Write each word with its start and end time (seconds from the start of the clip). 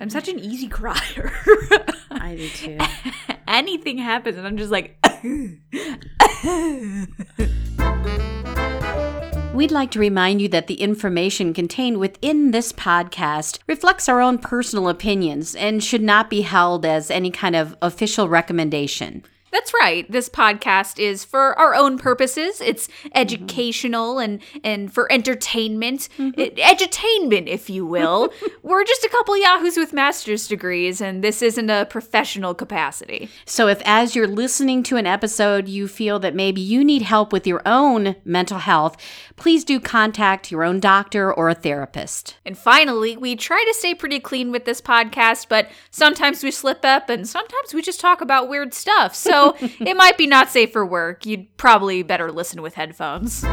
I'm 0.00 0.10
such 0.10 0.28
an 0.28 0.38
easy 0.38 0.68
crier. 0.68 1.32
I 2.12 2.36
do 2.36 2.48
too. 2.50 2.78
Anything 3.48 3.98
happens, 3.98 4.38
and 4.38 4.46
I'm 4.46 4.56
just 4.56 4.70
like, 4.70 4.96
We'd 9.54 9.72
like 9.72 9.90
to 9.90 9.98
remind 9.98 10.40
you 10.40 10.46
that 10.50 10.68
the 10.68 10.80
information 10.80 11.52
contained 11.52 11.98
within 11.98 12.52
this 12.52 12.72
podcast 12.72 13.58
reflects 13.66 14.08
our 14.08 14.20
own 14.20 14.38
personal 14.38 14.88
opinions 14.88 15.56
and 15.56 15.82
should 15.82 16.02
not 16.02 16.30
be 16.30 16.42
held 16.42 16.86
as 16.86 17.10
any 17.10 17.32
kind 17.32 17.56
of 17.56 17.76
official 17.82 18.28
recommendation. 18.28 19.24
That's 19.50 19.72
right. 19.80 20.10
This 20.10 20.28
podcast 20.28 20.98
is 20.98 21.24
for 21.24 21.58
our 21.58 21.74
own 21.74 21.98
purposes. 21.98 22.60
It's 22.60 22.88
mm-hmm. 22.88 23.08
educational 23.14 24.18
and 24.18 24.40
and 24.62 24.92
for 24.92 25.10
entertainment, 25.10 26.08
mm-hmm. 26.18 26.38
It- 26.38 26.56
edutainment, 26.56 27.46
if 27.46 27.70
you 27.70 27.86
will. 27.86 28.32
We're 28.62 28.84
just 28.84 29.04
a 29.04 29.08
couple 29.08 29.36
yahoos 29.36 29.76
with 29.76 29.92
master's 29.92 30.48
degrees, 30.48 31.00
and 31.00 31.24
this 31.24 31.42
isn't 31.42 31.70
a 31.70 31.86
professional 31.86 32.54
capacity. 32.54 33.28
So, 33.46 33.68
if 33.68 33.80
as 33.84 34.14
you're 34.14 34.26
listening 34.26 34.82
to 34.84 34.96
an 34.96 35.06
episode, 35.06 35.68
you 35.68 35.88
feel 35.88 36.18
that 36.18 36.34
maybe 36.34 36.60
you 36.60 36.84
need 36.84 37.02
help 37.02 37.32
with 37.32 37.46
your 37.46 37.62
own 37.64 38.16
mental 38.24 38.58
health, 38.58 38.96
please 39.36 39.64
do 39.64 39.80
contact 39.80 40.50
your 40.50 40.64
own 40.64 40.80
doctor 40.80 41.32
or 41.32 41.48
a 41.48 41.54
therapist. 41.54 42.36
And 42.44 42.56
finally, 42.56 43.16
we 43.16 43.36
try 43.36 43.64
to 43.66 43.74
stay 43.74 43.94
pretty 43.94 44.20
clean 44.20 44.50
with 44.50 44.64
this 44.64 44.80
podcast, 44.80 45.46
but 45.48 45.70
sometimes 45.90 46.42
we 46.42 46.50
slip 46.50 46.84
up, 46.84 47.08
and 47.08 47.26
sometimes 47.26 47.72
we 47.72 47.82
just 47.82 48.00
talk 48.00 48.20
about 48.20 48.48
weird 48.48 48.74
stuff. 48.74 49.14
So 49.14 49.47
it 49.60 49.96
might 49.96 50.18
be 50.18 50.26
not 50.26 50.50
safe 50.50 50.72
for 50.72 50.84
work. 50.84 51.26
You'd 51.26 51.56
probably 51.56 52.02
better 52.02 52.30
listen 52.30 52.62
with 52.62 52.74
headphones. 52.74 53.44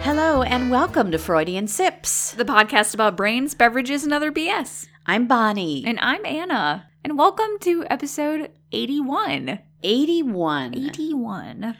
Hello, 0.00 0.42
and 0.42 0.70
welcome 0.70 1.10
to 1.10 1.18
Freudian 1.18 1.68
Sips. 1.68 2.32
The 2.32 2.44
podcast 2.44 2.94
about 2.94 3.16
brains, 3.16 3.54
beverages, 3.54 4.04
and 4.04 4.12
other 4.12 4.32
BS. 4.32 4.86
I'm 5.06 5.26
Bonnie. 5.26 5.84
And 5.86 5.98
I'm 6.00 6.24
Anna. 6.24 6.88
And 7.04 7.16
welcome 7.16 7.58
to 7.60 7.86
episode 7.88 8.50
81. 8.72 9.58
81. 9.82 10.74
81. 10.74 11.76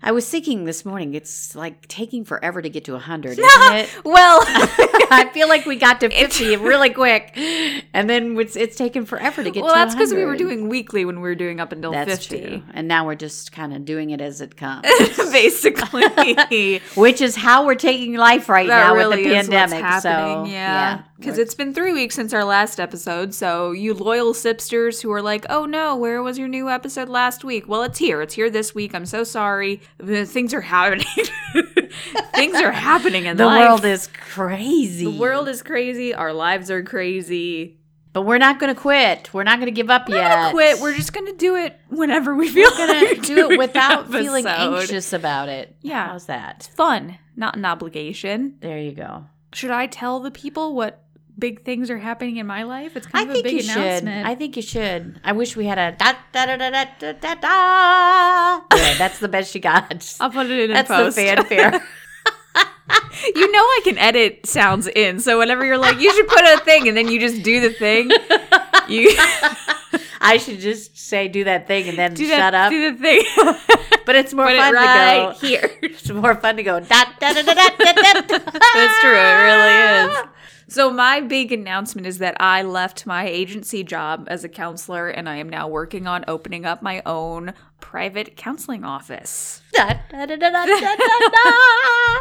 I 0.00 0.12
was 0.12 0.28
thinking 0.30 0.64
this 0.64 0.84
morning, 0.84 1.14
it's 1.14 1.56
like 1.56 1.88
taking 1.88 2.24
forever 2.24 2.62
to 2.62 2.68
get 2.70 2.84
to 2.84 2.92
100, 2.92 3.32
isn't 3.32 3.44
it? 3.74 3.90
Well, 4.04 4.40
I 4.46 5.28
feel 5.34 5.48
like 5.48 5.66
we 5.66 5.74
got 5.74 5.98
to 6.00 6.08
50 6.08 6.56
really 6.56 6.90
quick, 6.90 7.32
and 7.92 8.08
then 8.08 8.38
it's, 8.38 8.54
it's 8.54 8.76
taken 8.76 9.04
forever 9.06 9.42
to 9.42 9.50
get 9.50 9.60
to 9.60 9.64
well, 9.64 9.74
to 9.74 9.78
that's 9.80 9.94
because 9.96 10.14
we 10.14 10.24
were 10.24 10.36
doing 10.36 10.68
weekly 10.68 11.04
when 11.04 11.16
we 11.16 11.22
were 11.28 11.34
doing 11.34 11.58
up 11.58 11.72
until 11.72 11.90
That's 11.90 12.26
50. 12.26 12.40
true. 12.46 12.62
And 12.74 12.86
now 12.86 13.06
we're 13.06 13.16
just 13.16 13.50
kind 13.50 13.74
of 13.74 13.84
doing 13.84 14.10
it 14.10 14.20
as 14.20 14.40
it 14.40 14.56
comes, 14.56 14.86
Basically. 15.16 16.78
which 16.94 17.20
is 17.20 17.34
how 17.34 17.66
we're 17.66 17.74
taking 17.74 18.14
life 18.14 18.48
right 18.48 18.68
that 18.68 18.88
now 18.88 18.94
really 18.94 19.16
with 19.24 19.26
the 19.26 19.34
pandemic. 19.34 19.80
happening. 19.82 20.46
so, 20.46 20.52
yeah. 20.52 21.02
Because 21.18 21.36
it's 21.36 21.54
been 21.54 21.74
three 21.74 21.92
weeks 21.92 22.14
since 22.14 22.32
our 22.32 22.44
last 22.44 22.78
episode. 22.78 23.34
So, 23.34 23.72
you 23.72 23.92
loyal 23.92 24.32
sipsters 24.34 25.02
who 25.02 25.10
are 25.10 25.20
like, 25.20 25.44
oh 25.50 25.66
no, 25.66 25.96
where 25.96 26.22
was 26.22 26.38
your 26.38 26.46
new 26.48 26.68
episode 26.70 27.08
last 27.08 27.42
week? 27.44 27.66
Well, 27.68 27.82
it's 27.82 27.98
here. 27.98 28.22
It's 28.22 28.34
here 28.34 28.48
this 28.50 28.72
week. 28.74 28.94
I'm 28.94 29.04
so 29.06 29.24
sorry. 29.24 29.80
Things 30.00 30.54
are 30.54 30.60
happening. 30.60 31.06
Things 32.34 32.54
are 32.56 32.70
happening 32.70 33.26
in 33.26 33.36
the 33.36 33.46
life. 33.46 33.68
world 33.68 33.84
is 33.84 34.06
crazy. 34.06 35.04
The 35.04 35.18
world 35.18 35.48
is 35.48 35.62
crazy. 35.62 36.14
Our 36.14 36.32
lives 36.32 36.70
are 36.70 36.82
crazy. 36.84 37.78
but 38.12 38.22
we're 38.22 38.38
not 38.38 38.60
going 38.60 38.72
to 38.72 38.80
quit. 38.80 39.34
We're 39.34 39.42
not 39.42 39.58
going 39.58 39.66
to 39.66 39.72
give 39.76 39.90
up 39.90 40.08
We're 40.08 40.16
yet. 40.16 40.28
gonna 40.36 40.52
quit. 40.52 40.80
We're 40.80 40.94
just 40.94 41.12
gonna 41.12 41.32
do 41.32 41.56
it 41.56 41.78
whenever 41.88 42.34
we 42.34 42.48
feel 42.48 42.70
We're 42.78 42.86
gonna 42.86 43.14
do 43.22 43.50
it 43.50 43.58
without 43.58 44.10
feeling 44.10 44.46
anxious 44.46 45.12
about 45.12 45.48
it. 45.48 45.74
Yeah. 45.82 46.08
how's 46.08 46.26
that? 46.26 46.56
It's 46.58 46.66
Fun, 46.68 47.18
not 47.36 47.56
an 47.56 47.64
obligation. 47.64 48.54
There 48.60 48.78
you 48.78 48.92
go. 48.92 49.26
Should 49.52 49.70
I 49.70 49.86
tell 49.86 50.20
the 50.20 50.30
people 50.30 50.74
what 50.74 51.02
big 51.38 51.64
things 51.64 51.90
are 51.90 51.98
happening 51.98 52.36
in 52.36 52.46
my 52.46 52.64
life. 52.64 52.96
It's 52.96 53.06
kind 53.06 53.28
I 53.28 53.32
of 53.32 53.38
a 53.38 53.42
big 53.42 53.64
announcement. 53.64 54.18
Should. 54.18 54.26
I 54.26 54.34
think 54.34 54.56
you 54.56 54.62
should. 54.62 55.20
I 55.24 55.32
wish 55.32 55.56
we 55.56 55.66
had 55.66 55.78
a 55.78 55.96
da 55.96 56.14
da 56.32 56.46
da 56.46 56.56
da 56.56 56.84
da 56.98 57.12
da 57.12 57.34
da. 57.34 58.76
Yeah, 58.76 58.94
that's 58.98 59.18
the 59.18 59.28
best 59.28 59.54
you 59.54 59.60
got. 59.60 60.16
I'll 60.20 60.30
put 60.30 60.46
it 60.46 60.58
in. 60.58 60.70
That's 60.72 60.88
post. 60.88 61.16
That's 61.16 61.42
the 61.42 61.54
fanfare. 61.54 61.82
you 63.34 63.52
know 63.52 63.60
I 63.60 63.80
can 63.84 63.98
edit 63.98 64.46
sounds 64.46 64.86
in, 64.88 65.20
so 65.20 65.38
whenever 65.38 65.64
you're 65.64 65.78
like, 65.78 66.00
you 66.00 66.12
should 66.12 66.28
put 66.28 66.44
a 66.44 66.58
thing, 66.64 66.88
and 66.88 66.96
then 66.96 67.08
you 67.08 67.20
just 67.20 67.42
do 67.42 67.60
the 67.60 67.70
thing. 67.70 68.10
You. 68.88 69.14
I 70.20 70.38
should 70.38 70.58
just 70.60 70.98
say 70.98 71.28
do 71.28 71.44
that 71.44 71.66
thing 71.66 71.88
and 71.88 71.98
then 71.98 72.14
do 72.14 72.26
shut 72.26 72.38
that, 72.38 72.54
up. 72.54 72.70
Do 72.70 72.92
the 72.92 72.98
thing. 72.98 73.22
but 74.06 74.16
it's 74.16 74.34
more 74.34 74.46
but 74.46 74.56
fun 74.56 74.74
it 74.74 74.76
right 74.76 75.34
to 75.34 75.40
go 75.40 75.46
here. 75.46 75.70
It's 75.82 76.10
more 76.10 76.34
fun 76.34 76.56
to 76.56 76.62
go 76.62 76.80
da 76.80 77.04
da 77.20 77.32
da 77.32 77.42
da 77.42 77.54
da 77.54 77.68
da. 77.76 78.20
da. 78.22 78.38
That's 78.38 79.00
true. 79.00 79.14
It 79.14 79.36
really 79.44 80.12
is. 80.12 80.37
So 80.68 80.90
my 80.90 81.20
big 81.22 81.50
announcement 81.50 82.06
is 82.06 82.18
that 82.18 82.36
I 82.40 82.62
left 82.62 83.06
my 83.06 83.26
agency 83.26 83.82
job 83.82 84.28
as 84.30 84.44
a 84.44 84.48
counselor 84.48 85.08
and 85.08 85.28
I 85.28 85.36
am 85.36 85.48
now 85.48 85.66
working 85.66 86.06
on 86.06 86.24
opening 86.28 86.66
up 86.66 86.82
my 86.82 87.02
own 87.06 87.54
private 87.80 88.36
counseling 88.36 88.84
office, 88.84 89.62
Da 89.72 89.94
da 90.26 90.26
da 90.26 90.66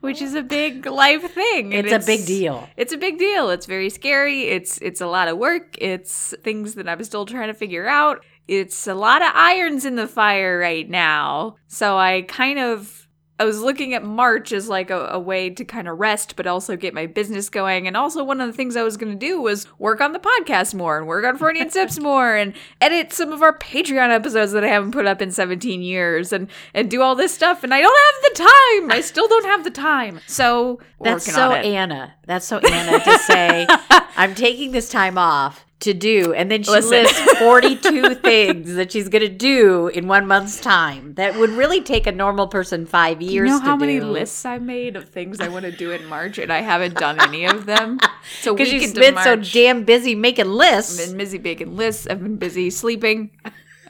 which 0.00 0.22
is 0.22 0.34
a 0.34 0.42
big 0.42 0.86
life 0.86 1.30
thing. 1.32 1.74
and 1.74 1.86
It's 1.86 2.04
a 2.04 2.06
big 2.06 2.26
deal. 2.26 2.68
It's 2.76 2.92
a 2.92 2.96
big 2.98 3.18
deal. 3.18 3.50
It's 3.50 3.66
very 3.66 3.90
scary. 3.90 4.44
It's 4.44 4.78
it's 4.78 5.00
a 5.00 5.06
lot 5.06 5.28
of 5.28 5.36
work. 5.36 5.76
It's 5.78 6.34
things 6.42 6.74
that 6.74 6.88
I'm 6.88 7.02
still 7.04 7.26
trying 7.26 7.48
to 7.48 7.54
figure 7.54 7.86
out. 7.86 8.24
It's 8.48 8.86
a 8.86 8.94
lot 8.94 9.22
of 9.22 9.30
irons 9.34 9.84
in 9.84 9.96
the 9.96 10.06
fire 10.06 10.58
right 10.58 10.88
now. 10.88 11.56
So 11.66 11.96
I 11.98 12.22
kind 12.22 12.58
of 12.58 13.03
I 13.36 13.44
was 13.44 13.60
looking 13.60 13.94
at 13.94 14.04
March 14.04 14.52
as 14.52 14.68
like 14.68 14.90
a, 14.90 15.08
a 15.08 15.18
way 15.18 15.50
to 15.50 15.64
kind 15.64 15.88
of 15.88 15.98
rest, 15.98 16.36
but 16.36 16.46
also 16.46 16.76
get 16.76 16.94
my 16.94 17.06
business 17.06 17.48
going. 17.48 17.88
And 17.88 17.96
also, 17.96 18.22
one 18.22 18.40
of 18.40 18.46
the 18.46 18.52
things 18.52 18.76
I 18.76 18.84
was 18.84 18.96
going 18.96 19.12
to 19.12 19.18
do 19.18 19.40
was 19.40 19.66
work 19.78 20.00
on 20.00 20.12
the 20.12 20.20
podcast 20.20 20.72
more 20.72 20.98
and 20.98 21.08
work 21.08 21.24
on 21.24 21.36
Freudian 21.36 21.68
Sips 21.68 21.98
more 21.98 22.36
and 22.36 22.54
edit 22.80 23.12
some 23.12 23.32
of 23.32 23.42
our 23.42 23.58
Patreon 23.58 24.10
episodes 24.10 24.52
that 24.52 24.62
I 24.62 24.68
haven't 24.68 24.92
put 24.92 25.06
up 25.06 25.20
in 25.20 25.32
17 25.32 25.82
years 25.82 26.32
and, 26.32 26.48
and 26.74 26.88
do 26.88 27.02
all 27.02 27.16
this 27.16 27.34
stuff. 27.34 27.64
And 27.64 27.74
I 27.74 27.80
don't 27.80 27.98
have 28.14 28.32
the 28.32 28.38
time. 28.38 28.92
I 28.92 29.00
still 29.00 29.26
don't 29.26 29.46
have 29.46 29.64
the 29.64 29.70
time. 29.70 30.20
So, 30.28 30.80
That's 31.00 31.24
so. 31.24 31.52
Anna. 31.52 32.14
That's 32.26 32.46
so 32.46 32.58
Anna 32.58 33.02
to 33.02 33.18
say, 33.18 33.66
I'm 34.16 34.36
taking 34.36 34.70
this 34.70 34.88
time 34.88 35.18
off 35.18 35.64
to 35.84 35.94
do. 35.94 36.32
And 36.34 36.50
then 36.50 36.62
she 36.62 36.70
Listen. 36.70 37.04
lists 37.04 37.38
42 37.38 38.14
things 38.16 38.74
that 38.74 38.92
she's 38.92 39.08
going 39.08 39.22
to 39.22 39.28
do 39.28 39.88
in 39.88 40.08
one 40.08 40.26
month's 40.26 40.60
time. 40.60 41.14
That 41.14 41.36
would 41.36 41.50
really 41.50 41.80
take 41.80 42.06
a 42.06 42.12
normal 42.12 42.48
person 42.48 42.86
five 42.86 43.22
years 43.22 43.48
you 43.48 43.54
know 43.54 43.60
how 43.60 43.76
many 43.76 44.00
lists 44.00 44.44
I've 44.44 44.62
made 44.62 44.96
of 44.96 45.08
things 45.08 45.40
I 45.40 45.48
want 45.48 45.64
to 45.64 45.72
do 45.72 45.92
in 45.92 46.06
March, 46.06 46.38
and 46.38 46.52
I 46.52 46.60
haven't 46.60 46.94
done 46.96 47.20
any 47.20 47.46
of 47.46 47.66
them. 47.66 48.00
So 48.40 48.54
Because 48.54 48.72
into 48.72 49.00
been 49.00 49.18
so 49.18 49.36
damn 49.36 49.84
busy 49.84 50.14
making 50.14 50.46
lists. 50.48 50.98
I've 50.98 51.08
been 51.08 51.18
busy 51.18 51.38
making 51.38 51.76
lists. 51.76 52.06
I've 52.06 52.22
been 52.22 52.36
busy 52.36 52.70
sleeping. 52.70 53.30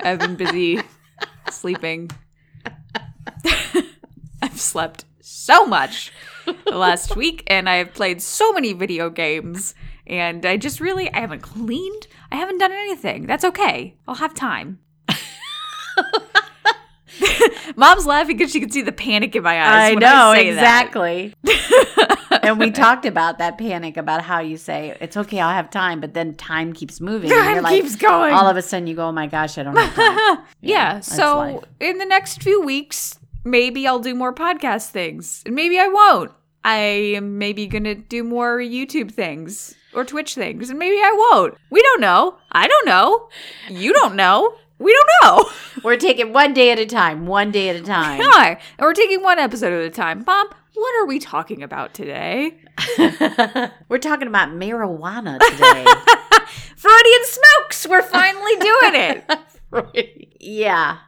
I've 0.00 0.19
been 0.19 0.34
busy 0.34 0.81
sleeping. 1.50 2.11
I've 4.43 4.61
slept 4.61 5.05
so 5.21 5.66
much 5.66 6.12
the 6.66 6.76
last 6.76 7.16
week, 7.16 7.44
and 7.47 7.69
I've 7.69 7.94
played 7.94 8.21
so 8.21 8.53
many 8.53 8.72
video 8.72 9.09
games. 9.09 9.75
And 10.06 10.44
I 10.44 10.56
just 10.56 10.81
really, 10.81 11.12
I 11.12 11.20
haven't 11.20 11.41
cleaned. 11.41 12.06
I 12.31 12.37
haven't 12.37 12.59
done 12.59 12.72
anything. 12.72 13.26
That's 13.26 13.44
okay. 13.44 13.97
I'll 14.06 14.16
have 14.16 14.34
time. 14.34 14.81
Mom's 17.76 18.06
laughing 18.06 18.37
because 18.37 18.53
she 18.53 18.60
can 18.60 18.70
see 18.70 18.82
the 18.82 18.93
panic 18.93 19.34
in 19.34 19.43
my 19.43 19.60
eyes. 19.60 19.91
I 19.91 19.91
when 19.93 20.00
know, 20.00 20.09
I 20.09 20.37
say 20.37 20.50
that. 20.53 20.87
exactly. 20.87 21.34
and 22.43 22.59
we 22.59 22.70
talked 22.70 23.06
about 23.06 23.38
that 23.38 23.56
panic 23.59 23.97
about 23.97 24.22
how 24.22 24.41
you 24.41 24.56
say, 24.56 24.97
it's 25.00 25.16
okay, 25.16 25.41
I'll 25.41 25.54
have 25.54 25.70
time, 25.70 26.00
but 26.00 26.14
then 26.14 26.34
time 26.34 26.72
keeps 26.72 27.00
moving. 27.00 27.31
and 27.31 27.41
Time 27.41 27.54
you're 27.54 27.62
like, 27.62 27.82
keeps 27.82 27.97
going. 27.97 28.34
All 28.34 28.47
of 28.48 28.56
a 28.56 28.62
sudden 28.62 28.87
you 28.87 28.94
go, 28.94 29.06
oh 29.09 29.12
my 29.12 29.26
gosh, 29.26 29.56
I 29.59 29.62
don't 29.62 29.76
have 29.76 29.94
time. 29.94 30.44
yeah. 30.61 30.94
that's 30.94 31.14
So 31.14 31.38
life. 31.38 31.64
in 31.81 31.99
the 31.99 32.06
next 32.06 32.43
few 32.43 32.61
weeks, 32.62 33.19
maybe 33.44 33.87
I'll 33.87 34.00
do 34.00 34.14
more 34.14 34.34
podcast 34.34 34.90
things, 34.90 35.43
and 35.46 35.55
maybe 35.55 35.79
I 35.79 35.88
won't. 35.88 36.32
I 36.64 36.76
am 37.17 37.38
maybe 37.38 37.67
gonna 37.67 37.94
do 37.94 38.25
more 38.25 38.58
YouTube 38.58 39.11
things 39.12 39.75
or 39.94 40.05
Twitch 40.05 40.35
things, 40.35 40.70
and 40.70 40.79
maybe 40.79 40.96
I 40.96 41.12
won't. 41.32 41.55
We 41.70 41.82
don't 41.82 42.00
know. 42.00 42.37
I 42.52 42.67
don't 42.69 42.87
know. 42.87 43.29
You 43.70 43.93
don't 43.93 44.17
know. 44.17 44.55
We 44.79 44.93
don't 44.93 45.11
know. 45.38 45.50
We're 45.85 45.96
taking 45.96 46.32
one 46.32 46.52
day 46.55 46.70
at 46.73 46.79
a 46.79 46.87
time, 46.87 47.26
one 47.26 47.50
day 47.50 47.69
at 47.69 47.76
a 47.76 47.82
time. 47.82 48.20
Hi. 48.23 48.50
And 48.50 48.81
we're 48.81 48.93
taking 48.94 49.23
one 49.23 49.38
episode 49.38 49.73
at 49.73 49.85
a 49.85 49.91
time. 49.91 50.25
Mom, 50.26 50.49
what 50.75 51.00
are 51.00 51.06
we 51.06 51.19
talking 51.19 51.62
about 51.62 51.94
today? 51.94 52.56
We're 53.88 53.99
talking 53.99 54.26
about 54.26 54.49
marijuana 54.49 55.38
today. 55.38 55.85
Freudian 56.76 57.20
smokes. 57.25 57.87
We're 57.87 58.02
finally 58.02 58.56
doing 58.56 58.94
it. 58.94 60.35
yeah. 60.41 60.99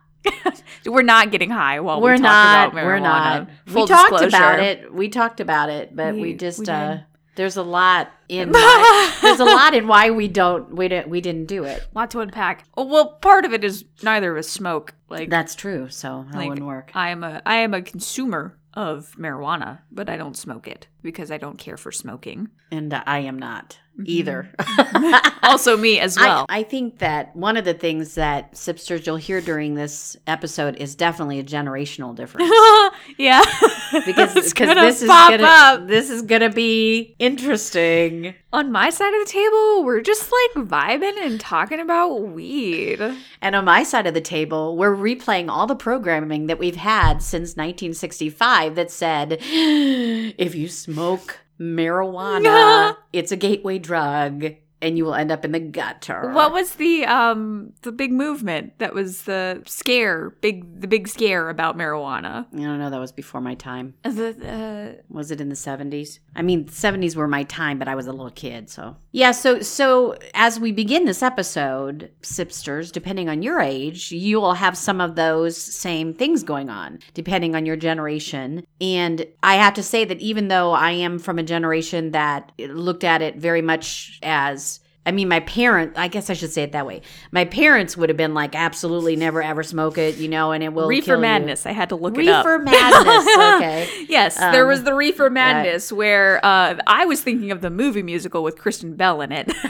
We're 0.84 1.02
not 1.02 1.30
getting 1.30 1.50
high 1.50 1.80
while 1.80 2.00
we're 2.00 2.12
we 2.12 2.18
talk 2.18 2.22
not. 2.24 2.68
about 2.72 2.80
marijuana. 2.80 2.86
We're 2.86 2.98
not. 3.00 3.48
Full 3.66 3.82
we 3.82 3.88
talked 3.88 4.22
about 4.24 4.60
it. 4.60 4.92
We 4.92 5.08
talked 5.08 5.40
about 5.40 5.70
it, 5.70 5.94
but 5.96 6.14
we, 6.14 6.20
We- 6.20 6.34
just 6.34 6.60
we 6.60 6.66
uh. 6.68 6.98
There's 7.36 7.56
a 7.56 7.62
lot 7.62 8.10
in 8.28 8.50
why, 8.52 9.16
there's 9.22 9.40
a 9.40 9.44
lot 9.44 9.74
in 9.74 9.86
why 9.86 10.10
we 10.10 10.26
don't 10.28 10.74
we 10.74 10.88
didn't 10.88 11.08
we 11.08 11.20
didn't 11.20 11.46
do 11.46 11.64
it. 11.64 11.86
A 11.94 11.98
Lot 11.98 12.10
to 12.10 12.20
unpack. 12.20 12.64
Well, 12.76 13.12
part 13.20 13.44
of 13.44 13.52
it 13.52 13.62
is 13.62 13.84
neither 14.02 14.32
of 14.32 14.38
us 14.38 14.48
smoke. 14.48 14.94
Like 15.08 15.30
That's 15.30 15.54
true. 15.54 15.88
So 15.88 16.26
that 16.32 16.38
like, 16.38 16.48
wouldn't 16.48 16.66
work. 16.66 16.90
I 16.94 17.10
am 17.10 17.22
a 17.22 17.40
I 17.46 17.56
am 17.56 17.72
a 17.74 17.82
consumer 17.82 18.58
of 18.74 19.14
marijuana, 19.18 19.78
but 19.90 20.10
I 20.10 20.16
don't 20.16 20.36
smoke 20.36 20.68
it 20.68 20.88
because 21.02 21.30
I 21.30 21.38
don't 21.38 21.58
care 21.58 21.76
for 21.76 21.92
smoking. 21.92 22.48
And 22.70 22.92
I 22.92 23.20
am 23.20 23.38
not 23.38 23.78
either. 24.04 24.50
Mm-hmm. 24.58 24.96
Mm-hmm. 24.96 25.32
Also, 25.46 25.76
me 25.76 26.00
as 26.00 26.16
well. 26.16 26.44
I, 26.48 26.58
I 26.58 26.62
think 26.64 26.98
that 26.98 27.34
one 27.36 27.56
of 27.56 27.64
the 27.64 27.72
things 27.72 28.16
that 28.16 28.54
Sipsters 28.54 29.06
you'll 29.06 29.14
hear 29.16 29.40
during 29.40 29.74
this 29.74 30.16
episode 30.26 30.74
is 30.76 30.96
definitely 30.96 31.38
a 31.38 31.44
generational 31.44 32.16
difference. 32.16 32.50
yeah, 33.16 33.44
Because 34.04 34.34
It's 34.34 34.52
because 34.52 34.66
gonna 34.74 34.80
this 34.80 35.02
is 35.02 35.08
gonna 35.08 35.44
up. 35.44 35.86
this 35.86 36.10
is 36.10 36.22
gonna 36.22 36.50
be 36.50 37.14
interesting. 37.20 38.34
on 38.52 38.72
my 38.72 38.90
side 38.90 39.14
of 39.14 39.24
the 39.24 39.30
table, 39.30 39.84
we're 39.84 40.00
just 40.00 40.32
like 40.56 40.66
vibing 40.66 41.16
and 41.24 41.38
talking 41.40 41.78
about 41.78 42.22
weed. 42.22 43.00
And 43.40 43.54
on 43.54 43.64
my 43.64 43.84
side 43.84 44.08
of 44.08 44.14
the 44.14 44.20
table, 44.20 44.76
we're 44.76 44.96
replaying 44.96 45.48
all 45.48 45.68
the 45.68 45.76
programming 45.76 46.48
that 46.48 46.58
we've 46.58 46.74
had 46.74 47.22
since 47.22 47.50
1965 47.56 48.74
that 48.74 48.90
said 48.90 49.38
if 49.40 50.56
you 50.56 50.66
smoke 50.68 51.38
marijuana, 51.60 52.96
it's 53.12 53.32
a 53.32 53.36
gateway 53.36 53.78
drug 53.78 54.44
and 54.82 54.98
you 54.98 55.04
will 55.04 55.14
end 55.14 55.32
up 55.32 55.44
in 55.44 55.52
the 55.52 55.60
gutter. 55.60 56.30
What 56.32 56.52
was 56.52 56.74
the 56.74 57.04
um 57.04 57.72
the 57.82 57.92
big 57.92 58.12
movement 58.12 58.78
that 58.78 58.94
was 58.94 59.22
the 59.22 59.62
scare, 59.66 60.30
big 60.40 60.80
the 60.80 60.88
big 60.88 61.08
scare 61.08 61.48
about 61.48 61.76
marijuana? 61.76 62.46
I 62.52 62.56
don't 62.56 62.78
know. 62.78 62.90
That 62.90 63.00
was 63.00 63.12
before 63.12 63.40
my 63.40 63.54
time. 63.54 63.94
The, 64.02 65.02
Was 65.08 65.30
it 65.30 65.40
in 65.40 65.48
the 65.48 65.54
70s? 65.54 66.18
I 66.34 66.42
mean, 66.42 66.66
70s 66.66 67.16
were 67.16 67.28
my 67.28 67.44
time, 67.44 67.78
but 67.78 67.88
I 67.88 67.94
was 67.94 68.06
a 68.06 68.12
little 68.12 68.30
kid, 68.30 68.68
so. 68.70 68.96
Yeah, 69.12 69.32
so 69.32 69.60
so 69.60 70.16
as 70.34 70.60
we 70.60 70.72
begin 70.72 71.06
this 71.06 71.22
episode, 71.22 72.10
Sipsters, 72.22 72.92
depending 72.92 73.28
on 73.28 73.42
your 73.42 73.60
age, 73.60 74.12
you 74.12 74.40
will 74.40 74.54
have 74.54 74.76
some 74.76 75.00
of 75.00 75.14
those 75.14 75.56
same 75.56 76.12
things 76.12 76.42
going 76.42 76.68
on, 76.68 76.98
depending 77.14 77.54
on 77.54 77.64
your 77.64 77.76
generation. 77.76 78.66
And 78.80 79.26
I 79.42 79.54
have 79.54 79.74
to 79.74 79.82
say 79.82 80.04
that 80.04 80.20
even 80.20 80.48
though 80.48 80.72
I 80.72 80.90
am 80.90 81.18
from 81.18 81.38
a 81.38 81.42
generation 81.42 82.10
that 82.10 82.52
looked 82.58 83.04
at 83.04 83.22
it 83.22 83.36
very 83.36 83.62
much 83.62 84.18
as 84.22 84.75
I 85.06 85.12
mean, 85.12 85.28
my 85.28 85.40
parent, 85.40 85.92
I 85.96 86.08
guess 86.08 86.28
I 86.28 86.32
should 86.34 86.52
say 86.52 86.62
it 86.64 86.72
that 86.72 86.84
way. 86.86 87.00
My 87.30 87.44
parents 87.44 87.96
would 87.96 88.08
have 88.10 88.16
been 88.16 88.34
like, 88.34 88.54
absolutely 88.56 89.16
never 89.16 89.42
ever 89.42 89.62
smoke 89.62 89.96
it, 89.98 90.16
you 90.16 90.28
know, 90.28 90.52
and 90.52 90.62
it 90.64 90.72
will 90.72 90.88
Reefer 90.88 91.06
kill 91.06 91.14
you. 91.16 91.22
Madness. 91.22 91.64
I 91.64 91.70
had 91.72 91.88
to 91.90 91.96
look 91.96 92.18
it 92.18 92.28
up. 92.28 92.44
Reefer 92.44 92.58
Madness, 92.58 93.26
okay. 93.38 94.06
Yes, 94.08 94.36
there 94.36 94.64
Um, 94.64 94.68
was 94.68 94.82
the 94.82 94.92
Reefer 94.94 95.30
Madness 95.30 95.92
where 95.92 96.44
uh, 96.44 96.76
I 96.86 97.06
was 97.06 97.22
thinking 97.22 97.50
of 97.52 97.60
the 97.60 97.70
movie 97.70 98.02
musical 98.02 98.42
with 98.42 98.58
Kristen 98.58 98.96
Bell 98.96 99.20
in 99.22 99.30
it, 99.32 99.46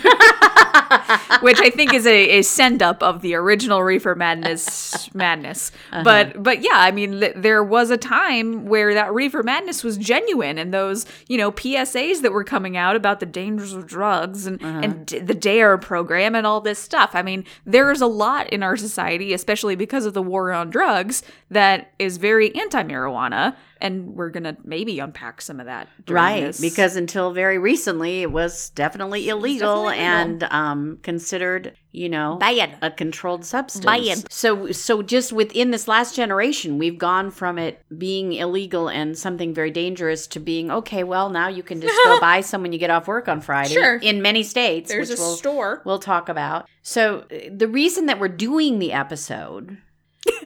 which 1.40 1.58
I 1.60 1.70
think 1.70 1.92
is 1.94 2.06
a, 2.06 2.38
a 2.38 2.42
send 2.42 2.82
up 2.82 3.02
of 3.02 3.22
the 3.22 3.34
original 3.34 3.82
Reefer 3.82 4.14
Madness 4.14 5.12
madness. 5.14 5.70
Uh-huh. 5.92 6.02
But 6.04 6.42
but 6.42 6.62
yeah, 6.62 6.70
I 6.74 6.90
mean, 6.90 7.20
th- 7.20 7.34
there 7.36 7.62
was 7.62 7.90
a 7.90 7.96
time 7.96 8.66
where 8.66 8.94
that 8.94 9.12
Reefer 9.12 9.42
Madness 9.42 9.82
was 9.84 9.96
genuine, 9.96 10.58
and 10.58 10.72
those 10.72 11.06
you 11.28 11.38
know 11.38 11.50
PSAs 11.52 12.22
that 12.22 12.32
were 12.32 12.44
coming 12.44 12.76
out 12.76 12.96
about 12.96 13.20
the 13.20 13.26
dangers 13.26 13.72
of 13.72 13.86
drugs 13.86 14.46
and 14.46 14.62
Uh-huh. 14.62 14.80
and 14.82 15.06
d- 15.06 15.18
the 15.18 15.34
Dare 15.34 15.78
program 15.78 16.34
and 16.34 16.46
all 16.46 16.60
this 16.60 16.78
stuff. 16.78 17.10
I 17.14 17.22
mean, 17.22 17.44
there 17.64 17.90
is 17.90 18.00
a 18.00 18.06
lot 18.06 18.48
in 18.50 18.62
our 18.62 18.76
society, 18.76 19.32
especially 19.32 19.76
because 19.76 20.06
of 20.06 20.14
the 20.14 20.22
war 20.22 20.52
on 20.52 20.70
drugs, 20.70 21.22
that 21.50 21.92
is 21.98 22.16
very 22.16 22.54
anti 22.54 22.82
marijuana. 22.82 23.54
And 23.80 24.14
we're 24.14 24.30
gonna 24.30 24.56
maybe 24.64 24.98
unpack 24.98 25.40
some 25.42 25.60
of 25.60 25.66
that, 25.66 25.88
Right, 26.08 26.40
this. 26.46 26.60
because 26.60 26.96
until 26.96 27.32
very 27.32 27.58
recently, 27.58 28.22
it 28.22 28.32
was 28.32 28.70
definitely 28.70 29.28
illegal 29.28 29.84
definitely 29.84 30.04
and 30.04 30.42
um, 30.44 30.98
considered, 31.02 31.74
you 31.92 32.08
know, 32.08 32.36
Bad. 32.36 32.76
a 32.82 32.90
controlled 32.90 33.44
substance. 33.44 33.84
Bad. 33.84 34.32
So, 34.32 34.72
so 34.72 35.02
just 35.02 35.32
within 35.32 35.70
this 35.72 35.88
last 35.88 36.14
generation, 36.16 36.78
we've 36.78 36.98
gone 36.98 37.30
from 37.30 37.58
it 37.58 37.84
being 37.98 38.32
illegal 38.32 38.88
and 38.88 39.16
something 39.16 39.52
very 39.52 39.70
dangerous 39.70 40.26
to 40.28 40.40
being 40.40 40.70
okay. 40.70 41.04
Well, 41.04 41.28
now 41.30 41.48
you 41.48 41.62
can 41.62 41.80
just 41.80 41.94
go 42.04 42.18
buy 42.20 42.40
some 42.40 42.62
when 42.62 42.72
you 42.72 42.78
get 42.78 42.90
off 42.90 43.06
work 43.06 43.28
on 43.28 43.40
Friday. 43.40 43.74
Sure. 43.74 43.96
in 43.96 44.22
many 44.22 44.42
states, 44.42 44.90
there's 44.90 45.10
which 45.10 45.18
a 45.18 45.22
we'll, 45.22 45.36
store. 45.36 45.82
we'll 45.84 45.98
talk 45.98 46.28
about. 46.28 46.66
So, 46.82 47.24
uh, 47.30 47.50
the 47.54 47.68
reason 47.68 48.06
that 48.06 48.18
we're 48.20 48.28
doing 48.28 48.78
the 48.78 48.92
episode, 48.92 49.78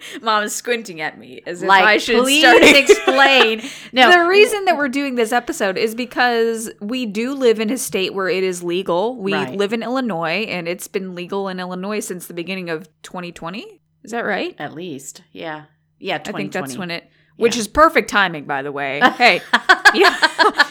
Mom 0.22 0.42
is 0.44 0.54
squinting 0.54 1.00
at 1.00 1.18
me 1.18 1.42
as 1.46 1.62
if 1.62 1.68
like, 1.68 1.84
I 1.84 1.98
should 1.98 2.22
please 2.22 2.40
start. 2.42 2.62
explain. 2.62 3.62
No, 3.92 4.10
the 4.10 4.28
reason 4.28 4.64
that 4.66 4.76
we're 4.76 4.88
doing 4.88 5.14
this 5.14 5.32
episode 5.32 5.76
is 5.78 5.94
because 5.94 6.70
we 6.80 7.06
do 7.06 7.32
live 7.34 7.60
in 7.60 7.70
a 7.70 7.78
state 7.78 8.14
where 8.14 8.28
it 8.28 8.42
is 8.44 8.62
legal. 8.62 9.16
We 9.16 9.32
Right. 9.32 9.54
live 9.56 9.72
in 9.72 9.82
Illinois, 9.82 10.44
and 10.48 10.66
it's 10.68 10.88
been 10.88 11.14
legal 11.14 11.48
in 11.48 11.60
Illinois 11.60 12.00
since 12.00 12.26
the 12.26 12.34
beginning 12.34 12.70
of 12.70 12.88
2020. 13.02 13.80
Is 14.02 14.12
that 14.12 14.24
right? 14.24 14.54
at 14.58 14.72
least, 14.74 15.22
yeah, 15.32 15.64
yeah. 15.98 16.22
I 16.24 16.32
think 16.32 16.52
that's 16.52 16.76
when 16.78 16.90
it, 16.90 17.10
which 17.36 17.56
is 17.56 17.68
perfect 17.68 18.08
timing, 18.08 18.44
by 18.44 18.62
the 18.62 18.72
way. 18.72 19.00
Hey, 19.16 19.42
yeah, 19.94 20.16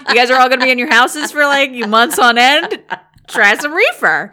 you 0.10 0.16
guys 0.16 0.32
are 0.32 0.40
all 0.40 0.48
going 0.48 0.60
to 0.60 0.66
be 0.66 0.72
in 0.72 0.80
your 0.80 0.90
houses 0.92 1.32
for 1.32 1.44
like 1.46 1.72
months 1.88 2.18
on 2.18 2.38
end. 2.40 2.82
Try 3.28 3.56
some 3.56 3.74
reefer. 3.74 4.32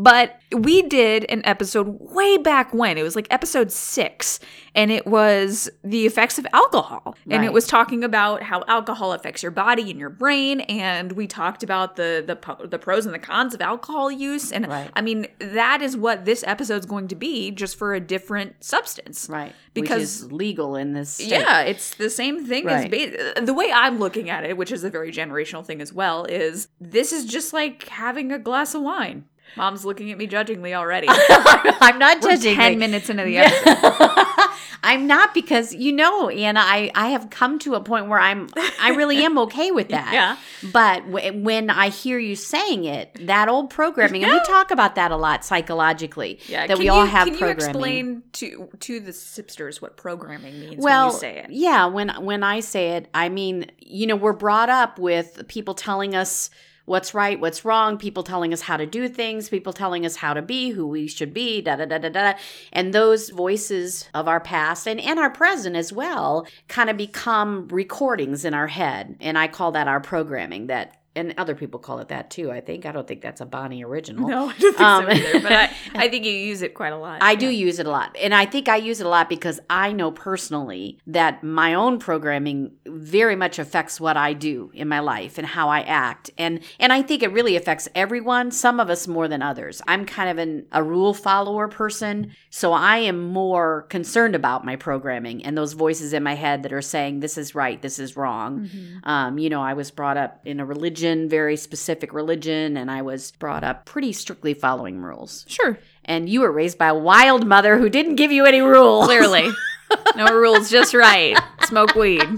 But 0.00 0.40
we 0.52 0.80
did 0.82 1.26
an 1.28 1.42
episode 1.44 1.86
way 2.00 2.38
back 2.38 2.72
when. 2.72 2.96
It 2.96 3.02
was 3.02 3.14
like 3.14 3.26
episode 3.30 3.70
six, 3.70 4.40
and 4.74 4.90
it 4.90 5.06
was 5.06 5.68
the 5.84 6.06
effects 6.06 6.38
of 6.38 6.46
alcohol. 6.54 7.14
And 7.28 7.44
it 7.44 7.52
was 7.52 7.66
talking 7.66 8.02
about 8.02 8.42
how 8.42 8.64
alcohol 8.66 9.12
affects 9.12 9.42
your 9.42 9.52
body 9.52 9.90
and 9.90 10.00
your 10.00 10.08
brain. 10.08 10.60
And 10.62 11.12
we 11.12 11.26
talked 11.26 11.62
about 11.62 11.96
the 11.96 12.24
the 12.26 12.66
the 12.66 12.78
pros 12.78 13.04
and 13.04 13.14
the 13.14 13.18
cons 13.18 13.54
of 13.54 13.60
alcohol 13.60 14.10
use. 14.10 14.50
And 14.50 14.66
Right. 14.66 14.90
I 14.96 15.02
mean, 15.02 15.26
that 15.38 15.82
is 15.82 15.96
what 15.96 16.24
this 16.24 16.42
episode's 16.46 16.86
going 16.86 17.08
to 17.08 17.14
be, 17.16 17.50
just 17.50 17.76
for 17.76 17.92
a 17.94 18.00
different 18.00 18.64
substance. 18.64 19.28
Right. 19.28 19.54
Because- 19.74 19.90
Which 19.98 20.02
is 20.02 20.32
legal 20.32 20.76
in 20.76 20.94
this 20.94 21.10
state. 21.10 21.28
Yeah, 21.30 21.60
it's 21.60 21.94
the 21.94 22.10
same 22.10 22.44
thing 22.46 22.66
as 22.68 22.86
ba- 22.88 23.42
the 23.42 23.54
way 23.54 23.70
I'm 23.72 23.98
looking 23.98 24.30
at 24.30 24.44
it, 24.44 24.56
which 24.56 24.72
is 24.72 24.82
a 24.82 24.90
very 24.90 25.12
generational 25.12 25.64
thing 25.64 25.80
as 25.82 25.92
well. 25.92 26.24
Is 26.24 26.68
this 26.80 27.12
is 27.12 27.26
just 27.26 27.52
like 27.52 27.86
having 27.88 28.32
a 28.32 28.38
glass 28.38 28.74
of 28.74 28.82
wine? 28.82 29.26
Mom's 29.56 29.84
looking 29.84 30.10
at 30.12 30.18
me 30.18 30.26
judgingly 30.26 30.74
already. 30.74 31.06
I'm 31.10 31.98
not 31.98 32.20
We're 32.22 32.30
judging. 32.30 32.54
ten 32.56 32.72
like- 32.72 32.78
minutes 32.78 33.10
into 33.10 33.24
the 33.24 33.38
episode. 33.38 34.56
I'm 34.82 35.06
not 35.06 35.34
because 35.34 35.74
you 35.74 35.92
know, 35.92 36.30
Anna, 36.30 36.60
I 36.60 36.90
I 36.94 37.08
have 37.10 37.28
come 37.28 37.58
to 37.60 37.74
a 37.74 37.80
point 37.82 38.08
where 38.08 38.18
I'm 38.18 38.48
I 38.80 38.90
really 38.90 39.22
am 39.24 39.36
okay 39.40 39.70
with 39.70 39.88
that. 39.96 40.12
Yeah. 40.12 40.36
But 40.72 41.04
w- 41.10 41.42
when 41.42 41.68
I 41.68 41.90
hear 41.90 42.18
you 42.18 42.34
saying 42.34 42.84
it, 42.84 43.26
that 43.26 43.48
old 43.48 43.68
programming, 43.70 44.24
and 44.24 44.32
we 44.32 44.40
talk 44.46 44.70
about 44.70 44.94
that 44.94 45.10
a 45.10 45.16
lot 45.16 45.44
psychologically. 45.44 46.40
Yeah, 46.46 46.66
That 46.66 46.74
can 46.76 46.78
we 46.84 46.88
all 46.88 47.04
you- 47.04 47.10
have 47.10 47.28
Can 47.28 47.36
you 47.38 47.46
explain 47.46 48.22
to 48.32 48.68
to 48.80 49.00
the 49.00 49.10
sipsters 49.10 49.82
what 49.82 49.96
programming 49.98 50.58
means 50.60 50.82
well, 50.82 51.08
when 51.08 51.14
you 51.14 51.20
say 51.20 51.38
it? 51.40 51.46
yeah, 51.50 51.86
when 51.86 52.08
when 52.24 52.42
I 52.42 52.60
say 52.60 52.92
it, 52.92 53.08
I 53.12 53.28
mean, 53.28 53.70
you 53.80 54.06
know, 54.06 54.16
we're 54.16 54.32
brought 54.32 54.70
up 54.70 54.98
with 54.98 55.46
people 55.48 55.74
telling 55.74 56.14
us 56.14 56.48
what's 56.90 57.14
right, 57.14 57.40
what's 57.40 57.64
wrong, 57.64 57.96
people 57.96 58.24
telling 58.24 58.52
us 58.52 58.62
how 58.62 58.76
to 58.76 58.84
do 58.84 59.08
things, 59.08 59.48
people 59.48 59.72
telling 59.72 60.04
us 60.04 60.16
how 60.16 60.34
to 60.34 60.42
be, 60.42 60.70
who 60.70 60.84
we 60.84 61.06
should 61.06 61.32
be, 61.32 61.62
da 61.62 61.76
da 61.76 61.84
da 61.84 61.98
da 61.98 62.08
da. 62.08 62.32
And 62.72 62.92
those 62.92 63.30
voices 63.30 64.08
of 64.12 64.26
our 64.26 64.40
past 64.40 64.88
and, 64.88 65.00
and 65.00 65.18
our 65.18 65.30
present 65.30 65.76
as 65.76 65.92
well 65.92 66.48
kind 66.66 66.90
of 66.90 66.96
become 66.96 67.68
recordings 67.68 68.44
in 68.44 68.54
our 68.54 68.66
head. 68.66 69.16
And 69.20 69.38
I 69.38 69.46
call 69.46 69.70
that 69.72 69.86
our 69.86 70.00
programming 70.00 70.66
that 70.66 70.99
and 71.16 71.34
other 71.38 71.56
people 71.56 71.80
call 71.80 71.98
it 71.98 72.08
that 72.08 72.30
too, 72.30 72.52
I 72.52 72.60
think. 72.60 72.86
I 72.86 72.92
don't 72.92 73.06
think 73.06 73.20
that's 73.20 73.40
a 73.40 73.46
Bonnie 73.46 73.82
original. 73.82 74.28
No, 74.28 74.48
I 74.48 74.58
don't 74.58 74.76
think 74.76 74.80
Um, 74.80 75.04
so 75.06 75.10
either. 75.10 75.40
But 75.40 75.52
I, 75.52 75.70
I 75.94 76.08
think 76.08 76.24
you 76.24 76.32
use 76.32 76.62
it 76.62 76.74
quite 76.74 76.92
a 76.92 76.96
lot. 76.96 77.22
I 77.22 77.34
do 77.34 77.48
use 77.48 77.78
it 77.80 77.86
a 77.86 77.90
lot. 77.90 78.16
And 78.20 78.32
I 78.34 78.46
think 78.46 78.68
I 78.68 78.76
use 78.76 79.00
it 79.00 79.06
a 79.06 79.08
lot 79.08 79.28
because 79.28 79.58
I 79.68 79.92
know 79.92 80.12
personally 80.12 80.98
that 81.08 81.42
my 81.42 81.74
own 81.74 81.98
programming 81.98 82.72
very 82.86 83.34
much 83.34 83.58
affects 83.58 84.00
what 84.00 84.16
I 84.16 84.32
do 84.34 84.70
in 84.72 84.86
my 84.88 85.00
life 85.00 85.36
and 85.36 85.46
how 85.46 85.68
I 85.68 85.80
act. 85.80 86.30
And 86.38 86.60
and 86.78 86.92
I 86.92 87.02
think 87.02 87.22
it 87.22 87.32
really 87.32 87.56
affects 87.56 87.88
everyone, 87.94 88.52
some 88.52 88.78
of 88.78 88.88
us 88.88 89.08
more 89.08 89.26
than 89.26 89.42
others. 89.42 89.82
I'm 89.88 90.04
kind 90.06 90.30
of 90.30 90.38
an, 90.38 90.66
a 90.70 90.82
rule 90.82 91.12
follower 91.12 91.66
person, 91.66 92.32
so 92.50 92.72
I 92.72 92.98
am 92.98 93.28
more 93.28 93.82
concerned 93.88 94.36
about 94.36 94.64
my 94.64 94.76
programming 94.76 95.44
and 95.44 95.58
those 95.58 95.72
voices 95.72 96.12
in 96.12 96.22
my 96.22 96.34
head 96.34 96.62
that 96.62 96.72
are 96.72 96.82
saying 96.82 97.20
this 97.20 97.36
is 97.36 97.54
right, 97.54 97.82
this 97.82 97.98
is 97.98 98.16
wrong. 98.16 98.60
Mm-hmm. 98.60 99.08
Um, 99.08 99.38
you 99.38 99.50
know, 99.50 99.60
I 99.62 99.74
was 99.74 99.90
brought 99.90 100.16
up 100.16 100.40
in 100.44 100.60
a 100.60 100.64
religion, 101.00 101.28
very 101.28 101.56
specific 101.56 102.12
religion, 102.12 102.76
and 102.76 102.90
I 102.90 103.02
was 103.02 103.32
brought 103.32 103.64
up 103.64 103.86
pretty 103.86 104.12
strictly 104.12 104.52
following 104.54 104.98
rules 105.00 105.44
Sure, 105.48 105.78
and 106.04 106.28
you 106.28 106.40
were 106.40 106.52
raised 106.52 106.76
by 106.78 106.88
a 106.88 106.94
wild 106.94 107.46
mother 107.46 107.78
who 107.78 107.88
didn't 107.88 108.16
give 108.16 108.30
you 108.32 108.44
any 108.44 108.60
rules. 108.60 109.06
clearly, 109.06 109.50
no 110.16 110.26
rules, 110.34 110.70
just 110.70 110.92
right. 110.92 111.38
Smoke 111.64 111.94
weed. 111.94 112.28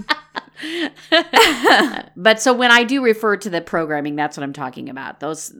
but 2.15 2.41
so 2.41 2.53
when 2.53 2.71
I 2.71 2.83
do 2.83 3.03
refer 3.03 3.37
to 3.37 3.49
the 3.49 3.61
programming, 3.61 4.15
that's 4.15 4.37
what 4.37 4.43
I'm 4.43 4.53
talking 4.53 4.89
about. 4.89 5.19
Those 5.19 5.53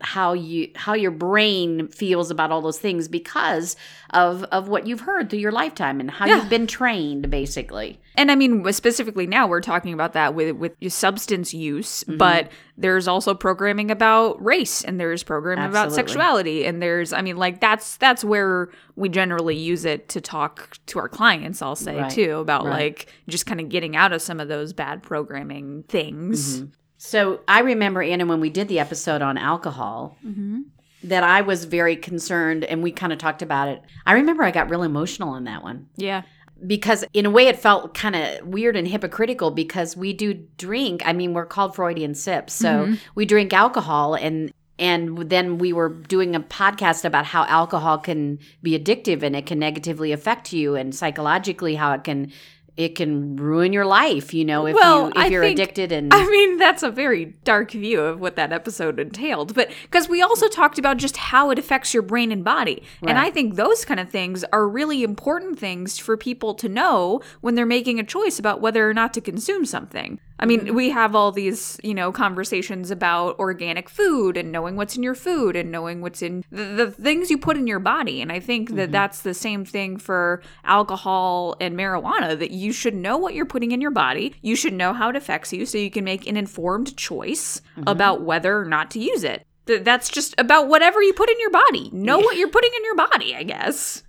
how 0.00 0.32
you 0.32 0.70
how 0.74 0.94
your 0.94 1.10
brain 1.10 1.88
feels 1.88 2.30
about 2.30 2.50
all 2.50 2.60
those 2.60 2.78
things 2.78 3.08
because 3.08 3.76
of 4.10 4.44
of 4.44 4.68
what 4.68 4.86
you've 4.86 5.00
heard 5.00 5.30
through 5.30 5.38
your 5.40 5.52
lifetime 5.52 6.00
and 6.00 6.10
how 6.10 6.26
Yeah. 6.26 6.36
you've 6.36 6.50
been 6.50 6.66
trained, 6.66 7.30
basically. 7.30 8.00
And 8.16 8.30
I 8.30 8.34
mean, 8.34 8.70
specifically 8.72 9.26
now 9.26 9.46
we're 9.46 9.60
talking 9.60 9.92
about 9.92 10.12
that 10.14 10.34
with 10.34 10.56
with 10.56 10.72
substance 10.92 11.52
use, 11.54 12.04
Mm-hmm. 12.04 12.16
but 12.18 12.50
there's 12.80 13.08
also 13.08 13.34
programming 13.34 13.90
about 13.90 14.42
race, 14.44 14.84
and 14.84 15.00
there's 15.00 15.24
programming 15.24 15.64
about 15.64 15.92
sexuality, 15.92 16.64
and 16.64 16.80
there's, 16.80 17.12
I 17.12 17.22
mean, 17.22 17.36
like 17.36 17.60
that's 17.60 17.96
that's 17.96 18.22
where 18.24 18.68
we 18.94 19.08
generally 19.08 19.56
use 19.56 19.84
it 19.84 20.08
to 20.10 20.20
talk 20.20 20.76
to 20.86 20.98
our 21.00 21.08
clients. 21.08 21.60
I'll 21.60 21.74
say 21.76 22.00
Right. 22.00 22.10
too 22.10 22.36
about 22.36 22.64
Right. 22.64 22.72
like 22.92 23.12
just 23.28 23.46
kind 23.46 23.60
of 23.60 23.68
getting 23.68 23.96
out 23.96 24.12
of 24.12 24.22
some 24.22 24.37
of 24.40 24.48
those 24.48 24.72
bad 24.72 25.02
programming 25.02 25.84
things. 25.88 26.58
Mm-hmm. 26.58 26.70
So 26.98 27.40
I 27.46 27.60
remember 27.60 28.02
Anna 28.02 28.26
when 28.26 28.40
we 28.40 28.50
did 28.50 28.68
the 28.68 28.80
episode 28.80 29.22
on 29.22 29.38
alcohol. 29.38 30.16
Mm-hmm. 30.24 30.62
That 31.04 31.22
I 31.22 31.42
was 31.42 31.64
very 31.64 31.94
concerned, 31.94 32.64
and 32.64 32.82
we 32.82 32.90
kind 32.90 33.12
of 33.12 33.20
talked 33.20 33.40
about 33.40 33.68
it. 33.68 33.80
I 34.04 34.14
remember 34.14 34.42
I 34.42 34.50
got 34.50 34.68
real 34.68 34.82
emotional 34.82 35.28
on 35.28 35.44
that 35.44 35.62
one. 35.62 35.86
Yeah, 35.96 36.22
because 36.66 37.04
in 37.12 37.26
a 37.26 37.30
way 37.30 37.46
it 37.46 37.58
felt 37.58 37.94
kind 37.94 38.16
of 38.16 38.46
weird 38.46 38.76
and 38.76 38.88
hypocritical 38.88 39.50
because 39.50 39.96
we 39.96 40.12
do 40.12 40.34
drink 40.56 41.02
i 41.04 41.12
mean 41.12 41.32
we're 41.32 41.46
called 41.46 41.74
freudian 41.74 42.14
sips 42.14 42.52
so 42.52 42.84
mm-hmm. 42.84 42.94
we 43.14 43.24
drink 43.24 43.52
alcohol 43.52 44.14
and 44.14 44.52
and 44.80 45.28
then 45.28 45.58
we 45.58 45.72
were 45.72 45.88
doing 45.88 46.36
a 46.36 46.40
podcast 46.40 47.04
about 47.04 47.26
how 47.26 47.44
alcohol 47.46 47.98
can 47.98 48.38
be 48.62 48.78
addictive 48.78 49.22
and 49.22 49.34
it 49.34 49.44
can 49.46 49.58
negatively 49.58 50.12
affect 50.12 50.52
you 50.52 50.76
and 50.76 50.94
psychologically 50.94 51.74
how 51.74 51.92
it 51.92 52.04
can 52.04 52.32
it 52.78 52.94
can 52.94 53.36
ruin 53.36 53.72
your 53.72 53.84
life 53.84 54.32
you 54.32 54.44
know 54.44 54.64
if 54.66 54.74
Well, 54.74 55.10
you 55.14 55.20
if 55.22 55.30
you're 55.30 55.42
think- 55.42 55.58
addicted 55.58 55.92
and 55.92 56.14
I 56.14 56.24
mean, 56.26 56.56
that's 56.58 56.82
a 56.82 56.90
very 56.90 57.34
dark 57.44 57.72
view 57.72 58.00
of 58.00 58.20
what 58.20 58.36
that 58.36 58.52
episode 58.52 58.98
entailed. 59.00 59.54
But 59.54 59.70
because 59.82 60.08
we 60.08 60.22
also 60.22 60.48
talked 60.48 60.78
about 60.78 60.96
just 60.96 61.16
how 61.16 61.50
it 61.50 61.58
affects 61.58 61.92
your 61.92 62.02
brain 62.02 62.30
and 62.32 62.44
body. 62.44 62.82
And 63.02 63.18
I 63.18 63.30
think 63.30 63.56
those 63.56 63.84
kind 63.84 63.98
of 64.00 64.08
things 64.10 64.44
are 64.52 64.68
really 64.68 65.02
important 65.02 65.58
things 65.58 65.98
for 65.98 66.16
people 66.16 66.54
to 66.54 66.68
know 66.68 67.20
when 67.40 67.54
they're 67.56 67.66
making 67.66 67.98
a 67.98 68.04
choice 68.04 68.38
about 68.38 68.60
whether 68.60 68.88
or 68.88 68.94
not 68.94 69.12
to 69.14 69.20
consume 69.20 69.64
something. 69.66 70.18
I 70.40 70.46
mean, 70.46 70.60
Mm-hmm. 70.60 70.74
we 70.76 70.90
have 70.90 71.14
all 71.16 71.32
these, 71.32 71.78
you 71.82 71.94
know, 71.94 72.12
conversations 72.12 72.90
about 72.90 73.38
organic 73.38 73.88
food 73.88 74.36
and 74.36 74.52
knowing 74.52 74.76
what's 74.76 74.96
in 74.96 75.02
your 75.02 75.14
food 75.16 75.56
and 75.56 75.72
knowing 75.72 76.00
what's 76.00 76.22
in 76.22 76.44
the, 76.50 76.64
the 76.64 76.90
things 76.90 77.30
you 77.30 77.38
put 77.38 77.56
in 77.56 77.66
your 77.66 77.80
body. 77.80 78.22
And 78.22 78.30
I 78.30 78.40
think 78.40 78.68
Mm-hmm. 78.68 78.76
that 78.76 78.92
that's 78.92 79.22
the 79.22 79.34
same 79.34 79.64
thing 79.64 79.96
for 79.98 80.42
alcohol 80.64 81.56
and 81.60 81.76
marijuana 81.76 82.38
that 82.38 82.50
you 82.52 82.72
should 82.72 82.94
know 82.94 83.16
what 83.18 83.34
you're 83.34 83.44
putting 83.46 83.72
in 83.72 83.80
your 83.80 83.90
body. 83.90 84.34
You 84.42 84.54
should 84.56 84.72
know 84.74 84.92
how 84.92 85.08
it 85.10 85.16
affects 85.16 85.52
you 85.52 85.66
so 85.66 85.76
you 85.78 85.90
can 85.90 86.04
make 86.04 86.26
an 86.26 86.36
informed 86.36 86.96
choice 86.96 87.60
Mm-hmm. 87.76 87.88
about 87.88 88.22
whether 88.22 88.60
or 88.60 88.64
not 88.64 88.90
to 88.92 88.98
use 89.00 89.22
it. 89.24 89.44
Th- 89.66 89.82
That's 89.82 90.08
just 90.08 90.34
about 90.38 90.68
whatever 90.68 91.02
you 91.02 91.12
put 91.12 91.30
in 91.30 91.38
your 91.40 91.50
body. 91.50 91.90
Know 91.92 92.18
what 92.18 92.36
you're 92.36 92.48
putting 92.48 92.70
in 92.76 92.84
your 92.84 92.96
body, 92.96 93.34
I 93.36 93.42
guess. 93.42 94.02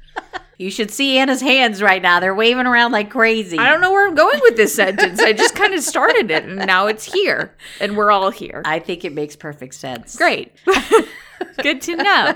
You 0.57 0.69
should 0.69 0.91
see 0.91 1.17
anna's 1.17 1.41
hands 1.41 1.81
right 1.81 2.01
now 2.01 2.19
they're 2.19 2.35
waving 2.35 2.65
around 2.65 2.91
like 2.91 3.09
crazy 3.09 3.57
I 3.57 3.69
don't 3.69 3.81
know 3.81 3.91
where 3.91 4.07
I'm 4.07 4.15
going 4.15 4.39
with 4.41 4.55
this 4.55 4.75
sentence. 4.75 5.19
I 5.19 5.33
just 5.33 5.55
kind 5.55 5.73
of 5.73 5.81
started 5.81 6.31
it 6.31 6.43
and 6.43 6.57
now 6.57 6.87
it's 6.87 7.05
here 7.05 7.55
and 7.79 7.95
we're 7.95 8.11
all 8.11 8.29
here. 8.29 8.61
I 8.65 8.79
think 8.79 9.05
it 9.05 9.13
makes 9.13 9.35
perfect 9.35 9.75
sense 9.75 10.15
Great. 10.15 10.53
Good 11.61 11.81
to 11.83 11.95
know. 11.95 12.35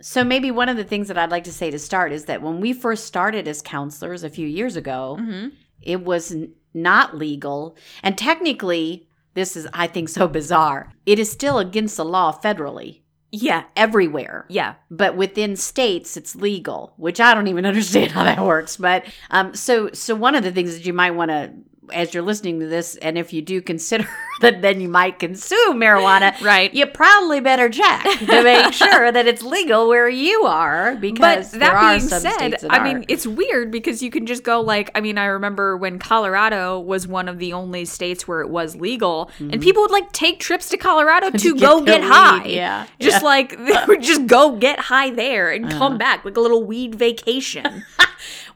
So 0.00 0.24
maybe 0.24 0.50
one 0.50 0.68
of 0.68 0.76
the 0.76 0.84
things 0.84 1.08
that 1.08 1.18
I'd 1.18 1.30
like 1.30 1.44
to 1.44 1.52
say 1.52 1.70
to 1.70 1.78
start 1.78 2.12
is 2.12 2.24
that 2.24 2.42
when 2.42 2.60
we 2.60 2.72
first 2.72 3.04
started 3.04 3.46
as 3.46 3.60
counselors 3.60 4.24
a 4.24 4.30
few 4.30 4.46
years 4.46 4.76
ago, 4.76 5.18
mm-hmm. 5.20 5.48
it 5.82 6.02
was 6.02 6.32
n- 6.32 6.54
not 6.72 7.16
legal. 7.16 7.76
And 8.02 8.16
technically, 8.16 9.08
this 9.34 9.56
is 9.56 9.68
I 9.74 9.86
think 9.86 10.08
so 10.08 10.26
bizarre. 10.26 10.92
It 11.04 11.18
is 11.18 11.30
still 11.30 11.58
against 11.58 11.98
the 11.98 12.04
law 12.04 12.32
federally 12.32 12.99
Yeah. 13.32 13.64
everywhere. 13.76 14.44
Yeah. 14.48 14.74
But 14.90 15.16
within 15.16 15.56
states, 15.56 16.16
it's 16.16 16.34
legal, 16.34 16.92
which 16.96 17.20
I 17.20 17.34
don't 17.34 17.48
even 17.48 17.66
understand 17.72 18.12
how 18.12 18.24
that 18.24 18.44
works. 18.44 18.76
But 18.76 19.04
um, 19.30 19.54
so 19.54 19.90
so 19.92 20.14
one 20.14 20.34
of 20.34 20.44
the 20.44 20.52
things 20.52 20.74
that 20.76 20.84
you 20.86 20.92
might 20.92 21.12
want 21.12 21.30
to, 21.30 21.52
as 21.92 22.14
you're 22.14 22.22
listening 22.22 22.60
to 22.60 22.66
this, 22.66 22.96
and 22.96 23.18
if 23.18 23.32
you 23.32 23.42
do 23.42 23.60
consider 23.60 24.08
that 24.40 24.62
then 24.62 24.80
you 24.80 24.88
might 24.88 25.18
consume 25.18 25.78
marijuana, 25.80 26.38
Right. 26.40 26.72
you 26.72 26.86
probably 26.86 27.40
better 27.40 27.68
check 27.68 28.02
to 28.20 28.42
make 28.42 28.72
sure 28.82 29.12
that 29.12 29.26
it's 29.26 29.42
legal 29.42 29.86
where 29.88 30.08
you 30.08 30.44
are 30.44 30.92
But 30.92 31.00
because 31.00 31.50
there 31.50 31.60
that 31.60 31.98
being 31.98 32.08
said, 32.08 32.52
that 32.52 32.64
I 32.72 32.78
are. 32.78 32.84
mean, 32.84 33.04
it's 33.08 33.26
weird 33.26 33.70
because 33.70 34.02
you 34.02 34.10
can 34.10 34.26
just 34.26 34.42
go 34.42 34.60
like, 34.60 34.90
I 34.94 35.00
mean, 35.00 35.18
I 35.18 35.26
remember 35.26 35.76
when 35.76 35.98
Colorado 35.98 36.78
was 36.80 37.06
one 37.06 37.28
of 37.28 37.38
the 37.38 37.52
only 37.52 37.84
states 37.84 38.26
where 38.26 38.40
it 38.40 38.48
was 38.48 38.76
legal, 38.76 39.30
and 39.38 39.60
people 39.60 39.82
would 39.82 39.90
like 39.90 40.10
take 40.12 40.40
trips 40.40 40.68
to 40.70 40.76
Colorado 40.76 41.30
to, 41.30 41.36
Mm-hmm. 41.36 41.58
get 41.58 41.66
go 41.68 41.84
get 41.84 42.00
weed, 42.00 42.08
high. 42.08 42.44
yeah, 42.46 42.86
Just 43.00 43.20
yeah. 43.22 43.26
like 43.28 43.58
they 43.58 43.84
would 43.88 44.02
just 44.02 44.26
go 44.26 44.56
get 44.56 44.78
high 44.78 45.10
there 45.10 45.50
and 45.50 45.66
Uh-huh. 45.66 45.78
come 45.78 45.98
back 45.98 46.24
like 46.24 46.36
a 46.36 46.40
little 46.40 46.64
weed 46.64 46.94
vacation. 46.94 47.84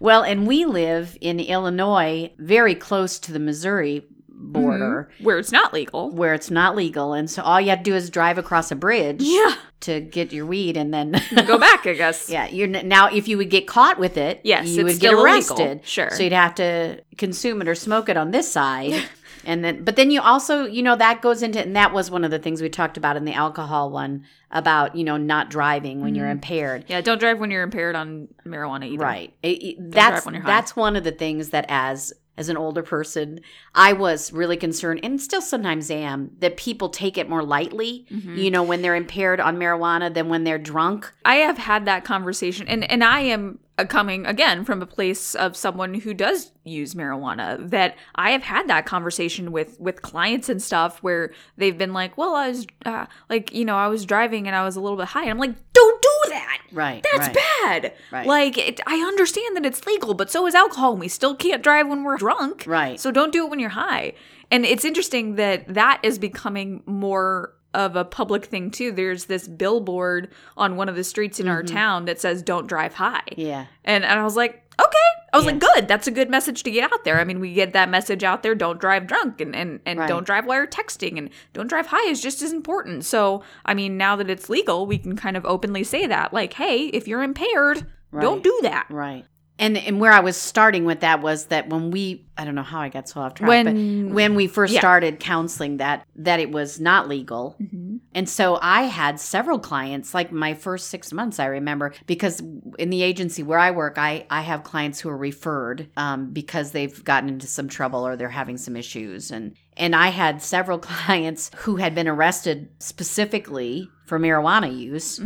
Well, 0.00 0.23
and 0.23 0.47
we 0.47 0.64
live 0.64 1.16
in 1.21 1.40
Illinois, 1.40 2.33
very 2.38 2.75
close 2.75 3.18
to 3.21 3.33
the 3.33 3.38
Missouri 3.38 4.06
border. 4.28 5.09
Mm-hmm. 5.14 5.25
where 5.25 5.38
it's 5.38 5.52
not 5.52 5.73
legal. 5.73 6.11
Where 6.11 6.35
it's 6.35 6.50
not 6.50 6.76
legal, 6.76 7.12
and 7.14 7.30
so 7.30 7.42
all 7.42 7.61
you 7.61 7.71
have 7.71 7.78
to 7.78 7.85
do 7.85 7.94
is 7.94 8.11
drive 8.11 8.37
across 8.37 8.71
a 8.71 8.76
bridge 8.76 9.18
Yeah. 9.21 9.54
to 9.80 10.00
get 10.00 10.33
your 10.33 10.44
weed, 10.44 10.76
and 10.76 10.92
then 10.92 11.21
Go 11.47 11.56
back, 11.59 11.87
I 11.87 11.94
guess. 11.94 12.28
Yeah, 12.35 12.49
you're 12.49 12.68
n- 12.68 12.87
now 12.88 13.09
if 13.09 13.26
you 13.28 13.37
would 13.38 13.49
get 13.50 13.66
caught 13.66 13.99
with 13.99 14.16
it, 14.16 14.40
Yes, 14.44 14.68
you 14.68 14.85
would 14.85 14.99
get 15.00 15.09
still 15.11 15.25
illegal. 15.25 15.56
arrested. 15.56 15.87
Sure. 15.87 16.11
So 16.11 16.23
you'd 16.25 16.33
have 16.33 16.54
to 16.56 17.02
consume 17.16 17.62
it 17.62 17.68
or 17.68 17.75
smoke 17.75 18.09
it 18.09 18.16
on 18.16 18.33
this 18.33 18.50
side. 18.50 18.92
and 19.44 19.64
then 19.64 19.84
but 19.84 19.96
then 19.96 20.10
you 20.10 20.20
also, 20.20 20.64
you 20.66 20.82
know, 20.82 20.96
that 20.96 21.22
goes 21.22 21.42
into 21.42 21.60
and 21.60 21.74
that 21.76 21.92
was 21.92 22.10
one 22.10 22.24
of 22.24 22.30
the 22.30 22.38
things 22.38 22.60
we 22.62 22.68
talked 22.68 22.96
about 22.96 23.16
in 23.16 23.24
the 23.24 23.34
alcohol 23.34 23.90
one 23.90 24.24
about, 24.50 24.94
you 24.96 25.04
know, 25.04 25.16
not 25.16 25.50
driving 25.50 26.00
when 26.00 26.10
Mm-hmm. 26.12 26.16
you're 26.20 26.30
impaired. 26.30 26.84
Yeah, 26.88 27.00
don't 27.00 27.18
drive 27.18 27.40
when 27.40 27.50
you're 27.50 27.62
impaired 27.62 27.96
on 27.96 28.28
marijuana 28.46 28.86
either. 28.86 29.02
Right. 29.04 29.32
It- 29.42 29.62
it- 29.62 29.90
that's 29.90 30.24
that's 30.44 30.76
one 30.76 30.96
of 30.96 31.04
the 31.04 31.12
things 31.12 31.50
that 31.50 31.66
as 31.68 32.12
as 32.36 32.48
an 32.48 32.56
older 32.56 32.82
person, 32.82 33.38
I 33.76 33.92
was 33.92 34.32
really 34.32 34.56
concerned 34.56 34.98
and 35.04 35.20
still 35.20 35.40
sometimes 35.40 35.88
am 35.88 36.32
that 36.40 36.56
people 36.56 36.88
take 36.88 37.16
it 37.16 37.28
more 37.28 37.44
lightly, 37.44 38.06
Mm-hmm. 38.10 38.34
you 38.36 38.50
know, 38.50 38.64
when 38.64 38.82
they're 38.82 38.96
impaired 38.96 39.38
on 39.40 39.56
marijuana 39.56 40.12
than 40.12 40.28
when 40.28 40.42
they're 40.42 40.58
drunk. 40.58 41.12
I 41.24 41.36
have 41.36 41.58
had 41.58 41.84
that 41.86 42.04
conversation, 42.04 42.66
and 42.66 42.90
and 42.90 43.04
I 43.04 43.20
am 43.20 43.60
coming 43.88 44.24
again 44.24 44.64
from 44.64 44.80
a 44.80 44.86
place 44.86 45.34
of 45.34 45.56
someone 45.56 45.94
who 45.94 46.14
does 46.14 46.52
use 46.64 46.94
marijuana. 46.94 47.68
That 47.70 47.96
I 48.14 48.30
have 48.30 48.42
had 48.42 48.68
that 48.68 48.86
conversation 48.86 49.50
with 49.50 49.78
with 49.80 50.02
clients 50.02 50.48
and 50.48 50.62
stuff 50.62 51.02
where 51.02 51.32
they've 51.56 51.76
been 51.76 51.92
like, 51.92 52.16
"Well, 52.16 52.34
I 52.34 52.48
was 52.48 52.66
uh, 52.84 53.06
like, 53.28 53.52
you 53.52 53.64
know, 53.64 53.76
I 53.76 53.88
was 53.88 54.06
driving 54.06 54.46
and 54.46 54.54
I 54.54 54.64
was 54.64 54.76
a 54.76 54.80
little 54.80 54.96
bit 54.96 55.08
high," 55.08 55.22
and 55.22 55.30
I'm 55.30 55.38
like, 55.38 55.56
"Don't 55.72 56.02
do 56.02 56.30
that." 56.30 56.58
Right. 56.70 57.04
That's 57.12 57.28
right. 57.28 57.38
bad. 57.62 57.92
Right. 58.12 58.26
Like, 58.26 58.58
it, 58.58 58.80
I 58.86 58.96
understand 58.96 59.56
that 59.56 59.66
it's 59.66 59.84
legal, 59.86 60.14
but 60.14 60.30
so 60.30 60.46
is 60.46 60.54
alcohol, 60.54 60.92
and 60.92 61.00
we 61.00 61.08
still 61.08 61.34
can't 61.34 61.62
drive 61.62 61.88
when 61.88 62.04
we're 62.04 62.16
drunk. 62.16 62.64
Right. 62.66 63.00
So 63.00 63.10
don't 63.10 63.32
do 63.32 63.44
it 63.44 63.50
when 63.50 63.58
you're 63.58 63.70
high. 63.70 64.14
And 64.50 64.64
it's 64.64 64.84
interesting 64.84 65.36
that 65.36 65.74
that 65.74 66.00
is 66.02 66.18
becoming 66.18 66.82
more 66.86 67.53
of 67.74 67.96
a 67.96 68.04
public 68.04 68.46
thing 68.46 68.70
too. 68.70 68.92
There's 68.92 69.26
this 69.26 69.46
billboard 69.48 70.30
on 70.56 70.76
one 70.76 70.88
of 70.88 70.96
the 70.96 71.04
streets 71.04 71.40
in 71.40 71.48
our 71.48 71.62
town 71.62 72.04
that 72.06 72.20
says 72.20 72.42
"Don't 72.42 72.66
drive 72.66 72.94
high." 72.94 73.22
Mm-hmm. 73.32 73.40
Yeah. 73.40 73.66
And, 73.84 74.04
and 74.04 74.18
I 74.20 74.24
was 74.24 74.36
like, 74.36 74.62
okay. 74.80 74.98
I 75.32 75.36
was 75.36 75.46
like, 75.46 75.58
good. 75.58 75.88
That's 75.88 76.06
a 76.06 76.12
good 76.12 76.30
message 76.30 76.62
to 76.62 76.70
get 76.70 76.84
out 76.92 77.02
there. 77.04 77.18
I 77.18 77.24
mean, 77.24 77.40
we 77.40 77.54
get 77.54 77.72
that 77.72 77.88
message 77.88 78.22
out 78.22 78.44
there. 78.44 78.54
Don't 78.54 78.80
drive 78.80 79.08
drunk 79.08 79.40
and, 79.40 79.54
and, 79.56 79.80
and 79.84 79.98
Right. 79.98 80.08
don't 80.08 80.24
drive 80.24 80.46
while 80.46 80.58
you're 80.58 80.66
texting 80.68 81.18
and 81.18 81.28
don't 81.52 81.66
drive 81.66 81.88
high 81.88 82.08
is 82.08 82.22
just 82.22 82.40
as 82.40 82.52
important. 82.52 83.04
So, 83.04 83.42
I 83.64 83.74
mean, 83.74 83.96
now 83.96 84.14
that 84.14 84.30
it's 84.30 84.48
legal, 84.48 84.86
we 84.86 84.96
can 84.96 85.16
kind 85.16 85.36
of 85.36 85.44
openly 85.44 85.82
say 85.82 86.06
that. 86.06 86.32
Like, 86.32 86.52
hey, 86.52 86.86
if 86.86 87.08
you're 87.08 87.22
impaired, 87.24 87.84
Right. 88.12 88.22
don't 88.22 88.44
do 88.44 88.56
that. 88.62 88.86
Right. 88.90 89.24
And 89.58 89.78
and 89.78 90.00
where 90.00 90.12
I 90.12 90.20
was 90.20 90.37
starting 90.37 90.84
with 90.84 91.00
that 91.00 91.23
was 91.23 91.46
that 91.46 91.68
when 91.68 91.90
we 91.90 92.26
I 92.37 92.44
don't 92.44 92.56
know 92.56 92.62
how 92.62 92.80
I 92.80 92.88
got 92.88 93.08
so 93.08 93.20
off 93.20 93.34
track, 93.34 93.49
When- 93.49 94.08
but 94.08 94.14
when 94.14 94.34
we 94.34 94.49
first 94.49 94.73
yeah. 94.73 94.80
started 94.80 95.20
counseling 95.20 95.76
that 95.76 96.04
that 96.16 96.40
it 96.40 96.50
was 96.50 96.80
not 96.80 97.08
legal. 97.08 97.56
Mm-hmm. 97.62 97.99
And 98.14 98.28
so 98.28 98.58
I 98.62 98.82
had 98.82 99.18
several 99.18 99.58
clients, 99.58 100.14
like 100.14 100.30
my 100.32 100.54
first 100.54 100.88
six 100.88 101.12
months, 101.12 101.40
I 101.40 101.46
remember, 101.46 101.92
because 102.06 102.40
in 102.78 102.90
the 102.90 103.02
agency 103.02 103.42
where 103.42 103.58
I 103.58 103.73
work, 103.73 103.99
I, 103.99 104.26
I 104.30 104.42
have 104.42 104.62
clients 104.62 105.00
who 105.00 105.08
are 105.08 105.16
referred 105.16 105.88
um, 105.96 106.30
because 106.32 106.70
they've 106.70 107.02
gotten 107.04 107.28
into 107.28 107.46
some 107.49 107.68
trouble 107.68 108.06
or 108.06 108.14
they're 108.16 108.28
having 108.28 108.56
some 108.56 108.76
issues. 108.76 109.32
And, 109.32 109.56
and 109.76 109.96
I 109.96 110.08
had 110.08 110.42
several 110.42 110.78
clients 110.90 111.50
who 111.56 111.76
had 111.76 111.94
been 111.94 112.06
arrested 112.08 112.68
specifically 112.78 113.90
for 114.06 114.18
marijuana 114.20 114.76
use. 114.76 115.18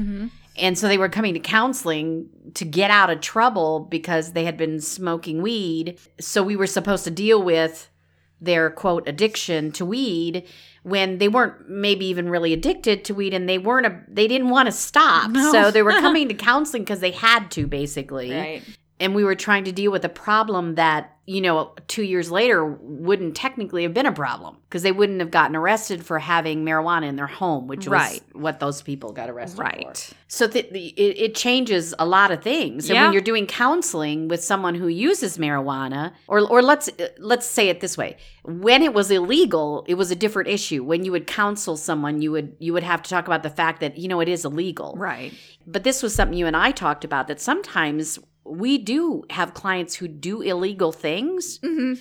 And 0.58 0.78
so 0.78 0.88
they 0.88 0.98
were 0.98 1.08
coming 1.08 1.34
to 1.34 1.40
counseling 1.40 2.28
to 2.54 2.64
get 2.64 2.90
out 2.90 3.10
of 3.10 3.20
trouble 3.20 3.80
because 3.80 4.32
they 4.32 4.44
had 4.44 4.56
been 4.56 4.80
smoking 4.80 5.42
weed. 5.42 5.98
So 6.20 6.42
we 6.42 6.56
were 6.56 6.66
supposed 6.66 7.04
to 7.04 7.10
deal 7.10 7.42
with 7.42 7.90
their 8.40 8.70
quote 8.70 9.08
addiction 9.08 9.72
to 9.72 9.84
weed 9.84 10.46
when 10.82 11.18
they 11.18 11.28
weren't 11.28 11.68
maybe 11.68 12.06
even 12.06 12.28
really 12.28 12.52
addicted 12.52 13.04
to 13.04 13.14
weed 13.14 13.34
and 13.34 13.48
they 13.48 13.58
weren't 13.58 13.86
a, 13.86 14.00
they 14.08 14.28
didn't 14.28 14.48
want 14.48 14.66
to 14.66 14.72
stop. 14.72 15.30
No. 15.30 15.52
So 15.52 15.70
they 15.70 15.82
were 15.82 15.92
coming 16.00 16.28
to 16.28 16.34
counseling 16.34 16.82
because 16.82 17.00
they 17.00 17.10
had 17.10 17.50
to 17.52 17.66
basically. 17.66 18.32
Right. 18.32 18.62
And 19.00 19.14
we 19.14 19.24
were 19.24 19.34
trying 19.34 19.64
to 19.64 19.72
deal 19.72 19.92
with 19.92 20.04
a 20.04 20.08
problem 20.08 20.74
that 20.76 21.14
you 21.26 21.40
know 21.42 21.72
two 21.88 22.02
years 22.02 22.30
later 22.30 22.64
wouldn't 22.64 23.36
technically 23.36 23.82
have 23.82 23.92
been 23.92 24.06
a 24.06 24.12
problem 24.12 24.56
because 24.68 24.82
they 24.82 24.92
wouldn't 24.92 25.20
have 25.20 25.30
gotten 25.30 25.54
arrested 25.54 26.04
for 26.04 26.18
having 26.18 26.64
marijuana 26.64 27.06
in 27.06 27.16
their 27.16 27.26
home 27.26 27.66
which 27.66 27.86
was 27.86 27.90
Right. 28.00 28.22
what 28.32 28.60
those 28.60 28.80
people 28.80 29.12
got 29.12 29.28
arrested 29.28 29.56
for 29.58 29.62
Right. 29.64 30.10
so 30.26 30.48
th- 30.48 30.64
it, 30.72 31.00
it 31.26 31.34
changes 31.34 31.94
a 31.98 32.06
lot 32.06 32.30
of 32.30 32.42
things 32.42 32.88
and 32.88 32.94
Yeah. 32.94 33.04
when 33.04 33.12
you're 33.12 33.20
doing 33.20 33.46
counseling 33.46 34.28
with 34.28 34.42
someone 34.42 34.74
who 34.74 34.88
uses 34.88 35.36
marijuana 35.36 36.12
or 36.28 36.40
or 36.48 36.62
let's 36.62 36.88
let's 37.18 37.46
say 37.46 37.68
it 37.68 37.80
this 37.80 37.98
way 37.98 38.16
when 38.44 38.82
it 38.82 38.94
was 38.94 39.10
illegal 39.10 39.84
it 39.86 39.94
was 39.94 40.10
a 40.10 40.16
different 40.16 40.48
issue 40.48 40.82
when 40.82 41.04
you 41.04 41.12
would 41.12 41.26
counsel 41.26 41.76
someone 41.76 42.22
you 42.22 42.30
would 42.32 42.56
you 42.58 42.72
would 42.72 42.82
have 42.82 43.02
to 43.02 43.10
talk 43.10 43.26
about 43.26 43.42
the 43.42 43.50
fact 43.50 43.80
that 43.80 43.98
you 43.98 44.08
know 44.08 44.20
it 44.20 44.28
is 44.30 44.46
illegal 44.46 44.94
Right. 44.96 45.34
but 45.66 45.84
this 45.84 46.02
was 46.02 46.14
something 46.14 46.38
you 46.38 46.46
and 46.46 46.56
I 46.56 46.70
talked 46.70 47.04
about 47.04 47.28
that 47.28 47.38
sometimes 47.38 48.18
we 48.48 48.78
do 48.78 49.24
have 49.30 49.54
clients 49.54 49.94
who 49.94 50.08
do 50.08 50.40
illegal 50.40 50.92
things 50.92 51.58
hmm 51.62 51.94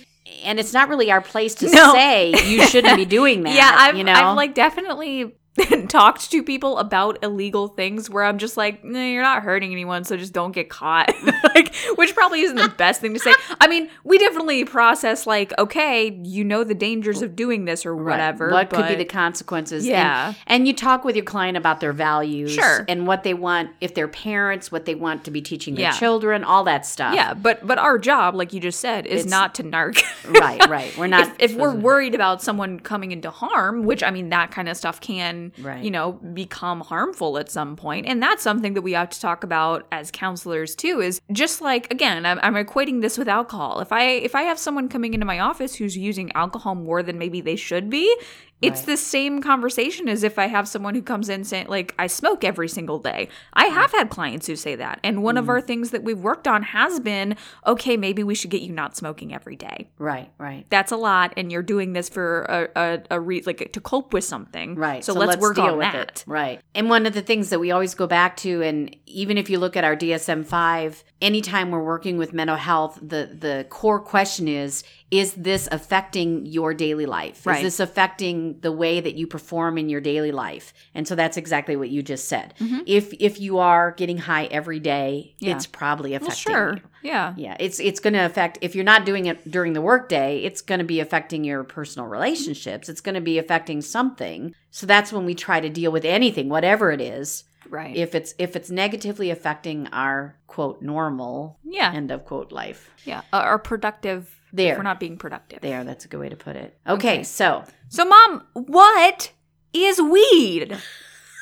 and 0.44 0.60
it's 0.60 0.74
not 0.74 0.90
really 0.90 1.10
our 1.10 1.22
place 1.22 1.54
to 1.54 1.70
No. 1.72 1.92
say 1.94 2.34
you 2.46 2.62
shouldn't 2.66 2.96
be 2.96 3.04
doing 3.06 3.42
that 3.44 3.54
yeah, 3.54 3.72
I've, 3.74 3.96
you 3.96 4.04
know 4.04 4.12
I've 4.12 4.36
like 4.36 4.54
definitely 4.54 5.34
talked 5.88 6.30
to 6.30 6.42
people 6.42 6.78
about 6.78 7.18
illegal 7.22 7.68
things 7.68 8.08
where 8.10 8.24
I'm 8.24 8.38
just 8.38 8.56
like, 8.56 8.84
nah, 8.84 9.04
you're 9.04 9.22
not 9.22 9.42
hurting 9.42 9.72
anyone, 9.72 10.04
so 10.04 10.16
just 10.16 10.32
don't 10.32 10.52
get 10.52 10.68
caught. 10.68 11.12
like, 11.54 11.74
which 11.96 12.14
probably 12.14 12.40
isn't 12.42 12.56
the 12.56 12.68
best 12.76 13.00
thing 13.00 13.14
to 13.14 13.20
say. 13.20 13.34
I 13.60 13.68
mean, 13.68 13.88
we 14.04 14.18
definitely 14.18 14.64
process 14.64 15.26
like, 15.26 15.52
okay, 15.58 16.20
you 16.24 16.44
know 16.44 16.64
the 16.64 16.74
dangers 16.74 17.22
of 17.22 17.36
doing 17.36 17.64
this 17.64 17.84
or 17.86 17.94
Right. 17.94 18.12
whatever. 18.12 18.50
what 18.50 18.70
could 18.70 18.86
be 18.88 18.94
the 18.94 19.04
consequences 19.04 19.86
Yeah. 19.86 20.34
and, 20.46 20.66
you 20.68 20.74
talk 20.74 21.04
with 21.04 21.16
your 21.16 21.24
client 21.24 21.56
about 21.56 21.80
their 21.80 21.92
values 21.94 22.52
Sure. 22.52 22.84
and 22.88 23.06
what 23.06 23.22
they 23.22 23.32
want 23.32 23.70
if 23.80 23.94
they're 23.94 24.06
parents 24.08 24.70
what 24.70 24.84
they 24.84 24.94
want 24.94 25.24
to 25.24 25.30
be 25.30 25.40
teaching 25.40 25.74
their 25.74 25.84
Yeah. 25.84 25.92
children 25.92 26.44
all 26.44 26.64
that 26.64 26.84
stuff 26.84 27.14
Yeah, 27.14 27.32
but 27.34 27.66
but 27.66 27.78
our 27.78 27.98
job, 27.98 28.34
like 28.34 28.52
you 28.52 28.60
just 28.60 28.80
said, 28.80 29.06
is 29.06 29.20
It's- 29.20 29.30
not 29.30 29.54
to 29.56 29.64
narc. 29.64 30.02
right 30.40 30.68
right 30.68 30.96
we're 30.98 31.06
not 31.06 31.28
if, 31.38 31.52
if 31.52 31.56
we're 31.56 31.72
mm-hmm. 31.72 31.82
worried 31.82 32.14
about 32.14 32.42
someone 32.42 32.78
coming 32.80 33.12
into 33.12 33.30
harm, 33.30 33.84
which 33.84 34.02
I 34.02 34.10
mean, 34.10 34.28
that 34.30 34.50
kind 34.50 34.68
of 34.68 34.76
stuff 34.76 35.00
can, 35.00 35.47
Right. 35.58 35.82
you 35.82 35.90
know, 35.90 36.12
become 36.12 36.80
harmful 36.80 37.38
at 37.38 37.50
some 37.50 37.76
point, 37.76 38.06
and 38.06 38.22
that's 38.22 38.42
something 38.42 38.74
that 38.74 38.82
we 38.82 38.92
have 38.92 39.10
to 39.10 39.20
talk 39.20 39.44
about 39.44 39.86
as 39.92 40.10
counselors 40.10 40.74
too. 40.74 41.00
Is 41.00 41.20
just 41.32 41.60
like 41.60 41.90
again, 41.92 42.26
I'm, 42.26 42.38
I'm 42.42 42.54
equating 42.54 43.00
this 43.00 43.18
with 43.18 43.28
alcohol. 43.28 43.80
If 43.80 43.92
I 43.92 44.02
if 44.04 44.34
I 44.34 44.42
have 44.42 44.58
someone 44.58 44.88
coming 44.88 45.14
into 45.14 45.26
my 45.26 45.38
office 45.40 45.74
who's 45.74 45.96
using 45.96 46.32
alcohol 46.32 46.74
more 46.74 47.02
than 47.02 47.18
maybe 47.18 47.40
they 47.40 47.56
should 47.56 47.90
be. 47.90 48.14
It's 48.60 48.80
Right. 48.80 48.86
the 48.86 48.96
same 48.96 49.40
conversation 49.40 50.08
as 50.08 50.24
if 50.24 50.38
I 50.38 50.46
have 50.46 50.66
someone 50.66 50.94
who 50.94 51.02
comes 51.02 51.28
in 51.28 51.44
saying, 51.44 51.68
like, 51.68 51.94
I 51.98 52.08
smoke 52.08 52.42
every 52.42 52.68
single 52.68 52.98
day. 52.98 53.28
I 53.52 53.66
have 53.66 53.92
had 53.92 54.10
clients 54.10 54.46
who 54.48 54.56
say 54.56 54.74
that. 54.74 54.98
And 55.04 55.22
one 55.22 55.36
Mm. 55.36 55.38
of 55.40 55.48
our 55.48 55.60
things 55.60 55.90
that 55.90 56.02
we've 56.02 56.18
worked 56.18 56.48
on 56.48 56.62
has 56.64 56.98
been, 56.98 57.36
okay, 57.66 57.96
maybe 57.96 58.24
we 58.24 58.34
should 58.34 58.50
get 58.50 58.62
you 58.62 58.72
not 58.72 58.96
smoking 58.96 59.32
every 59.32 59.54
day 59.56 59.88
right 59.98 60.30
right 60.38 60.64
that's 60.70 60.90
a 60.92 60.96
lot 60.96 61.32
and 61.36 61.50
you're 61.52 61.62
doing 61.62 61.92
this 61.92 62.08
for 62.08 62.42
a, 62.48 62.68
a, 62.76 62.98
a 63.16 63.20
re- 63.20 63.42
like 63.46 63.70
to 63.72 63.80
cope 63.80 64.12
with 64.12 64.24
something 64.24 64.74
Right. 64.74 65.04
so, 65.04 65.12
let's, 65.12 65.36
work 65.40 65.58
on 65.58 65.78
that 65.78 66.24
Right. 66.26 66.60
And 66.74 66.88
one 66.90 67.06
of 67.06 67.14
the 67.14 67.22
things 67.22 67.50
that 67.50 67.60
we 67.60 67.70
always 67.70 67.94
go 67.94 68.06
back 68.06 68.36
to, 68.38 68.62
and 68.62 68.94
even 69.06 69.38
if 69.38 69.48
you 69.50 69.58
look 69.58 69.76
at 69.76 69.84
our 69.84 69.94
DSM 69.96 70.44
five, 70.44 71.04
anytime 71.20 71.70
we're 71.70 71.82
working 71.84 72.18
with 72.18 72.32
mental 72.32 72.56
health, 72.56 72.98
the 73.00 73.28
the 73.38 73.66
core 73.68 74.00
question 74.00 74.48
is: 74.48 74.82
Is 75.10 75.32
this 75.34 75.68
affecting 75.72 76.44
your 76.44 76.74
daily 76.74 77.06
life? 77.06 77.46
Right. 77.46 77.56
Is 77.56 77.62
this 77.62 77.80
affecting 77.80 78.60
the 78.60 78.70
way 78.72 79.00
that 79.00 79.14
you 79.14 79.26
perform 79.26 79.78
in 79.78 79.88
your 79.88 80.02
daily 80.02 80.32
life? 80.32 80.74
And 80.94 81.08
so 81.08 81.14
that's 81.14 81.36
exactly 81.38 81.76
what 81.76 81.88
you 81.88 82.02
just 82.02 82.28
said. 82.28 82.52
Mhm. 82.60 82.82
If 82.86 83.14
if 83.18 83.40
you 83.40 83.56
are 83.58 83.92
getting 83.92 84.18
high 84.18 84.46
every 84.46 84.80
day, 84.80 85.34
Yeah. 85.38 85.54
it's 85.56 85.66
probably 85.66 86.10
well, 86.10 86.22
affecting. 86.22 86.52
sure 86.52 86.72
you. 86.74 86.80
yeah 87.10 87.32
Yeah, 87.38 87.56
it's 87.58 87.80
it's 87.80 88.00
going 88.00 88.12
to 88.14 88.24
affect 88.26 88.58
if 88.60 88.74
you're 88.74 88.84
not 88.84 89.06
doing 89.06 89.26
it 89.26 89.50
during 89.50 89.72
the 89.72 89.80
workday, 89.80 90.38
it's 90.44 90.60
going 90.60 90.78
to 90.80 90.84
be 90.84 91.00
affecting 91.00 91.42
your 91.42 91.64
personal 91.64 92.06
relationships. 92.08 92.88
It's 92.90 93.00
going 93.00 93.14
to 93.14 93.20
be 93.22 93.38
affecting 93.38 93.80
something. 93.80 94.54
So 94.70 94.86
that's 94.86 95.10
when 95.12 95.24
we 95.24 95.34
try 95.34 95.60
to 95.60 95.70
deal 95.70 95.90
with 95.90 96.04
anything, 96.04 96.48
whatever 96.50 96.92
it 96.92 97.00
is. 97.00 97.44
right 97.70 97.94
If 97.96 98.14
it's 98.14 98.34
if 98.38 98.56
it's 98.56 98.70
negatively 98.70 99.30
affecting 99.30 99.88
our 99.92 100.36
quote 100.46 100.80
normal 100.82 101.58
yeah 101.64 101.92
end 101.94 102.10
of 102.10 102.24
quote 102.24 102.50
life. 102.52 102.90
yeah 103.04 103.20
our 103.32 103.58
productive 103.58 104.37
There. 104.52 104.72
if 104.72 104.78
we're 104.78 104.82
not 104.84 104.98
being 105.00 105.16
productive 105.18 105.60
There, 105.60 105.84
that's 105.84 106.04
a 106.04 106.08
good 106.08 106.20
way 106.20 106.28
to 106.28 106.36
put 106.36 106.56
it. 106.56 106.78
Okay, 106.86 107.14
Okay. 107.18 107.22
so 107.24 107.64
so 107.88 108.04
mom 108.04 108.44
what 108.54 109.32
is 109.72 110.00
weed 110.00 110.76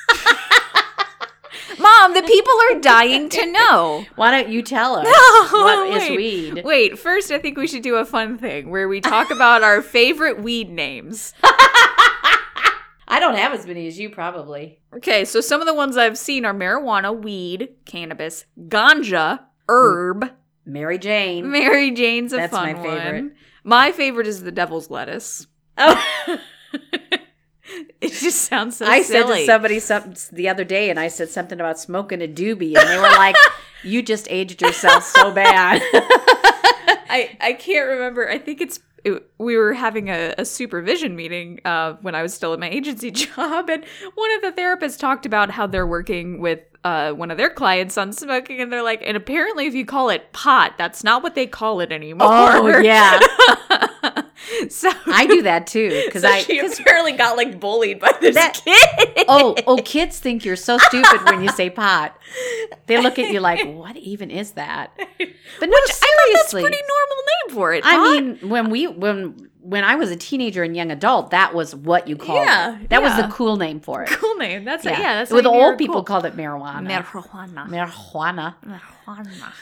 mom 1.78 2.14
the 2.14 2.22
people 2.22 2.54
are 2.70 2.80
dying 2.80 3.28
to 3.28 3.44
know 3.52 4.04
why 4.16 4.30
don't 4.30 4.48
you 4.52 4.62
tell 4.62 4.96
us 4.96 5.04
No, 5.04 5.58
what 5.62 5.88
is 6.02 6.08
wait. 6.10 6.16
weed? 6.16 6.64
wait 6.64 6.98
first 6.98 7.30
i 7.30 7.38
think 7.38 7.56
we 7.58 7.66
should 7.66 7.82
do 7.82 7.96
a 7.96 8.04
fun 8.04 8.38
thing 8.38 8.70
where 8.70 8.88
we 8.88 9.00
talk 9.00 9.30
about 9.30 9.62
our 9.62 9.82
favorite 9.82 10.42
weed 10.42 10.70
names 10.70 11.34
I 13.08 13.20
don't 13.20 13.36
have 13.36 13.52
as 13.52 13.64
many 13.68 13.86
as 13.86 14.00
you 14.00 14.10
probably. 14.10 14.80
Okay, 14.96 15.24
so 15.24 15.40
some 15.40 15.60
of 15.60 15.66
the 15.68 15.72
ones 15.74 15.96
I've 15.96 16.18
seen 16.18 16.44
are 16.44 16.52
marijuana, 16.52 17.16
weed, 17.16 17.68
cannabis, 17.84 18.46
ganja, 18.68 19.44
herb. 19.68 20.28
Mary 20.66 20.98
Jane. 20.98 21.50
Mary 21.50 21.92
Jane's 21.92 22.32
a 22.32 22.36
That's 22.36 22.52
fun 22.52 22.74
my 22.76 22.82
favorite. 22.82 23.22
one. 23.22 23.32
My 23.64 23.92
favorite 23.92 24.26
is 24.26 24.42
the 24.42 24.52
devil's 24.52 24.90
lettuce. 24.90 25.46
Oh. 25.78 26.04
It 28.00 28.12
just 28.12 28.42
sounds 28.42 28.76
so 28.76 28.86
I 28.86 29.02
said 29.02 29.26
to 29.26 29.44
somebody 29.44 29.80
something 29.80 30.14
the 30.32 30.48
other 30.48 30.62
day, 30.62 30.88
and 30.88 31.00
I 31.00 31.08
said 31.08 31.30
something 31.30 31.58
about 31.58 31.80
smoking 31.80 32.22
a 32.22 32.28
doobie, 32.28 32.76
and 32.76 32.88
they 32.88 32.96
were 32.96 33.02
like, 33.02 33.34
"You 33.82 34.02
just 34.02 34.28
aged 34.30 34.62
yourself 34.62 35.02
so 35.02 35.32
bad." 35.32 35.82
I 35.92 37.36
I 37.40 37.54
can't 37.58 37.88
remember. 37.88 38.28
I 38.30 38.38
think 38.38 38.60
it's 38.60 38.78
it, 39.06 39.30
we 39.38 39.56
were 39.56 39.72
having 39.72 40.10
a, 40.10 40.34
a 40.36 40.44
supervision 40.44 41.14
meeting 41.14 41.60
uh, 41.64 41.94
when 42.02 42.16
I 42.16 42.22
was 42.22 42.34
still 42.34 42.52
at 42.52 42.58
my 42.58 42.68
agency 42.68 43.10
job, 43.12 43.70
and 43.70 43.84
one 44.14 44.34
of 44.34 44.42
the 44.42 44.60
therapists 44.60 44.98
talked 44.98 45.24
about 45.24 45.50
how 45.50 45.66
they're 45.66 45.86
working 45.86 46.40
with 46.40 46.60
uh, 46.82 47.12
one 47.12 47.30
of 47.30 47.36
their 47.36 47.50
clients 47.50 47.96
on 47.96 48.12
smoking, 48.12 48.60
and 48.60 48.72
they're 48.72 48.82
like, 48.82 49.02
and 49.04 49.16
apparently, 49.16 49.66
if 49.66 49.74
you 49.74 49.86
call 49.86 50.10
it 50.10 50.32
pot, 50.32 50.74
that's 50.76 51.04
not 51.04 51.22
what 51.22 51.36
they 51.36 51.46
call 51.46 51.80
it 51.80 51.92
anymore. 51.92 52.28
oh 52.30 52.78
yeah, 52.78 53.20
so 54.70 54.90
I 55.06 55.26
do 55.26 55.42
that 55.42 55.66
too 55.66 55.88
because 56.06 56.22
so 56.22 56.28
I. 56.28 56.40
she 56.42 56.58
apparently 56.58 57.12
got 57.12 57.36
like 57.36 57.58
bullied 57.60 58.00
by 58.00 58.12
this 58.20 58.34
That- 58.34 58.60
kid. 58.64 59.24
oh, 59.28 59.54
oh, 59.66 59.76
kids 59.78 60.18
think 60.18 60.44
you're 60.44 60.56
so 60.56 60.78
stupid 60.78 61.24
when 61.24 61.42
you 61.42 61.48
say 61.50 61.70
pot. 61.70 62.16
They 62.86 63.00
look 63.00 63.18
at 63.18 63.30
you 63.32 63.40
like, 63.40 63.66
"What 63.74 63.96
even 63.96 64.30
is 64.30 64.52
that?" 64.52 64.92
But 64.96 65.68
no, 65.68 65.76
I 65.76 65.84
that's 65.86 65.98
seriously. 65.98 66.62
pretty 66.62 66.78
normal 66.88 67.24
name 67.48 67.54
for 67.56 67.74
it. 67.74 67.84
I 67.84 67.96
pot. 67.96 68.10
mean, 68.12 68.48
when 68.50 68.70
we 68.70 68.86
when 68.86 69.48
when 69.60 69.82
I 69.82 69.96
was 69.96 70.10
a 70.12 70.16
teenager 70.16 70.62
and 70.62 70.76
young 70.76 70.92
adult, 70.92 71.30
that 71.30 71.52
was 71.54 71.74
what 71.74 72.06
you 72.06 72.16
called 72.16 72.38
Yeah, 72.38 72.78
it. 72.80 72.90
That 72.90 73.02
was 73.02 73.16
the 73.16 73.26
cool 73.32 73.56
name 73.56 73.80
for 73.80 74.02
it. 74.04 74.10
cool 74.10 74.36
name. 74.36 74.64
That's 74.64 74.84
yeah. 74.84 74.92
yeah 75.00 75.14
that's 75.16 75.30
With 75.32 75.42
the 75.44 75.50
old 75.50 75.76
people 75.78 75.96
cool. 75.96 76.04
called 76.04 76.24
it 76.24 76.36
marijuana. 76.36 76.86
marijuana. 76.86 77.68
marijuana. 77.68 78.54
Marijuana. 78.64 79.52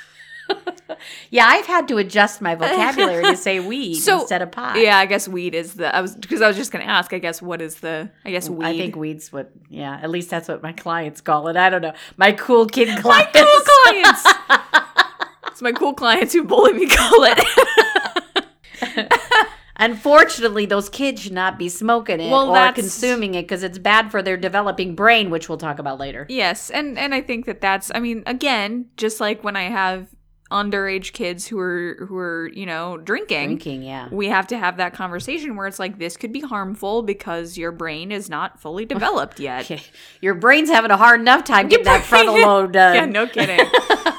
Yeah, 1.30 1.46
I've 1.46 1.66
had 1.66 1.88
to 1.88 1.96
adjust 1.96 2.40
my 2.42 2.54
vocabulary 2.54 3.22
to 3.24 3.36
say 3.36 3.58
weed 3.66 3.94
So, 3.94 4.20
instead 4.20 4.42
of 4.42 4.52
pot. 4.52 4.78
Yeah, 4.78 4.98
I 4.98 5.06
guess 5.06 5.26
weed 5.26 5.54
is 5.54 5.74
the. 5.74 5.94
I 5.94 6.00
was 6.00 6.14
because 6.14 6.42
I 6.42 6.46
was 6.48 6.56
just 6.56 6.72
gonna 6.72 6.84
ask. 6.84 7.12
I 7.12 7.18
guess 7.18 7.40
what 7.40 7.62
is 7.62 7.76
the? 7.76 8.10
I 8.24 8.30
guess 8.30 8.48
weed. 8.50 8.66
I 8.66 8.76
think 8.76 8.94
weed's 8.96 9.32
what. 9.32 9.50
Yeah, 9.70 9.98
at 10.02 10.10
least 10.10 10.28
that's 10.30 10.46
what 10.48 10.62
my 10.62 10.72
clients 10.72 11.20
call 11.20 11.48
it. 11.48 11.56
I 11.56 11.70
don't 11.70 11.82
know. 11.82 11.94
My 12.16 12.32
cool 12.32 12.66
kid 12.66 12.88
clients. 13.00 13.34
my 13.34 13.42
cool 13.42 13.60
clients. 13.84 14.24
it's 15.48 15.62
my 15.62 15.72
cool 15.72 15.94
clients 15.94 16.32
who 16.34 16.44
bully 16.44 16.74
me 16.74 16.86
call 16.86 17.24
it. 17.24 17.38
Unfortunately, 19.76 20.66
those 20.66 20.88
kids 20.88 21.20
should 21.22 21.32
not 21.32 21.58
be 21.58 21.68
smoking 21.68 22.20
it 22.20 22.30
Well, 22.30 22.50
or 22.50 22.54
that's- 22.54 22.74
consuming 22.76 23.34
it 23.34 23.42
because 23.42 23.64
it's 23.64 23.78
bad 23.78 24.10
for 24.12 24.22
their 24.22 24.36
developing 24.36 24.94
brain, 24.94 25.30
which 25.30 25.48
we'll 25.48 25.58
talk 25.58 25.80
about 25.80 25.98
later. 25.98 26.26
yes, 26.28 26.70
and 26.70 26.96
and 26.96 27.12
I 27.12 27.20
think 27.20 27.46
that 27.46 27.60
that's. 27.60 27.90
I 27.94 27.98
mean, 27.98 28.22
again, 28.26 28.86
just 28.96 29.20
like 29.20 29.42
when 29.42 29.56
I 29.56 29.64
have 29.64 30.06
underage 30.54 31.12
kids 31.12 31.46
who 31.48 31.58
are 31.58 32.06
who 32.08 32.16
are 32.16 32.48
you 32.54 32.64
know 32.64 32.96
drinking. 32.96 33.46
Drinking, 33.48 33.82
yeah. 33.82 34.08
We 34.10 34.28
have 34.28 34.46
to 34.48 34.56
have 34.58 34.76
that 34.76 34.94
conversation 34.94 35.56
where 35.56 35.66
it's 35.66 35.78
like 35.80 35.98
this 35.98 36.16
could 36.16 36.32
be 36.32 36.40
harmful 36.40 37.02
because 37.02 37.58
your 37.58 37.72
brain 37.72 38.12
is 38.12 38.30
not 38.30 38.60
fully 38.60 38.84
developed 38.94 39.40
yet. 39.40 39.70
Your 40.20 40.34
brain's 40.34 40.70
having 40.70 40.90
a 40.92 40.96
hard 40.96 41.20
enough 41.20 41.44
time 41.44 41.68
getting 41.68 41.84
that 41.86 42.04
frontal 42.04 42.34
lobe 42.40 42.72
done. 42.72 42.94
yeah, 42.94 43.04
no 43.06 43.26
kidding. 43.26 43.58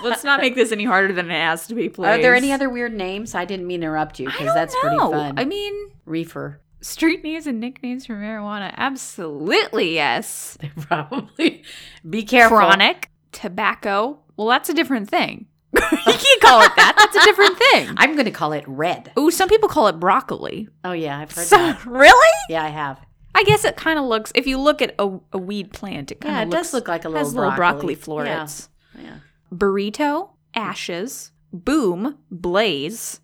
Let's 0.03 0.23
not 0.23 0.39
make 0.41 0.53
this 0.55 0.71
any 0.71 0.83
harder 0.85 1.13
than 1.13 1.31
it 1.31 1.33
has 1.33 1.65
to 1.67 1.73
be, 1.75 1.89
please. 1.89 2.07
Are 2.07 2.21
there 2.21 2.35
any 2.35 2.51
other 2.51 2.69
weird 2.69 2.93
names? 2.93 3.33
I 3.33 3.45
didn't 3.45 3.65
mean 3.65 3.79
to 3.79 3.87
interrupt 3.87 4.19
you 4.19 4.27
because 4.27 4.53
that's 4.53 4.75
pretty 4.79 4.97
fun. 4.97 5.39
I 5.39 5.45
mean, 5.45 5.73
Reefer. 6.05 6.59
street 6.81 7.23
names 7.23 7.47
and 7.47 7.59
nicknames 7.59 8.05
for 8.05 8.13
marijuana. 8.13 8.71
Absolutely, 8.77 9.95
yes. 9.95 10.59
Probably. 10.81 11.63
Be 12.07 12.21
careful. 12.23 12.57
Chronic, 12.57 13.09
tobacco. 13.31 14.19
Well, 14.37 14.47
that's 14.47 14.69
a 14.69 14.73
different 14.75 15.09
thing. 15.09 15.47
you 15.91 16.13
can't 16.13 16.41
call 16.41 16.61
it 16.61 16.71
that. 16.75 16.93
That's 16.97 17.15
a 17.15 17.21
different 17.25 17.57
thing. 17.57 17.89
I'm 17.97 18.13
going 18.13 18.25
to 18.25 18.31
call 18.31 18.53
it 18.53 18.63
red. 18.67 19.11
Ooh, 19.17 19.31
some 19.31 19.49
people 19.49 19.69
call 19.69 19.87
it 19.87 19.99
broccoli. 19.99 20.67
Oh, 20.83 20.91
yeah, 20.93 21.19
I've 21.19 21.31
heard 21.31 21.45
So, 21.45 21.57
that. 21.57 21.85
really? 21.85 22.37
Yeah, 22.49 22.63
I 22.63 22.69
have. 22.69 22.99
I 23.33 23.43
guess 23.43 23.65
it 23.65 23.75
kind 23.75 23.99
of 23.99 24.05
looks. 24.05 24.31
If 24.35 24.47
you 24.47 24.57
look 24.57 24.81
at 24.81 24.95
a, 24.99 25.17
a 25.33 25.37
weed 25.37 25.73
plant, 25.73 26.11
it 26.11 26.21
kind 26.21 26.33
of 26.33 26.37
Yeah, 26.37 26.41
it 26.43 26.45
looks, 26.49 26.67
does 26.67 26.73
look 26.73 26.87
like 26.87 27.03
a 27.05 27.09
little 27.09 27.25
has 27.25 27.33
little 27.35 27.51
broccoli 27.51 27.95
broccoli. 27.95 27.95
florets. 27.95 28.69
Yeah. 28.97 29.17
Burrito, 29.53 30.29
ashes, 30.53 31.31
boom, 31.51 32.17
blaze, 32.31 33.19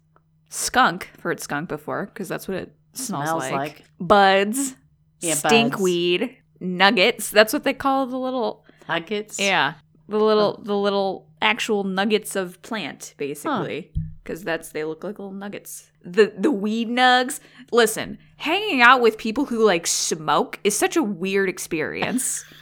skunk. 0.50 1.10
I've 1.16 1.22
heard 1.24 1.40
skunk 1.40 1.70
before 1.70 2.08
because 2.08 2.28
that's 2.28 2.48
what 2.48 2.58
it 2.58 2.76
smells, 2.94 3.24
Smells 3.30 3.42
like. 3.44 3.52
like. 3.54 3.84
Buds, 4.00 4.76
Yeah, 5.22 5.36
stinkweed, 5.36 6.36
nuggets. 6.60 7.30
That's 7.32 7.54
what 7.54 7.64
they 7.64 7.74
call 7.74 8.06
the 8.08 8.18
little 8.18 8.66
Nuggets. 8.90 9.40
yeah, 9.40 9.76
the 10.10 10.18
little 10.18 10.60
the 10.62 10.76
little 10.76 11.28
actual 11.42 11.84
nuggets 11.84 12.36
of 12.36 12.62
plant 12.62 13.14
basically. 13.18 13.92
Because 14.24 14.44
that's 14.44 14.70
they 14.70 14.84
look 14.84 15.04
like 15.04 15.18
little 15.20 15.34
nuggets. 15.34 15.92
The 16.04 16.34
the 16.38 16.52
weed 16.52 16.90
nugs. 16.90 17.40
Listen, 17.72 18.18
hanging 18.38 18.82
out 18.82 19.02
with 19.02 19.18
people 19.18 19.46
who 19.46 19.66
like 19.66 19.88
smoke 19.88 20.60
is 20.64 20.78
such 20.78 20.96
a 20.96 21.04
weird 21.04 21.50
experience. 21.50 22.46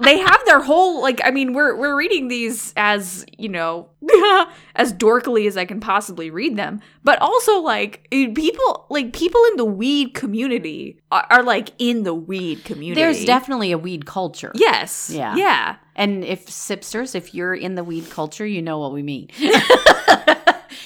they 0.00 0.18
have 0.18 0.40
their 0.46 0.60
whole 0.60 1.02
like 1.02 1.20
I 1.24 1.30
mean 1.30 1.52
we're 1.52 1.74
we're 1.76 1.96
reading 1.96 2.28
these 2.28 2.72
as 2.76 3.26
you 3.36 3.48
know 3.48 3.88
as 4.76 4.92
dorkily 4.92 5.46
as 5.46 5.56
I 5.56 5.64
can 5.64 5.80
possibly 5.80 6.30
read 6.30 6.56
them, 6.56 6.80
but 7.04 7.20
also 7.20 7.58
like 7.60 8.06
eh, 8.12 8.32
people 8.34 8.86
like 8.90 9.12
people 9.12 9.42
in 9.50 9.56
the 9.56 9.64
weed 9.64 10.14
community 10.14 11.00
are, 11.10 11.26
are 11.30 11.42
like 11.42 11.70
in 11.78 12.04
the 12.04 12.14
weed 12.14 12.64
community. 12.64 13.00
There's 13.00 13.24
definitely 13.24 13.72
a 13.72 13.78
weed 13.78 14.06
culture. 14.06 14.52
yes, 14.54 15.10
Yeah. 15.12 15.34
yeah. 15.36 15.76
And 15.96 16.24
if 16.24 16.46
sipsters, 16.46 17.16
if 17.16 17.34
you're 17.34 17.54
in 17.54 17.74
the 17.74 17.82
weed 17.82 18.08
culture, 18.08 18.46
you 18.46 18.62
know 18.62 18.78
what 18.78 18.92
we 18.92 19.02
mean. 19.02 19.28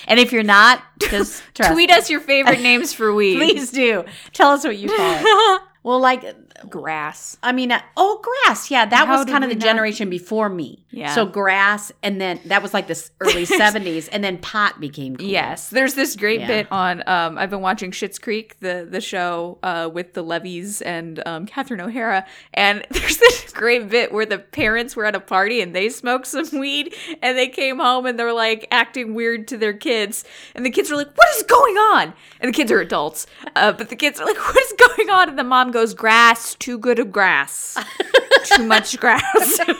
and 0.07 0.19
if 0.19 0.33
you're 0.33 0.43
not, 0.43 0.83
just. 1.01 1.43
Tweet 1.55 1.91
us 1.91 2.09
your 2.09 2.21
favorite 2.21 2.61
names 2.61 2.93
for 2.95 3.13
weed. 3.15 3.37
Please 3.37 3.71
do. 3.71 4.05
Tell 4.33 4.53
us 4.53 4.65
what 4.65 4.77
you 4.79 4.89
call 4.89 5.17
it. 5.21 5.63
Well, 5.85 5.99
like, 6.01 6.25
Grass. 6.69 7.37
I 7.43 7.53
mean, 7.53 7.73
uh, 7.73 7.81
oh, 7.97 8.23
grass. 8.45 8.71
Yeah, 8.71 8.87
that 8.87 9.07
How 9.07 9.17
was 9.19 9.27
kind 9.27 9.45
of 9.45 9.51
the 9.51 9.57
not- 9.57 9.63
generation 9.65 10.11
before 10.11 10.49
me. 10.49 10.85
Yeah. 10.91 11.15
So 11.15 11.25
grass, 11.27 11.91
and 12.03 12.21
then 12.21 12.41
that 12.47 12.63
was 12.63 12.75
like 12.75 12.87
the 12.87 13.11
early 13.21 13.47
70s, 13.47 14.09
and 14.13 14.23
then 14.23 14.39
pot 14.39 14.81
became 14.81 15.17
cool. 15.17 15.27
Yes, 15.27 15.71
there's 15.71 15.95
this 15.95 16.17
great 16.17 16.41
Yeah. 16.41 16.47
bit 16.47 16.67
on. 16.71 17.03
Um, 17.09 17.39
I've 17.39 17.49
been 17.51 17.63
watching 17.63 17.91
Schitt's 17.93 18.19
Creek, 18.19 18.59
the 18.61 18.87
the 18.91 19.01
show 19.01 19.59
uh, 19.63 19.89
with 19.93 20.13
the 20.15 20.23
Levys 20.23 20.83
and 20.85 21.23
um, 21.27 21.47
Catherine 21.47 21.81
O'Hara, 21.81 22.27
and 22.55 22.85
there's 22.91 23.17
this 23.17 23.53
great 23.53 23.89
bit 23.89 24.13
where 24.13 24.27
the 24.27 24.39
parents 24.39 24.95
were 24.95 25.05
at 25.07 25.15
a 25.15 25.21
party 25.21 25.61
and 25.63 25.75
they 25.75 25.89
smoked 25.89 26.27
some 26.27 26.59
weed, 26.59 26.95
and 27.23 27.39
they 27.39 27.49
came 27.49 27.79
home 27.79 28.05
and 28.07 28.19
they're 28.19 28.33
like 28.33 28.69
acting 28.71 29.15
weird 29.15 29.49
to 29.49 29.57
their 29.57 29.73
kids, 29.73 30.25
and 30.55 30.65
the 30.67 30.71
kids 30.71 30.91
are 30.93 30.97
like, 30.97 31.17
"What 31.17 31.29
is 31.37 31.43
going 31.45 31.77
on?" 31.77 32.13
And 32.41 32.49
the 32.53 32.57
kids 32.57 32.71
are 32.71 32.81
adults, 32.81 33.27
uh, 33.57 33.73
but 33.73 33.89
the 33.89 33.97
kids 33.97 34.21
are 34.21 34.27
like, 34.27 34.37
"What 34.37 34.57
is 34.57 34.75
going 34.97 35.09
on?" 35.11 35.31
And 35.31 35.39
the 35.39 35.45
mom 35.45 35.71
goes, 35.71 35.95
"Grass, 35.95 36.52
too 36.59 36.79
good 36.79 36.99
of 36.99 37.11
grass, 37.13 37.77
too 38.45 38.65
much 38.65 38.99
grass." 38.99 39.61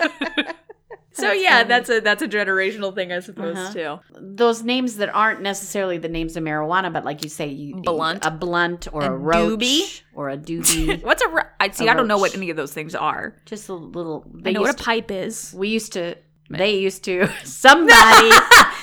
So 1.15 1.31
yeah, 1.31 1.63
that's 1.65 1.91
a 1.91 2.01
that's 2.01 2.23
a 2.23 2.27
generational 2.27 2.95
thing, 2.95 3.13
I 3.13 3.21
suppose 3.21 3.55
Uh-huh. 3.55 3.73
too. 3.75 4.01
Those 4.19 4.63
names 4.63 4.97
that 4.97 5.11
aren't 5.11 5.43
necessarily 5.43 5.99
the 5.99 6.09
names 6.09 6.39
of 6.39 6.43
marijuana, 6.43 6.91
but 6.91 7.05
like 7.05 7.23
you 7.23 7.29
say, 7.29 7.49
you, 7.49 7.77
Blunt. 7.77 8.25
a 8.25 8.31
blunt 8.31 8.89
or 8.95 9.03
a, 9.03 9.13
A 9.13 9.17
roach 9.17 9.61
doobie. 9.61 10.01
or 10.15 10.31
a 10.31 10.39
doobie. 10.39 11.03
What's 11.05 11.21
a? 11.23 11.29
ro- 11.29 11.43
I 11.61 11.69
see. 11.71 11.87
A 11.87 11.91
I 11.91 11.95
don't 11.95 12.09
know 12.09 12.17
what 12.17 12.35
any 12.35 12.49
of 12.49 12.57
those 12.57 12.73
things 12.73 12.95
are. 12.95 13.37
Just 13.45 13.69
a 13.69 13.75
little. 13.75 14.25
I 14.39 14.41
They 14.41 14.53
know 14.55 14.63
what 14.63 14.69
used 14.69 14.79
a 14.79 14.83
to- 14.83 14.85
pipe 14.85 15.11
is. 15.11 15.55
We 15.57 15.69
used 15.69 15.93
to. 15.93 16.17
They 16.49 16.79
used 16.79 17.05
to. 17.05 17.29
Somebody 17.45 18.31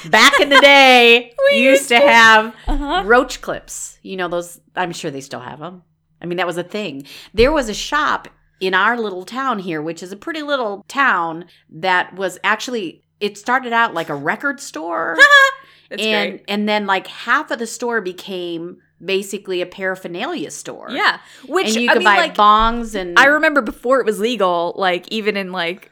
back 0.06 0.40
in 0.40 0.50
the 0.50 0.60
day 0.62 1.34
used 1.54 1.90
to 1.90 1.98
have 2.00 2.56
Uh-huh. 2.68 3.04
roach 3.08 3.42
clips. 3.42 3.98
You 4.04 4.18
know 4.18 4.28
those. 4.28 4.62
I'm 4.76 4.92
sure 4.92 5.10
they 5.10 5.22
still 5.22 5.40
have 5.42 5.58
them. 5.60 5.82
I 6.22 6.26
mean, 6.26 6.38
that 6.38 6.48
was 6.48 6.58
a 6.58 6.64
thing. 6.64 7.06
There 7.34 7.52
was 7.52 7.70
a 7.70 7.74
shop 7.74 8.28
in 8.60 8.74
our 8.74 8.98
little 8.98 9.24
town 9.26 9.60
here, 9.60 9.82
which 9.82 10.04
is 10.04 10.12
a 10.12 10.18
pretty 10.18 10.42
little 10.42 10.84
town, 10.88 11.46
that 11.70 12.16
was 12.16 12.38
actually. 12.44 13.04
It 13.20 13.38
started 13.38 13.74
out 13.74 13.94
like 13.94 14.08
a 14.10 14.16
record 14.16 14.62
store, 14.62 15.18
That's 15.90 16.02
and 16.02 16.32
great. 16.32 16.46
and 16.48 16.70
then 16.70 16.86
like 16.86 17.08
half 17.08 17.52
of 17.52 17.60
the 17.60 17.68
store 17.68 18.00
became 18.00 18.78
basically 19.04 19.62
a 19.62 19.66
paraphernalia 19.66 20.52
store. 20.52 20.88
Yeah, 20.92 21.20
which 21.48 21.68
and 21.68 21.76
you 21.84 21.90
I 21.90 21.94
could 21.94 22.00
mean, 22.00 22.06
buy 22.06 22.18
like, 22.18 22.36
bongs 22.36 22.96
and 22.96 23.18
I 23.20 23.26
remember 23.26 23.62
before 23.62 24.00
it 24.00 24.06
was 24.06 24.20
legal. 24.20 24.74
Like 24.78 25.08
even 25.10 25.36
in 25.36 25.52
like, 25.52 25.92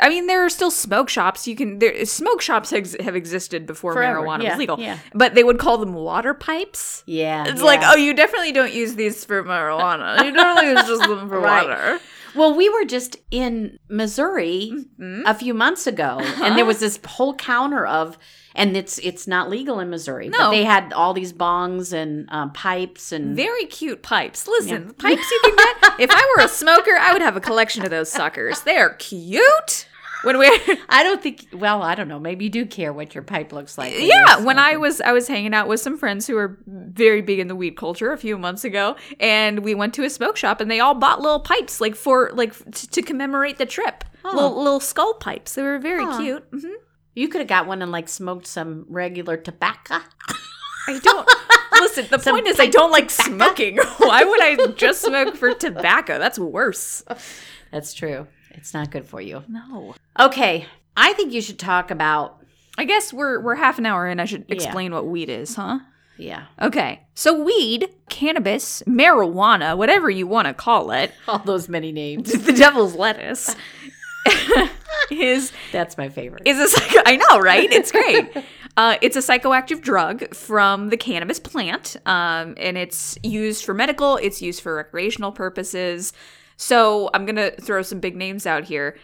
I 0.00 0.08
mean, 0.08 0.26
there 0.26 0.44
are 0.44 0.48
still 0.48 0.70
smoke 0.70 1.08
shops. 1.08 1.46
You 1.48 1.56
can 1.56 1.78
there 1.78 2.04
smoke 2.06 2.40
shops 2.40 2.72
ex- 2.72 2.96
have 3.00 3.16
existed 3.16 3.66
before 3.66 3.92
Forever. 3.92 4.20
marijuana 4.20 4.42
Yeah, 4.42 4.50
was 4.50 4.58
legal. 4.58 4.78
yeah. 4.80 4.98
but 5.14 5.34
they 5.34 5.44
would 5.44 5.58
call 5.58 5.78
them 5.78 5.94
water 5.94 6.34
pipes. 6.34 7.02
yeah, 7.06 7.44
It's 7.48 7.60
yeah. 7.60 7.64
like, 7.66 7.80
oh, 7.84 7.96
you 7.96 8.14
definitely 8.14 8.52
don't 8.52 8.72
use 8.72 8.94
these 8.94 9.24
for 9.24 9.42
marijuana. 9.44 10.24
You 10.24 10.32
definitely 10.32 10.70
use 10.72 10.86
just 10.86 11.02
them 11.08 11.28
for 11.28 11.40
Right. 11.52 11.68
water. 11.68 12.00
Well, 12.36 12.56
we 12.56 12.68
were 12.68 12.84
just 12.84 13.16
in 13.30 13.78
Missouri 13.88 14.72
Mhm. 15.00 15.22
a 15.24 15.34
few 15.34 15.54
months 15.54 15.86
ago, 15.86 16.18
and 16.42 16.56
there 16.58 16.64
was 16.64 16.80
this 16.80 16.98
whole 17.06 17.34
counter 17.36 17.86
of, 17.86 18.18
and 18.56 18.76
it's 18.76 18.98
it's 18.98 19.28
not 19.28 19.48
legal 19.48 19.78
in 19.78 19.88
Missouri. 19.88 20.28
No. 20.30 20.38
but 20.38 20.50
they 20.50 20.64
had 20.64 20.92
all 20.92 21.14
these 21.14 21.32
bongs 21.32 21.92
and 21.92 22.28
um, 22.30 22.50
pipes 22.52 23.12
and 23.12 23.36
Very 23.36 23.66
cute 23.66 24.02
pipes. 24.02 24.48
Listen, 24.48 24.86
Yeah. 24.86 24.92
pipes 24.98 25.30
you 25.30 25.40
can 25.44 25.56
get. 25.82 25.83
If 25.98 26.10
I 26.10 26.34
were 26.36 26.44
a 26.44 26.48
smoker, 26.48 26.92
I 26.98 27.12
would 27.12 27.22
have 27.22 27.36
a 27.36 27.40
collection 27.40 27.84
of 27.84 27.90
those 27.90 28.10
suckers. 28.10 28.60
They 28.62 28.76
are 28.76 28.94
cute. 28.94 29.88
When 30.22 30.38
we 30.38 30.46
I 30.88 31.02
don't 31.02 31.22
think. 31.22 31.48
Well, 31.52 31.82
I 31.82 31.94
don't 31.94 32.08
know. 32.08 32.18
Maybe 32.18 32.46
you 32.46 32.50
do 32.50 32.64
care 32.64 32.92
what 32.94 33.14
your 33.14 33.22
pipe 33.22 33.52
looks 33.52 33.76
like. 33.76 33.92
when 33.92 34.06
yeah 34.06 34.38
when 34.42 34.58
i 34.58 34.74
was 34.76 35.02
i 35.02 35.12
was 35.12 35.28
hanging 35.28 35.52
out 35.52 35.68
with 35.68 35.80
some 35.80 35.98
friends 35.98 36.26
who 36.26 36.34
were 36.34 36.56
very 36.66 37.20
big 37.20 37.38
in 37.40 37.46
the 37.48 37.54
weed 37.54 37.76
culture 37.76 38.10
a 38.10 38.16
few 38.16 38.38
months 38.38 38.64
ago 38.64 38.96
and 39.20 39.58
we 39.60 39.74
went 39.74 39.92
to 39.94 40.02
a 40.04 40.08
smoke 40.08 40.38
shop 40.38 40.62
and 40.62 40.70
they 40.70 40.80
all 40.80 40.94
bought 40.94 41.20
little 41.20 41.40
pipes 41.40 41.78
like 41.78 41.94
for 41.94 42.30
like 42.32 42.50
f- 42.50 42.62
t- 42.72 42.86
to 42.86 43.02
commemorate 43.02 43.58
the 43.58 43.66
trip 43.66 44.02
Oh. 44.24 44.34
little, 44.34 44.56
little 44.64 44.80
skull 44.80 45.12
pipes 45.14 45.54
they 45.56 45.62
were 45.62 45.78
very 45.78 46.06
cute 46.16 46.42
hmm 46.50 46.72
you 47.14 47.28
could 47.28 47.42
have 47.42 47.48
got 47.48 47.66
one 47.66 47.82
and 47.82 47.92
like 47.92 48.08
smoked 48.08 48.46
some 48.46 48.86
regular 48.88 49.36
tobacco. 49.36 49.98
i 50.88 50.98
don't 50.98 51.28
listen 51.80 52.06
the 52.10 52.18
Some 52.22 52.34
point 52.36 52.46
is 52.46 52.60
i 52.60 52.66
don't 52.66 52.90
like 52.90 53.08
tobacco. 53.08 53.30
smoking 53.36 53.76
why 53.98 54.24
would 54.24 54.42
i 54.42 54.56
just 54.72 55.02
smoke 55.02 55.36
for 55.36 55.52
tobacco 55.54 56.18
that's 56.18 56.38
worse 56.38 57.02
That's 57.70 57.92
true. 57.94 58.26
It's 58.52 58.72
not 58.72 58.90
good 58.92 59.04
for 59.06 59.20
you. 59.20 59.42
no 59.48 59.94
Okay, 60.20 60.66
I 60.96 61.12
think 61.14 61.32
you 61.32 61.40
should 61.40 61.58
talk 61.58 61.90
about. 61.90 62.38
i 62.78 62.84
guess 62.84 63.12
we're 63.12 63.40
we're 63.40 63.56
half 63.56 63.78
an 63.78 63.86
hour 63.86 64.06
in 64.06 64.20
i 64.20 64.24
should 64.26 64.44
Yeah. 64.48 64.54
explain 64.54 64.92
what 64.92 65.06
weed 65.06 65.28
is 65.28 65.56
huh 65.56 65.80
Yeah, 66.16 66.44
okay 66.62 67.02
so 67.14 67.42
weed 67.42 67.88
cannabis 68.08 68.82
marijuana 68.86 69.76
whatever 69.76 70.08
you 70.10 70.26
want 70.28 70.46
to 70.48 70.54
call 70.54 70.90
it 70.92 71.12
all 71.28 71.40
those 71.40 71.68
many 71.68 71.90
names. 71.92 72.30
the 72.32 72.52
devil's 72.52 72.94
lettuce 72.94 73.56
is 75.10 75.52
That's 75.72 75.96
my 75.98 76.08
favorite. 76.08 76.42
is 76.46 76.58
a 76.58 76.68
psycho- 76.68 77.02
I 77.06 77.16
know, 77.16 77.38
right? 77.40 77.70
It's 77.72 77.92
great. 77.92 78.30
Uh, 78.76 78.96
it's 79.02 79.14
a 79.16 79.20
psychoactive 79.20 79.82
drug 79.82 80.34
from 80.34 80.88
the 80.88 80.96
cannabis 80.96 81.38
plant, 81.38 81.94
um, 82.06 82.54
and 82.58 82.76
it's 82.76 83.16
used 83.22 83.64
for 83.64 83.72
medical. 83.72 84.16
It's 84.16 84.42
used 84.42 84.60
for 84.62 84.74
recreational 84.74 85.30
purposes. 85.30 86.12
So 86.56 87.08
I'm 87.14 87.24
gonna 87.24 87.52
throw 87.52 87.82
some 87.82 88.00
big 88.00 88.16
names 88.16 88.46
out 88.46 88.64
here. 88.64 88.96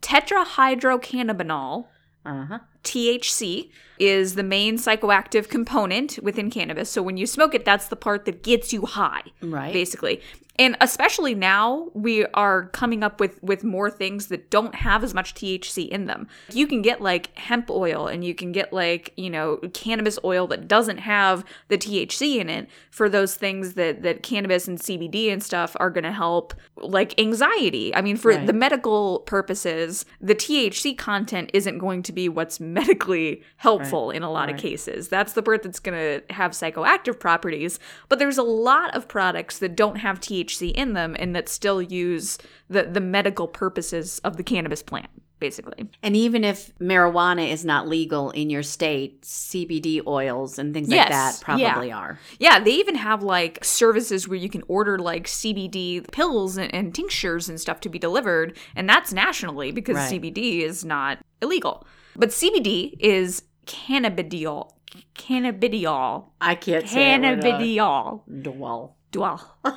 Tetrahydrocannabinol, 0.00 1.86
Uh 2.24 2.44
huh. 2.46 2.58
THC, 2.86 3.70
is 3.98 4.34
the 4.34 4.42
main 4.42 4.76
psychoactive 4.76 5.48
component 5.48 6.18
within 6.22 6.50
cannabis. 6.50 6.90
So 6.90 7.02
when 7.02 7.16
you 7.16 7.26
smoke 7.26 7.54
it, 7.54 7.64
that's 7.64 7.88
the 7.88 7.96
part 7.96 8.26
that 8.26 8.42
gets 8.42 8.72
you 8.72 8.84
high 8.86 9.22
Right. 9.40 9.72
basically 9.72 10.20
and 10.58 10.74
especially 10.80 11.34
now 11.34 11.88
we 11.92 12.24
are 12.32 12.68
coming 12.68 13.02
up 13.02 13.20
with 13.20 13.42
with 13.42 13.62
more 13.62 13.90
things 13.90 14.28
that 14.28 14.48
don't 14.48 14.74
have 14.74 15.04
as 15.04 15.12
much 15.12 15.34
THC 15.34 15.86
in 15.86 16.06
them. 16.06 16.28
You 16.50 16.66
can 16.66 16.80
get 16.80 17.02
like 17.02 17.36
hemp 17.36 17.68
oil 17.70 18.06
and 18.06 18.24
you 18.24 18.34
can 18.34 18.52
get 18.52 18.72
like, 18.72 19.12
you 19.18 19.28
know, 19.28 19.58
cannabis 19.74 20.18
oil 20.24 20.46
that 20.46 20.66
doesn't 20.66 20.96
have 20.98 21.44
the 21.68 21.76
THC 21.76 22.36
in 22.38 22.48
it 22.48 22.70
for 22.90 23.10
those 23.10 23.34
things 23.34 23.74
that 23.74 24.02
that 24.02 24.22
cannabis 24.22 24.66
and 24.66 24.78
CBD 24.78 25.30
and 25.30 25.42
stuff 25.42 25.76
are 25.78 25.90
going 25.90 26.04
to 26.04 26.12
help 26.12 26.54
like 26.78 27.18
anxiety. 27.20 27.94
I 27.94 28.00
mean 28.00 28.16
for 28.16 28.30
Right. 28.30 28.46
the 28.46 28.54
medical 28.54 29.20
purposes, 29.26 30.06
the 30.22 30.34
THC 30.34 30.96
content 30.96 31.50
isn't 31.52 31.76
going 31.78 32.02
to 32.04 32.12
be 32.14 32.30
what's 32.30 32.60
medically 32.80 33.42
helpful 33.56 34.10
in 34.10 34.22
a 34.22 34.30
lot 34.30 34.48
of 34.50 34.56
cases. 34.56 35.08
That's 35.08 35.32
the 35.32 35.42
part 35.42 35.62
that's 35.62 35.80
going 35.80 35.98
to 35.98 36.34
have 36.34 36.52
psychoactive 36.52 37.18
properties, 37.18 37.78
but 38.08 38.18
there's 38.18 38.38
a 38.38 38.42
lot 38.42 38.94
of 38.94 39.08
products 39.08 39.58
that 39.60 39.74
don't 39.76 39.96
have 39.96 40.20
THC 40.20 40.72
in 40.72 40.92
them 40.92 41.16
and 41.18 41.34
that 41.34 41.48
still 41.48 41.80
use 41.82 42.38
the 42.68 42.82
the 42.84 43.00
medical 43.00 43.48
purposes 43.48 44.18
of 44.24 44.36
the 44.36 44.42
cannabis 44.42 44.82
plant, 44.82 45.08
basically. 45.38 45.88
And 46.02 46.16
even 46.16 46.44
if 46.44 46.76
marijuana 46.78 47.48
is 47.48 47.64
not 47.64 47.88
legal 47.88 48.30
in 48.30 48.50
your 48.50 48.62
state, 48.62 49.22
CBD 49.22 50.00
oils 50.06 50.58
and 50.58 50.74
things 50.74 50.88
like 50.88 50.98
that 51.08 51.40
probably 51.42 51.92
are. 51.92 52.18
Yeah, 52.38 52.58
they 52.58 52.72
even 52.72 52.96
have 52.96 53.22
like 53.22 53.64
services 53.64 54.26
where 54.28 54.38
you 54.38 54.48
can 54.48 54.62
order 54.68 54.98
like 54.98 55.26
CBD 55.26 56.10
pills 56.10 56.56
and, 56.56 56.74
and 56.74 56.94
tinctures 56.94 57.48
and 57.48 57.60
stuff 57.60 57.80
to 57.80 57.88
be 57.88 57.98
delivered, 57.98 58.56
and 58.74 58.88
that's 58.88 59.12
nationally 59.12 59.70
because 59.72 59.96
Right. 59.96 60.12
CBD 60.12 60.60
is 60.62 60.84
not 60.84 61.18
illegal. 61.40 61.86
But 62.16 62.30
CBD 62.30 62.96
is 62.98 63.42
cannabidiol. 63.66 64.70
Cannabidiol. 65.14 66.24
I 66.40 66.54
can't 66.54 66.88
say 66.88 67.14
it 67.14 67.20
without- 67.20 67.60
Cannabidiol. 67.60 68.22
Dwell. 68.42 68.96
Dwell. 69.12 69.56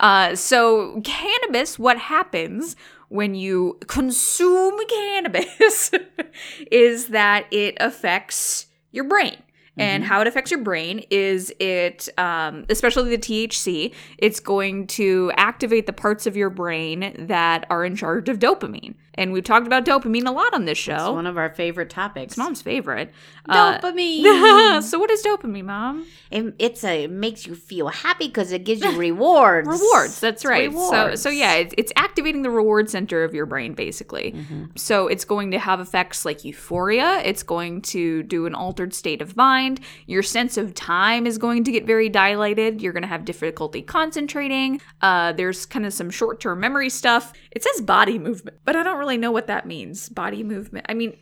uh, 0.00 0.34
so 0.34 1.00
cannabis, 1.02 1.78
what 1.78 1.98
happens 1.98 2.76
when 3.08 3.34
you 3.34 3.78
consume 3.86 4.78
cannabis 4.88 5.90
is 6.70 7.08
that 7.08 7.46
it 7.52 7.76
affects 7.80 8.66
your 8.92 9.04
brain. 9.04 9.36
And 9.76 10.04
how 10.04 10.20
it 10.20 10.28
affects 10.28 10.52
your 10.52 10.62
brain 10.62 11.04
is 11.10 11.52
it, 11.58 12.08
um, 12.16 12.64
especially 12.68 13.16
the 13.16 13.18
THC, 13.18 13.92
it's 14.18 14.38
going 14.38 14.86
to 14.86 15.32
activate 15.36 15.86
the 15.86 15.92
parts 15.92 16.28
of 16.28 16.36
your 16.36 16.48
brain 16.48 17.12
that 17.26 17.66
are 17.70 17.84
in 17.84 17.96
charge 17.96 18.28
of 18.28 18.38
dopamine. 18.38 18.94
And 19.16 19.32
we've 19.32 19.44
talked 19.44 19.66
about 19.66 19.84
dopamine 19.84 20.26
a 20.26 20.30
lot 20.32 20.52
on 20.54 20.64
this 20.64 20.72
It's 20.78 20.80
show. 20.80 21.12
one 21.12 21.26
of 21.26 21.36
our 21.38 21.50
favorite 21.50 21.90
topics. 21.90 22.32
It's 22.32 22.36
mom's 22.38 22.62
favorite. 22.62 23.12
Uh, 23.48 23.78
Dopamine. 23.78 24.82
so 24.82 24.98
what 24.98 25.10
is 25.10 25.22
dopamine, 25.22 25.64
mom? 25.66 26.06
It, 26.30 26.54
it's 26.58 26.82
a 26.84 27.04
it 27.04 27.10
makes 27.10 27.46
you 27.46 27.54
feel 27.54 27.88
happy 27.88 28.26
because 28.26 28.50
it 28.50 28.64
gives 28.64 28.82
you 28.82 28.90
rewards. 28.98 29.68
Rewards. 29.68 30.20
That's 30.20 30.42
It's 30.42 30.44
right. 30.44 30.68
Rewards. 30.70 31.20
so 31.22 31.28
yeah, 31.28 31.54
it's, 31.54 31.74
it's 31.78 31.92
activating 31.96 32.42
the 32.42 32.50
reward 32.50 32.90
center 32.90 33.22
of 33.22 33.34
your 33.34 33.46
brain 33.46 33.74
basically. 33.74 34.32
Mm-hmm. 34.32 34.64
So 34.76 35.06
it's 35.06 35.24
going 35.24 35.50
to 35.52 35.58
have 35.58 35.78
effects 35.80 36.24
like 36.24 36.44
euphoria. 36.44 37.20
It's 37.24 37.42
going 37.42 37.82
to 37.82 38.22
do 38.24 38.46
an 38.46 38.54
altered 38.54 38.94
state 38.94 39.22
of 39.22 39.36
mind. 39.36 39.80
Your 40.06 40.22
sense 40.22 40.56
of 40.56 40.74
time 40.74 41.26
is 41.26 41.38
going 41.38 41.62
to 41.64 41.70
get 41.72 41.86
very 41.86 42.08
dilated. 42.08 42.82
You're 42.82 42.92
going 42.92 43.02
to 43.02 43.08
have 43.08 43.24
difficulty 43.24 43.82
concentrating. 43.82 44.80
Uh, 45.02 45.32
there's 45.32 45.66
kind 45.66 45.86
of 45.86 45.92
some 45.92 46.10
short 46.10 46.40
term 46.40 46.58
memory 46.60 46.90
stuff. 46.90 47.32
It 47.52 47.62
says 47.62 47.80
body 47.82 48.18
movement, 48.18 48.56
but 48.64 48.74
I 48.74 48.82
don't 48.82 48.98
really 48.98 49.03
know 49.16 49.30
what 49.30 49.46
that 49.46 49.66
means. 49.66 50.08
Body 50.08 50.42
movement. 50.42 50.86
I 50.88 50.94
mean, 50.94 51.16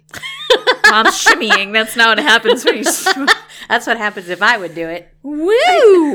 mom's 0.90 1.22
shimmying. 1.22 1.72
That's 1.72 1.96
not 1.96 2.16
what 2.16 2.24
happens 2.24 2.64
when 2.64 2.78
you. 2.78 2.84
That's 3.68 3.86
what 3.86 3.96
happens 3.96 4.28
if 4.28 4.42
I 4.42 4.58
would 4.58 4.74
do 4.74 4.88
it. 4.88 5.08
Woo! 5.22 6.14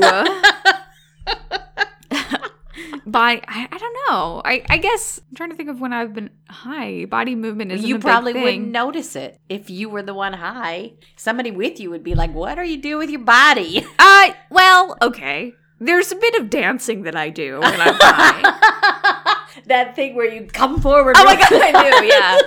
By 3.06 3.40
I, 3.48 3.68
I 3.72 3.78
don't 3.78 3.96
know. 4.08 4.42
I, 4.44 4.62
I 4.68 4.76
guess 4.76 5.18
I'm 5.28 5.34
trying 5.34 5.50
to 5.50 5.56
think 5.56 5.70
of 5.70 5.80
when 5.80 5.92
I've 5.94 6.12
been 6.14 6.30
high. 6.48 7.06
Body 7.06 7.34
movement 7.34 7.72
is 7.72 7.82
you 7.82 7.98
probably 7.98 8.34
wouldn't 8.34 8.68
notice 8.68 9.16
it 9.16 9.40
if 9.48 9.70
you 9.70 9.88
were 9.88 10.02
the 10.02 10.12
one 10.14 10.34
high. 10.34 10.92
Somebody 11.16 11.50
with 11.50 11.80
you 11.80 11.88
would 11.90 12.04
be 12.04 12.14
like, 12.14 12.34
"What 12.34 12.58
are 12.58 12.64
you 12.64 12.76
doing 12.76 12.98
with 12.98 13.10
your 13.10 13.20
body?" 13.20 13.86
Uh, 13.98 14.32
well, 14.50 14.96
okay. 15.00 15.54
There's 15.80 16.10
a 16.10 16.16
bit 16.16 16.34
of 16.34 16.50
dancing 16.50 17.02
that 17.02 17.14
I 17.14 17.30
do 17.30 17.60
when 17.60 17.80
I'm 17.80 17.94
high. 17.98 18.74
that 19.68 19.94
thing 19.96 20.14
where 20.14 20.32
you 20.32 20.46
come 20.46 20.80
forward. 20.80 21.14
oh 21.18 21.24
my 21.24 21.36
god, 21.36 21.52
I 21.52 22.00
do. 22.00 22.06
Yeah, 22.06 22.38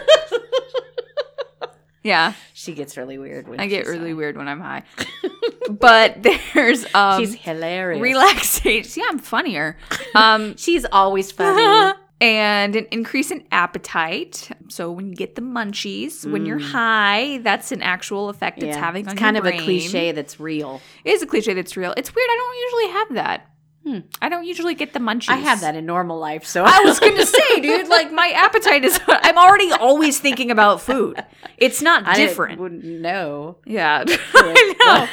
yeah. 2.04 2.34
She 2.54 2.74
gets 2.74 2.98
really 2.98 3.18
weird 3.18 3.48
when 3.48 3.60
I 3.60 3.68
get 3.68 3.86
really 3.88 4.10
high. 4.10 4.14
weird 4.16 4.38
when 4.38 4.48
I'm 4.48 4.60
high. 4.60 4.84
but 5.70 6.24
there's 6.54 6.86
um 6.96 7.20
She's 7.20 7.36
hilarious. 7.36 8.02
relaxation. 8.02 9.02
Yeah, 9.02 9.10
I'm 9.10 9.20
funnier. 9.20 9.78
Um. 10.16 10.58
She's 10.58 10.84
always 10.92 11.32
funny. 11.32 11.94
and 12.20 12.76
an 12.76 12.86
increase 12.92 13.32
in 13.32 13.44
appetite. 13.52 14.50
So 14.68 14.92
when 14.92 15.08
you 15.10 15.16
get 15.16 15.36
the 15.36 15.42
munchies, 15.42 16.30
when 16.30 16.46
you're 16.46 16.60
Mm. 16.60 16.72
high, 16.72 17.38
that's 17.44 17.72
an 17.72 17.82
actual 17.82 18.28
effect 18.30 18.62
it's 18.62 18.76
having 18.76 19.08
on 19.08 19.14
it's 19.14 19.20
kind 19.20 19.36
your 19.38 19.46
of 19.46 19.50
brain. 19.50 19.62
a 19.62 19.64
cliche 19.64 20.12
that's 20.12 20.40
real. 20.40 20.82
It 21.06 21.12
is 21.12 21.22
a 21.22 21.28
cliche 21.28 21.54
that's 21.54 21.78
real. 21.78 21.94
It's 21.98 22.14
weird. 22.14 22.28
I 22.30 22.36
don't 22.38 22.58
usually 22.60 23.00
have 23.00 23.26
that. 23.26 23.51
Hmm. 23.84 24.00
I 24.22 24.30
don't 24.30 24.46
usually 24.46 24.76
get 24.76 24.94
the 24.94 25.00
munchies. 25.00 25.30
I 25.30 25.38
have 25.38 25.62
that 25.62 25.76
in 25.76 25.86
normal 25.88 26.20
life, 26.20 26.46
so 26.46 26.63
I 26.67 26.82
was 26.86 27.00
gonna 27.00 27.26
say, 27.26 27.60
dude, 27.62 27.88
like 27.88 28.12
my 28.12 28.28
appetite 28.36 28.86
is. 28.86 29.00
I'm 29.08 29.38
already 29.38 29.72
always 29.72 30.20
thinking 30.20 30.52
about 30.52 30.82
food. 30.82 31.24
It's 31.58 31.82
not 31.82 32.06
I 32.08 32.15
different. 32.15 32.60
wouldn't 32.60 32.84
know. 32.84 33.58
Yeah, 33.65 34.04
I 34.08 35.08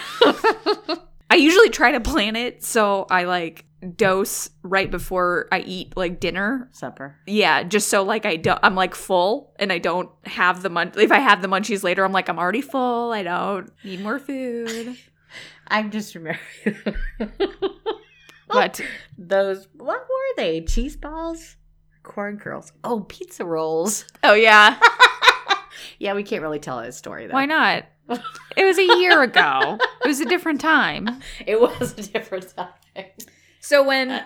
know. 0.88 0.98
I 1.30 1.36
usually 1.36 1.70
try 1.70 1.92
to 1.92 2.00
plan 2.00 2.36
it 2.36 2.64
so 2.64 3.06
I 3.10 3.24
like 3.24 3.64
dose 3.96 4.50
right 4.62 4.90
before 4.90 5.46
I 5.52 5.60
eat 5.60 5.96
like 5.96 6.20
dinner 6.20 6.68
Supper. 6.72 7.16
Yeah, 7.26 7.62
just 7.62 7.88
so 7.88 8.02
like 8.02 8.26
I 8.26 8.36
don't, 8.36 8.58
I'm 8.62 8.74
like 8.74 8.94
full 8.94 9.52
and 9.58 9.72
I 9.72 9.78
don't 9.78 10.10
have 10.24 10.62
the 10.62 10.70
mun. 10.70 10.92
If 10.96 11.12
I 11.12 11.18
have 11.20 11.42
the 11.42 11.48
munchies 11.48 11.82
later, 11.82 12.04
I'm 12.04 12.12
like 12.12 12.28
I'm 12.28 12.38
already 12.38 12.60
full. 12.62 13.12
I 13.12 13.22
don't 13.22 13.70
need 13.84 14.00
more 14.02 14.18
food. 14.18 14.96
I'm 15.68 15.90
just 15.90 16.14
remembering 16.14 16.40
Oh. 18.50 18.54
But 18.54 18.80
those. 19.16 19.68
What 19.74 20.00
were 20.00 20.36
they? 20.36 20.60
Cheese 20.62 20.96
balls, 20.96 21.56
corn 22.02 22.38
curls. 22.38 22.72
Oh, 22.84 23.00
pizza 23.00 23.44
rolls. 23.44 24.04
oh 24.24 24.34
yeah, 24.34 24.78
Yeah, 25.98 26.14
we 26.14 26.22
can't 26.22 26.42
really 26.42 26.58
tell 26.58 26.80
that 26.80 26.94
story 26.94 27.26
though. 27.26 27.34
why 27.34 27.46
not? 27.46 27.84
It 28.56 28.64
was 28.64 28.78
a 28.78 28.98
year 28.98 29.22
ago. 29.22 29.78
It 30.04 30.08
was 30.08 30.20
a 30.20 30.24
different 30.24 30.60
time. 30.60 31.20
It 31.46 31.60
was 31.60 31.92
a 31.96 32.02
different 32.02 32.52
time 32.56 33.04
So 33.60 33.84
when 33.84 34.24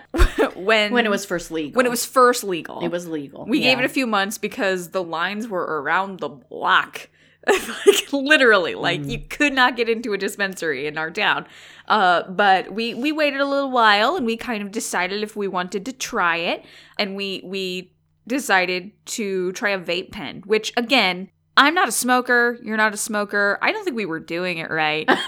when 0.55 0.93
when 0.93 1.05
it 1.05 1.09
was 1.09 1.25
first 1.25 1.51
legal. 1.51 1.77
when 1.77 1.85
it 1.85 1.89
was 1.89 2.05
first 2.05 2.43
legal, 2.43 2.79
it 2.83 2.87
was 2.89 3.07
legal. 3.07 3.45
We 3.45 3.59
gave 3.59 3.77
it 3.77 3.85
a 3.85 3.89
few 3.89 4.07
months 4.07 4.37
because 4.39 4.89
the 4.89 5.03
lines 5.03 5.47
were 5.47 5.81
around 5.81 6.19
the 6.19 6.29
block. 6.29 7.09
like 7.85 8.13
literally, 8.13 8.75
like 8.75 9.01
Mm. 9.01 9.11
you 9.11 9.19
could 9.19 9.53
not 9.53 9.75
get 9.75 9.89
into 9.89 10.13
a 10.13 10.17
dispensary 10.17 10.87
in 10.87 10.97
our 10.97 11.11
town. 11.11 11.45
Uh, 11.87 12.23
but 12.29 12.71
we 12.71 12.93
we 12.93 13.11
waited 13.11 13.41
a 13.41 13.45
little 13.45 13.69
while 13.71 14.15
and 14.15 14.25
we 14.25 14.37
kind 14.37 14.63
of 14.63 14.71
decided 14.71 15.21
if 15.23 15.35
we 15.35 15.47
wanted 15.47 15.85
to 15.85 15.91
try 15.93 16.37
it, 16.37 16.63
and 16.97 17.15
we 17.15 17.41
we 17.43 17.91
decided 18.27 18.91
to 19.05 19.51
try 19.51 19.71
a 19.71 19.79
vape 19.79 20.11
pen. 20.11 20.41
Which 20.45 20.71
again, 20.77 21.29
I'm 21.57 21.73
not 21.73 21.89
a 21.89 21.91
smoker. 21.91 22.57
You're 22.63 22.77
not 22.77 22.93
a 22.93 22.97
smoker. 22.97 23.59
I 23.61 23.71
don't 23.73 23.83
think 23.83 23.97
we 23.97 24.05
were 24.05 24.21
doing 24.21 24.57
it 24.59 24.71
right. 24.71 25.05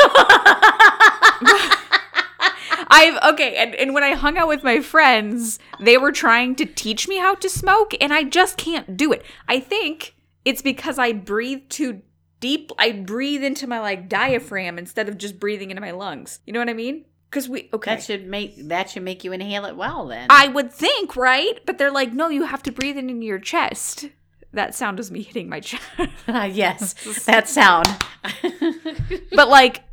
I've 2.88 3.34
okay, 3.34 3.56
and, 3.58 3.76
and 3.76 3.94
when 3.94 4.04
I 4.04 4.14
hung 4.14 4.38
out 4.38 4.48
with 4.48 4.64
my 4.64 4.80
friends, 4.80 5.60
they 5.82 5.98
were 5.98 6.12
trying 6.12 6.56
to 6.56 6.66
teach 6.66 7.08
me 7.08 7.18
how 7.18 7.36
to 7.36 7.50
smoke, 7.50 7.94
and 8.00 8.14
I 8.14 8.24
just 8.24 8.58
can't 8.58 8.96
do 8.96 9.12
it. 9.12 9.26
I 9.48 9.60
think 9.60 10.15
it's 10.46 10.62
because 10.62 10.98
I 10.98 11.12
breathe 11.12 11.70
too 11.70 12.02
deep. 12.40 12.72
I 12.78 12.92
breathe 12.92 13.44
into 13.44 13.68
my 13.68 13.80
like 13.80 14.08
diaphragm 14.08 14.78
instead 14.78 15.10
of 15.10 15.18
just 15.18 15.40
breathing 15.40 15.72
into 15.72 15.82
my 15.82 15.92
lungs. 15.92 16.40
You 16.46 16.54
know 16.54 16.60
what 16.60 16.70
I 16.70 16.74
mean? 16.74 17.06
Because 17.30 17.50
we 17.50 17.70
okay. 17.74 17.96
That 17.96 18.04
should 18.04 18.28
make 18.28 18.68
that 18.70 18.90
should 18.90 19.04
make 19.04 19.24
you 19.24 19.34
inhale 19.34 19.66
it 19.66 19.76
well 19.76 20.08
then. 20.08 20.28
I 20.30 20.48
would 20.48 20.72
think, 20.72 21.16
right? 21.16 21.60
But 21.66 21.78
they're 21.78 21.92
like, 21.92 22.14
no, 22.14 22.30
you 22.30 22.46
have 22.46 22.64
to 22.64 22.72
breathe 22.72 22.98
it 22.98 23.06
into 23.06 23.26
your 23.26 23.40
chest. 23.40 24.10
That 24.54 24.74
sound 24.74 25.02
is 25.02 25.12
me 25.12 25.22
hitting 25.22 25.50
my 25.50 25.60
chest. 25.60 25.84
Ah, 26.28 26.46
yes, 26.46 26.94
that 27.26 27.50
sound. 27.50 27.88
but 29.34 29.50
like 29.50 29.84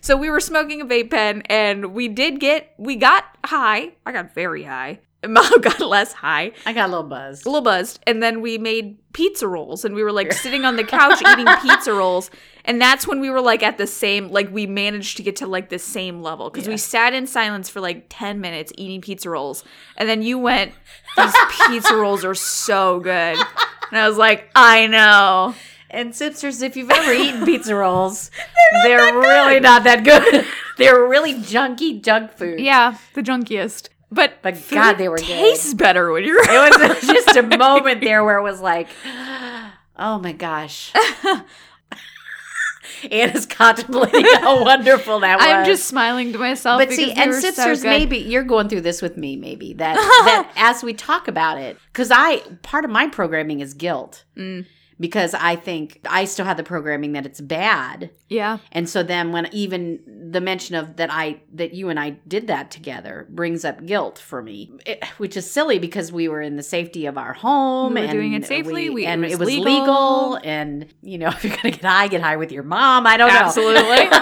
so 0.00 0.16
we 0.16 0.30
were 0.30 0.40
smoking 0.40 0.80
a 0.80 0.84
vape 0.84 1.10
pen 1.10 1.42
and 1.46 1.92
we 1.94 2.08
did 2.08 2.38
get 2.38 2.74
we 2.78 2.94
got 2.94 3.24
high 3.44 3.92
i 4.06 4.12
got 4.12 4.32
very 4.34 4.62
high 4.62 5.00
mom 5.28 5.60
got 5.60 5.80
less 5.80 6.12
high. 6.12 6.52
I 6.66 6.72
got 6.72 6.88
a 6.88 6.92
little 6.92 7.08
buzzed. 7.08 7.46
a 7.46 7.48
little 7.48 7.62
buzzed. 7.62 8.00
And 8.06 8.22
then 8.22 8.40
we 8.40 8.58
made 8.58 8.98
pizza 9.12 9.46
rolls 9.46 9.84
and 9.84 9.94
we 9.94 10.02
were 10.02 10.10
like 10.10 10.32
sitting 10.32 10.64
on 10.64 10.76
the 10.76 10.84
couch 10.84 11.22
eating 11.28 11.46
pizza 11.62 11.92
rolls. 11.92 12.30
And 12.64 12.80
that's 12.80 13.06
when 13.06 13.20
we 13.20 13.30
were 13.30 13.40
like 13.40 13.62
at 13.62 13.78
the 13.78 13.86
same 13.86 14.28
like 14.28 14.50
we 14.50 14.66
managed 14.66 15.16
to 15.18 15.22
get 15.22 15.36
to 15.36 15.46
like 15.46 15.68
the 15.68 15.78
same 15.78 16.22
level. 16.22 16.50
Because 16.50 16.66
we 16.66 16.76
sat 16.76 17.12
in 17.14 17.26
silence 17.26 17.68
for 17.68 17.80
like 17.80 18.06
10 18.08 18.40
minutes 18.40 18.72
eating 18.76 19.00
pizza 19.00 19.30
rolls. 19.30 19.62
And 19.96 20.08
then 20.08 20.22
you 20.22 20.38
went 20.38 20.72
these 21.16 21.34
pizza 21.68 21.94
rolls 21.94 22.24
are 22.24 22.34
so 22.34 22.98
good. 23.00 23.38
And 23.90 23.98
i 23.98 24.08
was 24.08 24.16
like 24.16 24.50
i 24.54 24.86
know. 24.86 25.54
And 25.90 26.14
sipsters, 26.14 26.62
if 26.62 26.74
you've 26.74 26.90
ever 26.90 27.12
eaten 27.12 27.44
pizza 27.44 27.76
rolls, 27.76 28.30
they're, 28.82 29.12
really 29.12 29.60
not 29.60 29.84
that 29.84 30.04
good. 30.04 30.46
they're 30.78 31.06
really 31.06 31.34
junky 31.34 32.02
junk 32.02 32.32
food. 32.32 32.58
yeah 32.60 32.96
the 33.12 33.20
junkiest 33.22 33.90
but 34.12 34.42
But 34.42 34.62
God, 34.70 34.94
they 34.98 35.08
were 35.08 35.16
good. 35.16 35.26
tastes 35.26 35.74
better 35.74 36.12
when 36.12 36.24
you're 36.24 36.38
It 36.42 36.80
was 36.80 37.00
just 37.24 37.36
a 37.36 37.42
moment 37.42 38.00
there 38.02 38.24
where 38.24 38.38
it 38.38 38.42
was 38.42 38.60
like, 38.72 38.88
oh 39.96 40.18
my 40.20 40.32
gosh. 40.32 40.92
Anna's 43.10 43.46
contemplating 43.46 44.24
how 44.40 44.62
wonderful 44.64 45.20
that 45.20 45.38
was. 45.38 45.46
I'm 45.46 45.66
just 45.66 45.84
smiling 45.88 46.32
to 46.32 46.38
myself. 46.38 46.78
but 46.80 46.88
because 46.88 47.04
see, 47.04 47.12
and 47.12 47.30
were 47.32 47.40
so 47.40 47.50
sipsters, 47.50 47.82
maybe 47.82 48.18
you're 48.18 48.44
going 48.44 48.68
through 48.68 48.82
this 48.82 49.02
with 49.02 49.16
me. 49.16 49.34
Maybe 49.36 49.72
that 49.74 49.96
that 49.96 50.52
as 50.56 50.84
we 50.84 50.94
talk 50.94 51.26
about 51.26 51.58
it, 51.58 51.76
because 51.92 52.10
I 52.12 52.38
part 52.62 52.84
of 52.84 52.90
my 52.92 53.08
programming 53.08 53.58
is 53.60 53.74
guilt 53.74 54.24
Mm. 54.36 54.66
Because 55.02 55.34
I 55.34 55.56
think 55.56 56.00
I 56.08 56.24
still 56.24 56.46
have 56.46 56.56
the 56.56 56.62
programming 56.62 57.12
that 57.12 57.26
it's 57.26 57.40
bad, 57.40 58.10
yeah, 58.28 58.58
and 58.70 58.88
so 58.88 59.02
then 59.02 59.32
when 59.32 59.48
even 59.52 60.30
the 60.30 60.40
mention 60.40 60.76
of 60.76 60.96
that 60.96 61.12
I 61.12 61.40
that 61.54 61.74
you 61.74 61.88
and 61.90 61.98
I 62.00 62.10
did 62.26 62.46
that 62.46 62.70
together 62.70 63.26
brings 63.28 63.64
up 63.64 63.84
guilt 63.84 64.18
for 64.18 64.40
me, 64.42 64.70
It- 64.86 65.04
which 65.18 65.36
is 65.36 65.50
silly 65.50 65.78
because 65.78 66.10
we 66.12 66.28
were 66.28 66.40
in 66.40 66.56
the 66.56 66.62
safety 66.62 67.04
of 67.06 67.18
our 67.18 67.32
home 67.34 67.94
We 67.94 68.00
were 68.00 68.06
and 68.06 68.12
doing 68.12 68.32
it 68.34 68.46
safely, 68.46 68.88
we- 68.88 69.04
and 69.04 69.22
was 69.22 69.32
it 69.32 69.38
was 69.38 69.48
legal. 69.48 69.64
legal. 69.66 70.38
and 70.44 70.86
you 71.02 71.18
know 71.18 71.28
if 71.36 71.44
you're 71.44 71.54
gonna 71.56 71.72
get 71.72 71.84
high, 71.84 72.08
get 72.08 72.22
high 72.22 72.36
with 72.36 72.52
your 72.52 72.62
mom. 72.62 73.06
I 73.06 73.16
don't 73.18 73.28
know 73.28 73.40
absolutely. 73.40 74.08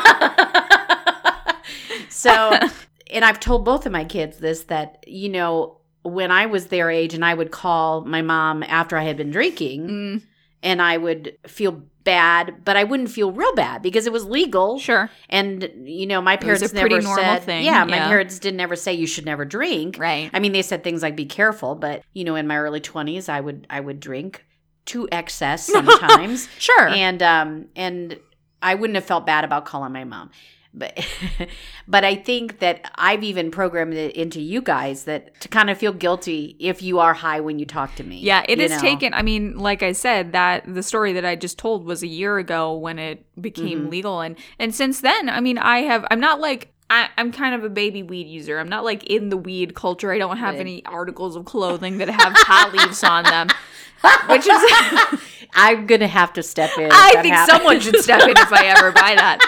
so, 2.08 2.58
and 3.10 3.24
I've 3.24 3.40
told 3.40 3.64
both 3.64 3.86
of 3.86 3.92
my 3.92 4.04
kids 4.04 4.38
this 4.38 4.64
that, 4.64 5.04
you 5.06 5.28
know, 5.28 5.78
when 6.02 6.30
I 6.30 6.46
was 6.46 6.66
their 6.68 6.90
age 6.90 7.14
and 7.14 7.24
I 7.24 7.34
would 7.34 7.50
call 7.50 8.04
my 8.04 8.22
mom 8.22 8.62
after 8.62 8.96
I 8.96 9.04
had 9.04 9.16
been 9.18 9.30
drinking 9.30 9.88
Mm, 9.88 10.22
and 10.62 10.80
I 10.82 10.96
would 10.96 11.36
feel 11.46 11.82
bad, 12.04 12.64
but 12.64 12.76
I 12.76 12.84
wouldn't 12.84 13.10
feel 13.10 13.32
real 13.32 13.54
bad 13.54 13.82
because 13.82 14.06
it 14.06 14.12
was 14.12 14.24
legal. 14.24 14.78
Sure. 14.78 15.10
And 15.28 15.68
you 15.84 16.06
know, 16.06 16.20
my 16.20 16.36
parents 16.36 16.72
never 16.72 17.00
said, 17.00 17.42
thing, 17.42 17.64
yeah, 17.64 17.84
my 17.84 17.96
yeah. 17.96 18.08
parents 18.08 18.38
didn't 18.38 18.60
ever 18.60 18.76
say 18.76 18.92
you 18.92 19.06
should 19.06 19.26
never 19.26 19.44
drink. 19.44 19.98
Right. 19.98 20.30
I 20.32 20.40
mean, 20.40 20.52
they 20.52 20.62
said 20.62 20.82
things 20.82 21.02
like 21.02 21.16
be 21.16 21.26
careful, 21.26 21.74
but 21.74 22.02
you 22.12 22.24
know, 22.24 22.36
in 22.36 22.46
my 22.46 22.56
early 22.58 22.80
twenties, 22.80 23.28
I 23.28 23.40
would 23.40 23.66
I 23.70 23.80
would 23.80 24.00
drink 24.00 24.44
to 24.86 25.08
excess 25.12 25.66
sometimes, 25.72 26.48
Sure. 26.58 26.88
and 26.88 27.22
um 27.22 27.66
and 27.76 28.18
I 28.62 28.74
wouldn't 28.74 28.96
have 28.96 29.04
felt 29.04 29.26
bad 29.26 29.44
about 29.44 29.64
calling 29.64 29.92
my 29.92 30.04
mom. 30.04 30.30
But 30.72 30.98
but 31.88 32.04
I 32.04 32.14
think 32.14 32.60
that 32.60 32.90
I've 32.94 33.24
even 33.24 33.50
programmed 33.50 33.94
it 33.94 34.14
into 34.14 34.40
you 34.40 34.62
guys 34.62 35.04
that 35.04 35.38
to 35.40 35.48
kind 35.48 35.68
of 35.68 35.78
feel 35.78 35.92
guilty 35.92 36.56
if 36.60 36.80
you 36.80 37.00
are 37.00 37.12
high 37.14 37.40
when 37.40 37.58
you 37.58 37.66
talk 37.66 37.96
to 37.96 38.04
me. 38.04 38.20
Yeah, 38.20 38.44
it 38.48 38.60
is 38.60 38.70
know? 38.70 38.78
taken. 38.78 39.12
I 39.12 39.22
mean, 39.22 39.58
like 39.58 39.82
I 39.82 39.92
said, 39.92 40.32
that 40.32 40.72
the 40.72 40.82
story 40.84 41.12
that 41.14 41.24
I 41.24 41.34
just 41.34 41.58
told 41.58 41.84
was 41.84 42.02
a 42.02 42.06
year 42.06 42.38
ago 42.38 42.74
when 42.76 42.98
it 43.00 43.24
became 43.40 43.86
Mhm. 43.86 43.90
legal, 43.90 44.20
and 44.20 44.36
and 44.58 44.74
since 44.74 45.00
then, 45.00 45.28
I 45.28 45.40
mean, 45.40 45.58
I 45.58 45.80
have. 45.80 46.06
I'm 46.10 46.20
not 46.20 46.40
like. 46.40 46.72
I, 46.92 47.08
I'm 47.16 47.30
kind 47.30 47.54
of 47.54 47.62
a 47.62 47.68
baby 47.68 48.02
weed 48.02 48.26
user. 48.26 48.58
I'm 48.58 48.68
not 48.68 48.82
like 48.82 49.04
in 49.04 49.28
the 49.28 49.36
weed 49.36 49.76
culture. 49.76 50.10
I 50.12 50.18
don't 50.18 50.38
have 50.38 50.56
any 50.56 50.84
articles 50.86 51.36
of 51.36 51.44
clothing 51.44 51.98
that 51.98 52.08
have 52.08 52.32
pot 52.34 52.72
leaves 52.76 53.04
on 53.04 53.22
them, 53.22 53.46
which 54.28 54.44
is. 54.44 55.20
I'm 55.54 55.86
gonna 55.86 56.08
have 56.08 56.32
to 56.34 56.42
step 56.42 56.70
in. 56.78 56.90
I 56.92 57.22
think 57.22 57.34
happens. 57.34 57.56
someone 57.58 57.80
should 57.80 57.96
step 57.98 58.22
in 58.22 58.30
if 58.30 58.52
I 58.52 58.66
ever 58.66 58.90
buy 58.92 59.14
that. 59.16 59.38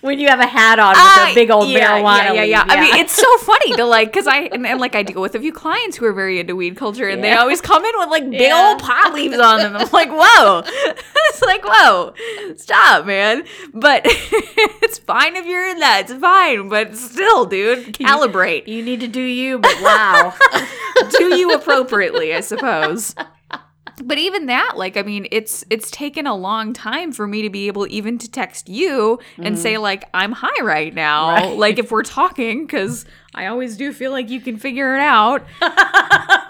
When 0.00 0.18
you 0.18 0.28
have 0.28 0.40
a 0.40 0.46
hat 0.46 0.78
on 0.78 0.94
with 0.94 1.32
a 1.32 1.34
big 1.34 1.50
old 1.50 1.68
yeah, 1.68 1.98
marijuana. 1.98 2.34
Yeah, 2.34 2.42
yeah, 2.44 2.44
yeah. 2.44 2.64
I 2.66 2.80
mean, 2.80 2.94
it's 2.96 3.12
so 3.12 3.38
funny 3.38 3.72
to 3.74 3.84
like, 3.84 4.12
cause 4.12 4.26
I 4.26 4.42
and, 4.52 4.66
and 4.66 4.80
like 4.80 4.94
I 4.94 5.02
deal 5.02 5.20
with 5.20 5.34
a 5.34 5.40
few 5.40 5.52
clients 5.52 5.96
who 5.96 6.06
are 6.06 6.12
very 6.12 6.38
into 6.40 6.54
weed 6.56 6.76
culture, 6.76 7.08
and 7.08 7.22
they 7.22 7.32
always 7.32 7.60
come 7.60 7.84
in 7.84 7.92
with 7.96 8.08
like 8.08 8.28
big 8.30 8.40
Yeah. 8.40 8.70
old 8.70 8.80
pot 8.80 9.12
leaves 9.14 9.38
on 9.38 9.60
them. 9.60 9.76
I'm 9.76 9.88
like, 9.92 10.10
whoa, 10.10 10.62
it's 10.66 11.42
like, 11.42 11.62
whoa, 11.64 12.14
stop, 12.56 13.06
man. 13.06 13.44
But 13.74 14.02
it's 14.06 14.98
fine 14.98 15.36
if 15.36 15.46
you're 15.46 15.68
in 15.68 15.78
that. 15.80 16.02
It's 16.10 16.20
fine, 16.20 16.68
but 16.68 16.96
still, 16.96 17.44
dude, 17.46 17.94
calibrate. 17.94 18.66
you 18.68 18.82
need 18.82 19.00
to 19.00 19.08
do 19.08 19.22
you, 19.22 19.58
but 19.58 19.74
wow. 19.82 20.34
do 21.18 21.36
you 21.36 21.52
appropriately, 21.54 22.34
I 22.34 22.40
suppose. 22.40 23.14
But 24.04 24.18
even 24.18 24.46
that, 24.46 24.74
like, 24.76 24.96
I 24.96 25.02
mean, 25.02 25.26
it's 25.30 25.64
it's 25.70 25.90
taken 25.90 26.26
a 26.26 26.34
long 26.34 26.72
time 26.72 27.12
for 27.12 27.26
me 27.26 27.42
to 27.42 27.50
be 27.50 27.66
able 27.66 27.86
even 27.88 28.18
to 28.18 28.30
text 28.30 28.68
you 28.68 29.18
and 29.38 29.58
say 29.58 29.78
like 29.78 30.08
I'm 30.14 30.32
high 30.32 30.62
right 30.62 30.94
now, 30.94 31.28
Mm-hmm. 31.36 31.48
Right. 31.48 31.58
like 31.58 31.78
if 31.78 31.90
we're 31.90 32.02
talking, 32.02 32.66
because 32.66 33.04
I 33.34 33.46
always 33.46 33.76
do 33.76 33.92
feel 33.92 34.10
like 34.12 34.30
you 34.30 34.40
can 34.40 34.56
figure 34.58 34.94
it 34.96 35.00
out. 35.00 35.44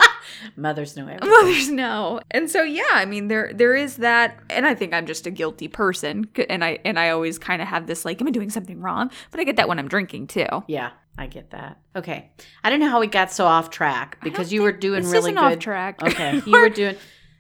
Mothers 0.56 0.96
know 0.96 1.04
everything. 1.06 1.30
Mothers 1.30 1.68
know, 1.70 2.20
and 2.30 2.50
so 2.50 2.62
yeah, 2.62 2.82
I 2.92 3.04
mean, 3.06 3.28
there 3.28 3.50
there 3.52 3.74
is 3.74 3.96
that, 3.96 4.38
and 4.50 4.66
I 4.66 4.74
think 4.74 4.92
I'm 4.94 5.06
just 5.06 5.26
a 5.26 5.30
guilty 5.30 5.68
person, 5.68 6.28
and 6.48 6.64
I 6.64 6.78
and 6.84 6.98
I 6.98 7.11
always 7.11 7.38
kind 7.38 7.61
of 7.62 7.68
have 7.68 7.87
this 7.87 8.04
like, 8.04 8.20
am 8.20 8.28
I 8.28 8.30
doing 8.30 8.50
something 8.50 8.80
wrong? 8.80 9.11
But 9.30 9.40
I 9.40 9.44
get 9.44 9.56
that 9.56 9.68
when 9.68 9.78
I'm 9.78 9.88
drinking 9.88 10.28
too. 10.28 10.46
Yeah, 10.68 10.90
I 11.16 11.26
get 11.26 11.50
that. 11.50 11.78
Okay, 11.96 12.30
I 12.62 12.70
don't 12.70 12.78
know 12.80 12.88
how 12.88 13.00
we 13.00 13.06
got 13.08 13.32
so 13.32 13.46
off 13.46 13.70
track 13.70 14.18
because 14.22 14.52
you 14.52 14.62
were 14.62 14.72
doing 14.72 15.08
really 15.08 15.32
good. 15.32 15.38
off 15.38 15.58
track. 15.58 16.02
Okay, 16.02 16.40
you 16.46 16.52
were 16.52 16.68
doing 16.70 16.96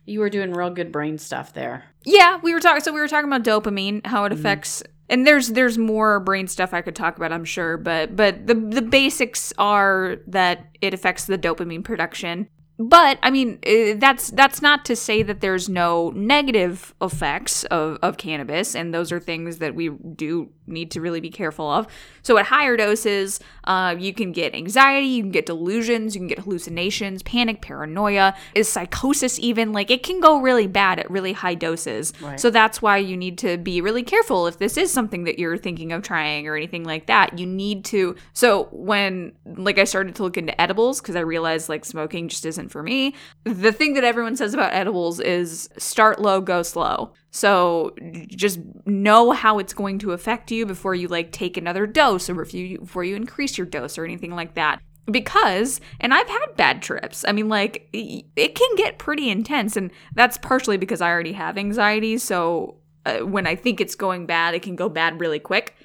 you 0.08 0.20
were 0.20 0.30
doing 0.30 0.52
real 0.52 0.70
good 0.70 0.90
brain 0.90 1.18
stuff 1.18 1.52
there. 1.52 1.84
Yeah, 2.04 2.38
we 2.42 2.54
were 2.54 2.60
talking. 2.60 2.82
So 2.82 2.92
we 2.92 3.00
were 3.00 3.08
talking 3.08 3.30
about 3.30 3.44
dopamine, 3.44 4.04
how 4.06 4.24
Mm-hmm. 4.24 4.32
it 4.32 4.38
affects, 4.38 4.82
and 5.08 5.26
there's 5.26 5.48
there's 5.48 5.76
more 5.78 6.20
brain 6.20 6.46
stuff 6.48 6.72
I 6.72 6.82
could 6.82 6.96
talk 6.96 7.16
about, 7.16 7.32
I'm 7.32 7.44
sure, 7.44 7.76
but 7.76 8.16
but 8.16 8.46
the 8.46 8.54
the 8.54 8.82
basics 8.82 9.52
are 9.58 10.16
that 10.26 10.66
it 10.80 10.94
affects 10.94 11.26
the 11.26 11.38
dopamine 11.38 11.84
production. 11.84 12.48
But 12.80 13.18
I 13.22 13.30
mean, 13.30 13.58
eh, 13.64 13.94
that's 13.98 14.30
that's 14.30 14.62
not 14.62 14.84
to 14.84 14.94
say 14.94 15.22
that 15.24 15.40
there's 15.40 15.68
no 15.68 16.10
negative 16.10 16.94
effects 17.02 17.64
of, 17.64 17.98
of 18.02 18.16
cannabis, 18.18 18.76
and 18.76 18.94
those 18.94 19.10
are 19.10 19.18
things 19.18 19.58
that 19.58 19.74
we 19.74 19.88
do 19.88 20.50
need 20.68 20.90
to 20.92 21.00
really 21.00 21.20
be 21.20 21.30
careful 21.30 21.70
of. 21.70 21.86
So 22.22 22.38
at 22.38 22.46
higher 22.46 22.76
doses, 22.76 23.40
uh, 23.64 23.96
you 23.98 24.12
can 24.12 24.32
get 24.32 24.54
anxiety, 24.54 25.06
you 25.06 25.22
can 25.22 25.32
get 25.32 25.46
delusions, 25.46 26.14
you 26.14 26.20
can 26.20 26.28
get 26.28 26.40
hallucinations, 26.40 27.22
panic, 27.22 27.62
paranoia, 27.62 28.34
is 28.54 28.68
psychosis 28.68 29.38
even 29.38 29.72
like 29.72 29.90
it 29.90 30.02
can 30.02 30.20
go 30.20 30.40
really 30.40 30.66
bad 30.66 30.98
at 30.98 31.10
really 31.10 31.32
high 31.32 31.54
doses. 31.54 32.12
Right. 32.20 32.38
So 32.38 32.50
that's 32.50 32.82
why 32.82 32.98
you 32.98 33.16
need 33.16 33.38
to 33.38 33.56
be 33.56 33.80
really 33.80 34.02
careful 34.02 34.46
if 34.46 34.58
this 34.58 34.76
is 34.76 34.92
something 34.92 35.24
that 35.24 35.38
you're 35.38 35.56
thinking 35.56 35.92
of 35.92 36.02
trying 36.02 36.46
or 36.46 36.56
anything 36.56 36.84
like 36.84 37.06
that. 37.06 37.38
You 37.38 37.46
need 37.46 37.84
to. 37.86 38.16
So 38.32 38.68
when 38.72 39.32
like 39.44 39.78
I 39.78 39.84
started 39.84 40.14
to 40.16 40.22
look 40.22 40.36
into 40.36 40.58
edibles 40.60 41.00
because 41.00 41.16
I 41.16 41.20
realized 41.20 41.68
like 41.68 41.84
smoking 41.84 42.28
just 42.28 42.44
isn't 42.46 42.68
for 42.68 42.82
me. 42.82 43.14
The 43.44 43.72
thing 43.72 43.94
that 43.94 44.04
everyone 44.04 44.36
says 44.36 44.54
about 44.54 44.72
edibles 44.72 45.20
is 45.20 45.68
start 45.78 46.20
low, 46.20 46.40
go 46.40 46.62
slow. 46.62 47.12
So 47.30 47.94
just 48.28 48.58
know 48.86 49.32
how 49.32 49.58
it's 49.58 49.74
going 49.74 49.98
to 50.00 50.12
affect 50.12 50.50
you 50.50 50.66
before 50.66 50.94
you 50.94 51.08
like 51.08 51.30
take 51.30 51.56
another 51.56 51.86
dose 51.86 52.30
or 52.30 52.40
if 52.42 52.54
you 52.54 52.78
before 52.80 53.04
you 53.04 53.16
increase 53.16 53.58
your 53.58 53.66
dose 53.66 53.98
or 53.98 54.04
anything 54.04 54.34
like 54.34 54.54
that. 54.54 54.80
Because 55.10 55.80
and 56.00 56.12
i've 56.12 56.28
had 56.28 56.46
bad 56.56 56.82
trips. 56.82 57.24
I 57.26 57.32
mean 57.32 57.48
like 57.48 57.88
it 57.92 58.54
can 58.54 58.76
get 58.76 58.98
pretty 58.98 59.30
intense 59.30 59.76
and 59.76 59.90
that's 60.14 60.38
partially 60.38 60.76
because 60.76 61.00
i 61.00 61.08
already 61.08 61.32
have 61.32 61.56
anxiety. 61.58 62.18
So 62.18 62.76
uh, 63.06 63.18
when 63.20 63.46
i 63.46 63.54
think 63.54 63.80
it's 63.80 63.94
going 63.94 64.26
bad 64.26 64.54
it 64.54 64.62
can 64.62 64.76
go 64.76 64.88
bad 64.88 65.20
really 65.20 65.38
quick 65.38 65.76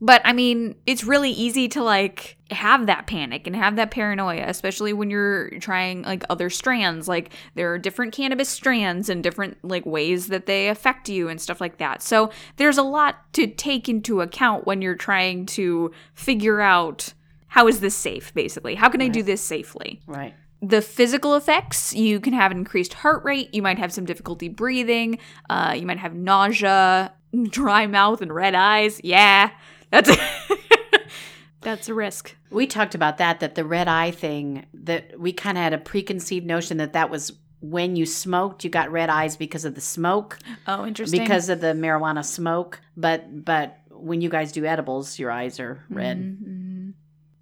but 0.00 0.20
i 0.24 0.32
mean 0.32 0.74
it's 0.86 1.04
really 1.04 1.30
easy 1.30 1.68
to 1.68 1.82
like 1.82 2.36
have 2.52 2.86
that 2.86 3.06
panic 3.06 3.46
and 3.46 3.54
have 3.54 3.76
that 3.76 3.90
paranoia 3.90 4.44
especially 4.46 4.92
when 4.92 5.10
you're 5.10 5.50
trying 5.60 6.02
like 6.02 6.24
other 6.28 6.50
strands. 6.50 7.08
Like 7.08 7.32
there 7.54 7.72
are 7.72 7.78
different 7.78 8.12
cannabis 8.12 8.48
strands 8.48 9.08
and 9.08 9.22
different 9.22 9.58
like 9.62 9.86
ways 9.86 10.28
that 10.28 10.46
they 10.46 10.68
affect 10.68 11.08
you 11.08 11.28
and 11.28 11.40
stuff 11.40 11.60
like 11.60 11.78
that. 11.78 12.02
So 12.02 12.30
there's 12.56 12.78
a 12.78 12.82
lot 12.82 13.32
to 13.34 13.46
take 13.46 13.88
into 13.88 14.20
account 14.20 14.66
when 14.66 14.82
you're 14.82 14.96
trying 14.96 15.46
to 15.46 15.92
figure 16.14 16.60
out 16.60 17.14
how 17.48 17.66
is 17.68 17.80
this 17.80 17.94
safe 17.94 18.32
basically? 18.34 18.74
How 18.74 18.88
can 18.88 19.02
i 19.02 19.08
do 19.08 19.22
this 19.22 19.42
safely? 19.42 20.00
Right. 20.06 20.34
the 20.62 20.82
physical 20.82 21.36
effects 21.36 21.94
you 21.94 22.20
can 22.20 22.32
have 22.34 22.50
an 22.50 22.58
increased 22.58 22.92
heart 22.92 23.24
rate 23.24 23.54
you 23.54 23.62
might 23.62 23.78
have 23.78 23.92
some 23.92 24.04
difficulty 24.04 24.48
breathing 24.48 25.18
uh, 25.48 25.74
you 25.74 25.86
might 25.86 25.98
have 25.98 26.14
nausea 26.14 27.14
dry 27.44 27.86
mouth 27.86 28.20
and 28.20 28.34
red 28.34 28.54
eyes. 28.54 29.00
Yeah 29.04 29.50
that's 29.90 30.10
that's 31.60 31.88
a 31.88 31.94
risk. 31.94 32.34
We 32.50 32.66
talked 32.66 32.94
about 32.94 33.18
that 33.18 33.40
that 33.40 33.54
the 33.54 33.64
red 33.64 33.88
eye 33.88 34.10
thing 34.10 34.66
that 34.74 35.18
we 35.18 35.32
kind 35.32 35.58
of 35.58 35.62
had 35.64 35.72
a 35.72 35.78
preconceived 35.78 36.46
notion 36.46 36.78
that 36.78 36.92
that 36.94 37.10
was 37.10 37.32
when 37.60 37.94
you 37.96 38.06
smoked 38.06 38.64
you 38.64 38.70
got 38.70 38.90
red 38.90 39.10
eyes 39.10 39.36
because 39.36 39.64
of 39.64 39.74
the 39.74 39.80
smoke. 39.80 40.38
Oh 40.66 40.86
interesting. 40.86 41.20
Because 41.20 41.48
of 41.48 41.60
the 41.60 41.68
marijuana 41.74 42.24
smoke. 42.24 42.80
But 42.96 43.44
but 43.44 43.78
when 43.90 44.20
you 44.22 44.30
guys 44.30 44.52
do 44.52 44.64
edibles 44.64 45.18
your 45.18 45.30
eyes 45.30 45.60
are 45.60 45.84
red. 45.90 46.18
Mhm. 46.18 46.94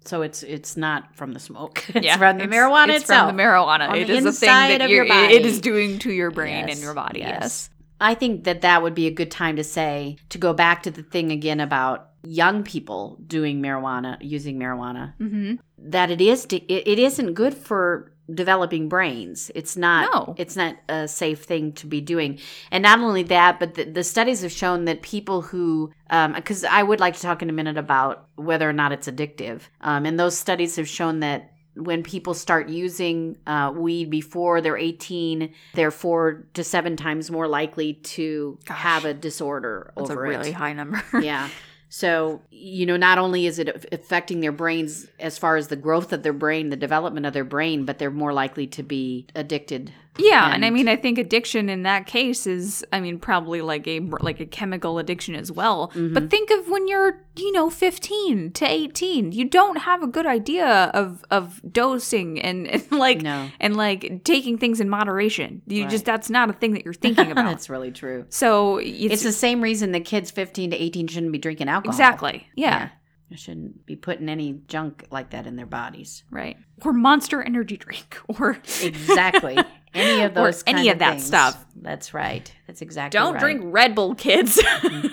so 0.03 0.21
it's 0.23 0.43
it's 0.43 0.75
not 0.75 1.15
from 1.15 1.31
the 1.33 1.39
smoke. 1.39 1.85
It's 1.95 2.05
yeah 2.05 2.17
from 2.17 2.37
the 2.39 2.43
it's- 2.45 2.53
marijuana 2.59 2.89
it's 2.89 3.01
itself 3.03 3.29
from 3.29 3.37
the 3.37 3.43
marijuana. 3.43 3.89
On 3.89 3.95
it 3.95 4.07
the 4.07 4.15
is 4.15 4.25
a 4.25 4.33
thing 4.33 4.49
that 4.49 4.81
of 4.81 4.89
your 4.89 5.05
it- 5.05 5.31
it 5.31 5.45
is 5.45 5.61
doing 5.61 5.99
to 5.99 6.11
your 6.11 6.31
brain 6.31 6.67
and 6.67 6.79
your 6.79 6.93
body 6.93 7.19
yes. 7.19 7.37
yes 7.41 7.69
I 7.99 8.13
think 8.15 8.43
that 8.45 8.61
that 8.61 8.81
would 8.83 8.95
be 8.95 9.07
a 9.07 9.11
good 9.11 9.31
time 9.31 9.55
to 9.57 9.63
say 9.63 10.17
to 10.29 10.37
go 10.37 10.53
back 10.53 10.83
to 10.83 10.91
the 10.91 11.03
thing 11.03 11.31
again 11.31 11.59
about 11.59 12.09
young 12.23 12.63
people 12.63 13.17
doing 13.25 13.61
marijuana, 13.61 14.17
using 14.21 14.57
marijuana. 14.59 15.13
mm-hmm. 15.19 15.55
That 15.77 16.11
it 16.11 16.21
is 16.21 16.45
it, 16.45 16.63
it 16.69 16.99
isn't 16.99 17.33
good 17.33 17.53
for 17.53 18.11
developing 18.31 18.89
brains. 18.89 19.49
It's 19.55 19.75
not 19.75 20.11
No. 20.13 20.35
it's 20.37 20.55
not 20.55 20.75
a 20.87 21.07
safe 21.07 21.43
thing 21.43 21.71
to 21.73 21.87
be 21.87 21.99
doing. 22.01 22.39
And 22.71 22.83
not 22.83 22.99
only 22.99 23.23
that, 23.23 23.59
but 23.59 23.73
the, 23.75 23.85
the 23.85 24.03
studies 24.03 24.41
have 24.41 24.51
shown 24.51 24.85
that 24.85 25.01
people 25.01 25.41
who 25.41 25.91
because 26.35 26.63
I 26.63 26.83
would 26.83 26.99
like 26.99 27.15
to 27.15 27.21
talk 27.21 27.41
in 27.41 27.49
a 27.49 27.53
minute 27.53 27.77
about 27.77 28.27
whether 28.35 28.69
or 28.69 28.73
not 28.73 28.91
it's 28.91 29.07
addictive. 29.07 29.61
Um, 29.81 30.05
and 30.05 30.19
those 30.19 30.37
studies 30.37 30.75
have 30.75 30.87
shown 30.87 31.21
that 31.21 31.53
when 31.79 32.03
people 32.03 32.33
start 32.33 32.69
using 32.69 33.37
uh, 33.47 33.71
weed 33.75 34.09
before 34.09 34.61
they're 34.61 34.77
18, 34.77 35.53
they're 35.73 35.91
four 35.91 36.45
to 36.53 36.63
seven 36.63 36.95
times 36.95 37.31
more 37.31 37.47
likely 37.47 37.93
to 37.93 38.57
Gosh. 38.65 38.77
have 38.77 39.05
a 39.05 39.13
disorder 39.13 39.93
that's 39.95 40.09
a 40.09 40.17
really 40.17 40.49
it. 40.49 40.55
high 40.55 40.73
number 40.73 41.01
yeah. 41.21 41.49
So, 41.91 42.41
you 42.51 42.85
know, 42.85 42.97
not 42.97 43.17
only 43.17 43.47
is 43.47 43.57
it 43.57 43.87
affecting 43.91 44.41
their 44.41 44.51
brains 44.51 45.07
as 45.19 45.39
far 45.39 45.55
as 45.55 45.69
the 45.69 45.75
growth 45.75 46.13
of 46.13 46.21
their 46.21 46.33
brain, 46.33 46.69
the 46.69 46.75
development 46.75 47.25
of 47.25 47.33
their 47.33 47.43
brain, 47.43 47.83
but 47.83 47.97
they're 47.97 48.11
more 48.11 48.31
likely 48.31 48.67
to 48.67 48.83
be 48.83 49.25
addicted. 49.33 49.91
Yeah, 50.19 50.53
and, 50.53 50.63
I 50.65 50.69
mean, 50.69 50.87
I 50.87 50.95
think 50.95 51.17
addiction 51.17 51.69
in 51.69 51.83
that 51.83 52.05
case 52.05 52.45
is, 52.45 52.85
I 52.93 52.99
mean, 52.99 53.19
probably 53.19 53.61
like 53.61 53.87
a 53.87 53.99
like 54.21 54.39
a 54.39 54.45
chemical 54.45 54.99
addiction 54.99 55.35
as 55.35 55.51
well. 55.51 55.89
Mm-hmm. 55.89 56.13
But 56.13 56.29
think 56.29 56.49
of 56.51 56.67
when 56.69 56.87
you're, 56.87 57.21
you 57.35 57.51
know, 57.51 57.69
fifteen 57.69 58.51
to 58.53 58.65
eighteen, 58.65 59.31
you 59.31 59.45
don't 59.45 59.77
have 59.77 60.03
a 60.03 60.07
good 60.07 60.25
idea 60.25 60.67
of 60.93 61.23
of 61.31 61.61
dosing 61.71 62.39
and, 62.41 62.67
and 62.67 62.91
like 62.91 63.21
No. 63.21 63.49
and 63.59 63.75
like 63.77 64.23
taking 64.23 64.57
things 64.57 64.79
in 64.79 64.89
moderation. 64.89 65.61
You 65.67 65.83
Right. 65.83 65.91
just 65.91 66.05
that's 66.05 66.29
not 66.29 66.49
a 66.49 66.53
thing 66.53 66.73
that 66.73 66.83
you're 66.85 66.93
thinking 66.93 67.31
about. 67.31 67.45
That's 67.45 67.69
really 67.69 67.91
true. 67.91 68.25
so 68.29 68.77
it's, 68.77 69.13
It's 69.15 69.23
the 69.23 69.31
same 69.31 69.61
reason 69.61 69.91
that 69.93 70.05
kids 70.05 70.31
15 70.31 70.71
to 70.71 70.77
18 70.77 71.07
shouldn't 71.07 71.31
be 71.31 71.37
drinking 71.37 71.69
alcohol. 71.69 71.93
exactly 71.93 72.47
yeah, 72.55 72.89
They 73.29 73.35
shouldn't 73.35 73.85
be 73.85 73.95
putting 73.95 74.27
any 74.29 74.61
junk 74.67 75.05
like 75.11 75.29
that 75.31 75.45
in 75.45 75.55
their 75.55 75.65
bodies. 75.67 76.23
right 76.31 76.57
or 76.83 76.93
Monster 76.93 77.41
Energy 77.43 77.77
drink 77.77 78.17
or 78.27 78.57
Exactly. 78.81 79.57
Any 79.93 80.23
of 80.23 80.33
those 80.35 80.63
any 80.67 80.77
kind 80.79 80.89
of 80.91 80.99
that 80.99 81.09
things. 81.11 81.25
stuff. 81.25 81.65
That's 81.75 82.13
right. 82.13 82.51
That's 82.67 82.81
exactly 82.81 83.17
Don't 83.19 83.33
right. 83.33 83.39
drink 83.39 83.61
Red 83.65 83.95
Bull, 83.95 84.15
kids. 84.15 84.61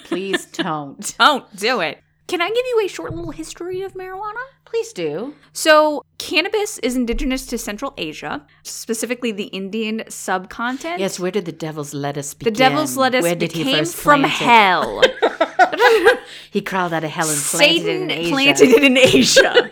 Please 0.05 0.45
don't. 0.53 1.15
Don't 1.19 1.57
do 1.57 1.81
it. 1.81 1.99
Can 2.29 2.41
I 2.43 2.49
give 2.49 2.57
you 2.57 2.83
a 2.85 2.89
short 2.89 3.15
little 3.15 3.31
history 3.31 3.83
of 3.83 3.95
marijuana? 3.95 4.43
Please 4.67 4.93
do. 4.93 5.35
So, 5.53 6.05
cannabis 6.19 6.79
is 6.79 6.97
indigenous 6.97 7.47
to 7.47 7.57
Central 7.57 7.95
Asia, 7.97 8.45
specifically 8.63 9.33
the 9.33 9.45
Indian 9.45 10.03
subcontinent. 10.09 11.01
Yes, 11.01 11.19
where 11.19 11.31
did 11.31 11.45
the 11.47 11.53
devil's 11.53 11.95
lettuce 11.95 12.35
begin? 12.35 12.53
The 12.53 12.59
devil's 12.59 12.97
lettuce 12.97 13.23
Where 13.23 13.35
did 13.35 13.53
he 13.53 13.65
came 13.65 13.79
first 13.79 13.97
from 13.97 14.25
it? 14.25 14.31
hell. 14.31 15.03
He 16.51 16.61
crawled 16.63 16.93
out 16.93 17.05
of 17.05 17.11
hell 17.11 17.29
and 17.29 17.39
planted 17.39 17.83
Satan 17.83 17.89
it 17.89 18.03
in 18.03 18.11
Asia. 18.11 18.31
planted 18.31 18.69
it 18.71 18.85
in 18.85 18.97
Asia. 18.97 19.71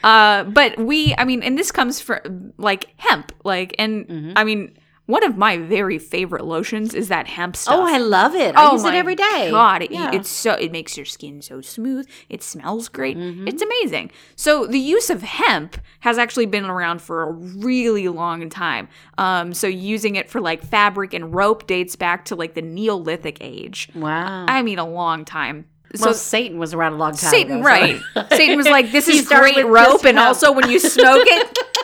uh, 0.04 0.44
but 0.44 0.78
we, 0.78 1.14
I 1.18 1.24
mean, 1.24 1.42
and 1.42 1.58
this 1.58 1.70
comes 1.70 2.00
from 2.00 2.52
like 2.58 2.88
hemp, 2.96 3.32
like, 3.44 3.74
and 3.78 4.06
Mm-hmm. 4.08 4.32
I 4.36 4.44
mean, 4.44 4.76
one 5.08 5.24
of 5.24 5.36
my 5.38 5.56
very 5.56 5.98
favorite 5.98 6.44
lotions 6.44 6.92
is 6.94 7.08
that 7.08 7.26
hemp 7.26 7.56
stuff. 7.56 7.74
Oh, 7.76 7.82
I 7.82 7.96
love 7.98 8.34
it. 8.34 8.54
I 8.54 8.72
use 8.72 8.84
it 8.84 8.92
every 8.94 9.14
day. 9.14 9.48
God, 9.50 9.82
it, 9.82 9.90
Yeah. 9.90 10.10
it's 10.12 10.28
so 10.28 10.52
it 10.52 10.70
makes 10.70 10.96
your 10.96 11.06
skin 11.06 11.40
so 11.42 11.60
smooth. 11.62 12.06
It 12.28 12.42
smells 12.42 12.88
great. 12.90 13.16
Mm-hmm. 13.16 13.48
It's 13.48 13.62
amazing. 13.62 14.10
So 14.36 14.66
the 14.66 14.78
use 14.78 15.08
of 15.08 15.22
hemp 15.22 15.78
has 16.00 16.18
actually 16.18 16.44
been 16.46 16.66
around 16.66 17.00
for 17.00 17.22
a 17.22 17.32
really 17.32 18.06
long 18.08 18.48
time. 18.50 18.88
Um, 19.16 19.54
so 19.54 19.66
using 19.66 20.16
it 20.16 20.28
for 20.28 20.40
like 20.42 20.62
fabric 20.62 21.14
and 21.14 21.34
rope 21.34 21.66
dates 21.66 21.96
back 21.96 22.26
to 22.26 22.36
like 22.36 22.52
the 22.54 22.62
Neolithic 22.62 23.38
age. 23.40 23.88
wow. 23.94 24.44
I 24.46 24.60
mean, 24.62 24.78
a 24.78 24.86
long 24.86 25.24
time. 25.24 25.64
So 25.94 26.04
well, 26.08 26.14
Satan 26.14 26.58
was 26.58 26.74
around 26.74 26.92
a 26.92 26.96
long 26.96 27.12
time 27.12 27.30
Satan, 27.30 27.52
ago. 27.60 27.62
so- 27.62 27.66
right? 27.66 28.02
Satan 28.32 28.58
was 28.58 28.66
like, 28.68 28.92
"This 28.92 29.08
is 29.08 29.26
great 29.26 29.64
rope, 29.64 30.04
and 30.04 30.18
hemp. 30.18 30.28
also 30.28 30.52
when 30.52 30.68
you 30.68 30.78
smoke 30.78 31.24
it." 31.26 31.58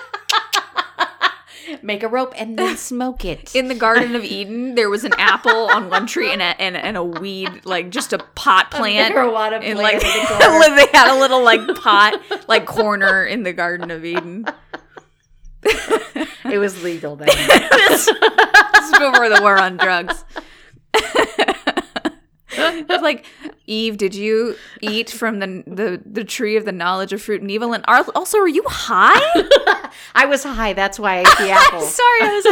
Make 1.84 2.02
a 2.02 2.08
rope 2.08 2.32
and 2.38 2.58
then 2.58 2.76
smoke 2.78 3.26
it. 3.26 3.54
In 3.54 3.68
the 3.68 3.74
Garden 3.74 4.16
of 4.16 4.24
Eden, 4.24 4.74
there 4.74 4.88
was 4.88 5.04
an 5.04 5.12
apple 5.18 5.68
on 5.68 5.90
one 5.90 6.06
tree 6.06 6.32
and 6.32 6.40
a, 6.40 6.58
and, 6.58 6.78
and 6.78 6.96
a 6.96 7.04
weed, 7.04 7.66
like 7.66 7.90
just 7.90 8.14
a 8.14 8.18
pot 8.34 8.70
plant. 8.70 9.14
marijuana 9.14 9.60
and 9.62 9.78
plant 9.78 9.78
like 9.78 9.94
in 9.96 10.00
the 10.00 10.76
they 10.76 10.98
had 10.98 11.14
a 11.14 11.20
little 11.20 11.44
like 11.44 11.60
pot, 11.76 12.18
like 12.48 12.64
corner 12.64 13.26
in 13.26 13.42
the 13.42 13.52
Garden 13.52 13.90
of 13.90 14.02
Eden. 14.02 14.46
it 15.62 16.58
was 16.58 16.82
legal 16.82 17.16
then. 17.16 17.26
this 17.26 18.08
is 18.08 18.90
before 18.92 19.28
the 19.28 19.40
war 19.42 19.58
on 19.58 19.76
drugs. 19.76 20.24
Like 23.04 23.26
Eve, 23.66 23.96
did 23.98 24.14
you 24.14 24.56
eat 24.80 25.10
from 25.10 25.38
the, 25.40 25.62
the 25.66 26.00
the 26.04 26.24
tree 26.24 26.56
of 26.56 26.64
the 26.64 26.72
knowledge 26.72 27.12
of 27.12 27.20
fruit 27.20 27.42
and 27.42 27.50
evil? 27.50 27.72
And 27.74 27.84
are, 27.86 28.04
also, 28.14 28.38
are 28.38 28.48
you 28.48 28.64
high? 28.66 29.90
I 30.14 30.24
was 30.26 30.42
high. 30.44 30.72
That's 30.72 30.98
why 30.98 31.16
I 31.16 31.18
ate 31.20 31.38
the 31.38 31.50
apple. 31.60 31.80
Sorry, 31.82 32.20
I 32.22 32.34
was 32.34 32.46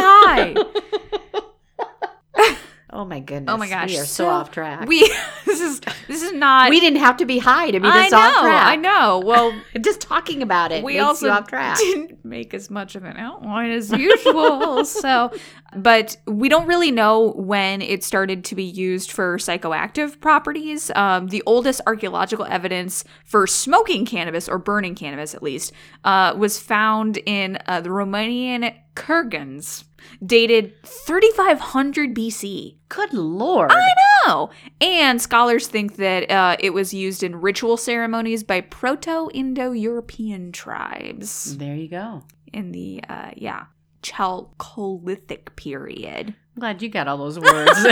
high. 2.45 2.57
Oh 2.93 3.05
my 3.05 3.19
goodness. 3.19 3.51
Oh 3.51 3.57
my 3.57 3.67
gosh, 3.67 3.89
We 3.89 3.97
are 3.97 4.05
so, 4.05 4.25
so 4.25 4.29
off 4.29 4.51
track. 4.51 4.87
We 4.87 5.01
this 5.45 5.59
is 5.59 5.79
this 6.07 6.21
is 6.21 6.31
not. 6.33 6.69
We 6.69 6.79
didn't 6.79 6.99
have 6.99 7.17
to 7.17 7.25
be 7.25 7.39
high 7.39 7.71
to 7.71 7.79
be 7.79 7.87
I 7.87 8.03
this 8.03 8.11
know, 8.11 8.19
off 8.19 8.41
track. 8.41 8.67
I 8.67 8.75
know. 8.75 9.21
Well, 9.25 9.53
Just 9.81 9.99
talking 9.99 10.43
about 10.43 10.71
it 10.71 10.83
we 10.83 10.93
makes 10.93 11.03
also 11.03 11.25
you 11.25 11.31
off 11.31 11.47
track. 11.47 11.77
didn't 11.77 12.23
make 12.23 12.53
as 12.53 12.69
much 12.69 12.95
of 12.95 13.03
an 13.03 13.17
outline 13.17 13.71
as 13.71 13.91
usual. 13.91 14.85
so, 15.03 15.31
but 15.75 16.15
we 16.27 16.49
don't 16.49 16.67
really 16.67 16.91
know 16.91 17.33
when 17.35 17.81
it 17.81 18.03
started 18.03 18.45
to 18.45 18.55
be 18.55 18.63
used 18.63 19.11
for 19.11 19.37
psychoactive 19.37 20.21
properties. 20.21 20.91
Um, 20.95 21.27
the 21.29 21.41
oldest 21.47 21.81
archaeological 21.87 22.45
evidence 22.45 23.03
for 23.25 23.47
smoking 23.47 24.05
cannabis 24.05 24.47
or 24.47 24.59
burning 24.59 24.93
cannabis, 24.93 25.33
at 25.33 25.41
least, 25.41 25.73
uh, 26.03 26.35
was 26.37 26.59
found 26.59 27.17
in 27.25 27.57
uh, 27.65 27.81
the 27.81 27.89
Romanian 27.89 28.75
Kurgans, 28.95 29.85
dated 30.25 30.73
3500 30.85 32.13
BC. 32.15 32.77
Good 32.89 33.13
lord. 33.13 33.71
I 33.73 33.89
know. 34.25 34.49
And 34.81 35.21
scholars 35.21 35.67
think 35.67 35.95
that 35.97 36.29
uh, 36.31 36.55
it 36.59 36.71
was 36.71 36.93
used 36.93 37.23
in 37.23 37.41
ritual 37.41 37.77
ceremonies 37.77 38.43
by 38.43 38.61
Proto 38.61 39.29
Indo 39.33 39.71
European 39.71 40.51
tribes 40.51 41.57
There 41.57 41.75
you 41.75 41.87
go. 41.89 42.23
in 42.51 42.71
the, 42.71 43.03
uh, 43.09 43.31
yeah, 43.35 43.65
Chalcolithic 44.03 45.55
period. 45.55 46.27
I'm 46.55 46.59
glad 46.59 46.81
you 46.81 46.89
got 46.89 47.07
all 47.07 47.17
those 47.17 47.39
words. 47.39 47.71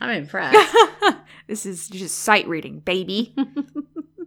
I'm 0.00 0.10
impressed. 0.10 0.74
this 1.46 1.64
is 1.66 1.88
just 1.88 2.18
sight 2.18 2.46
reading, 2.48 2.80
baby. 2.80 3.34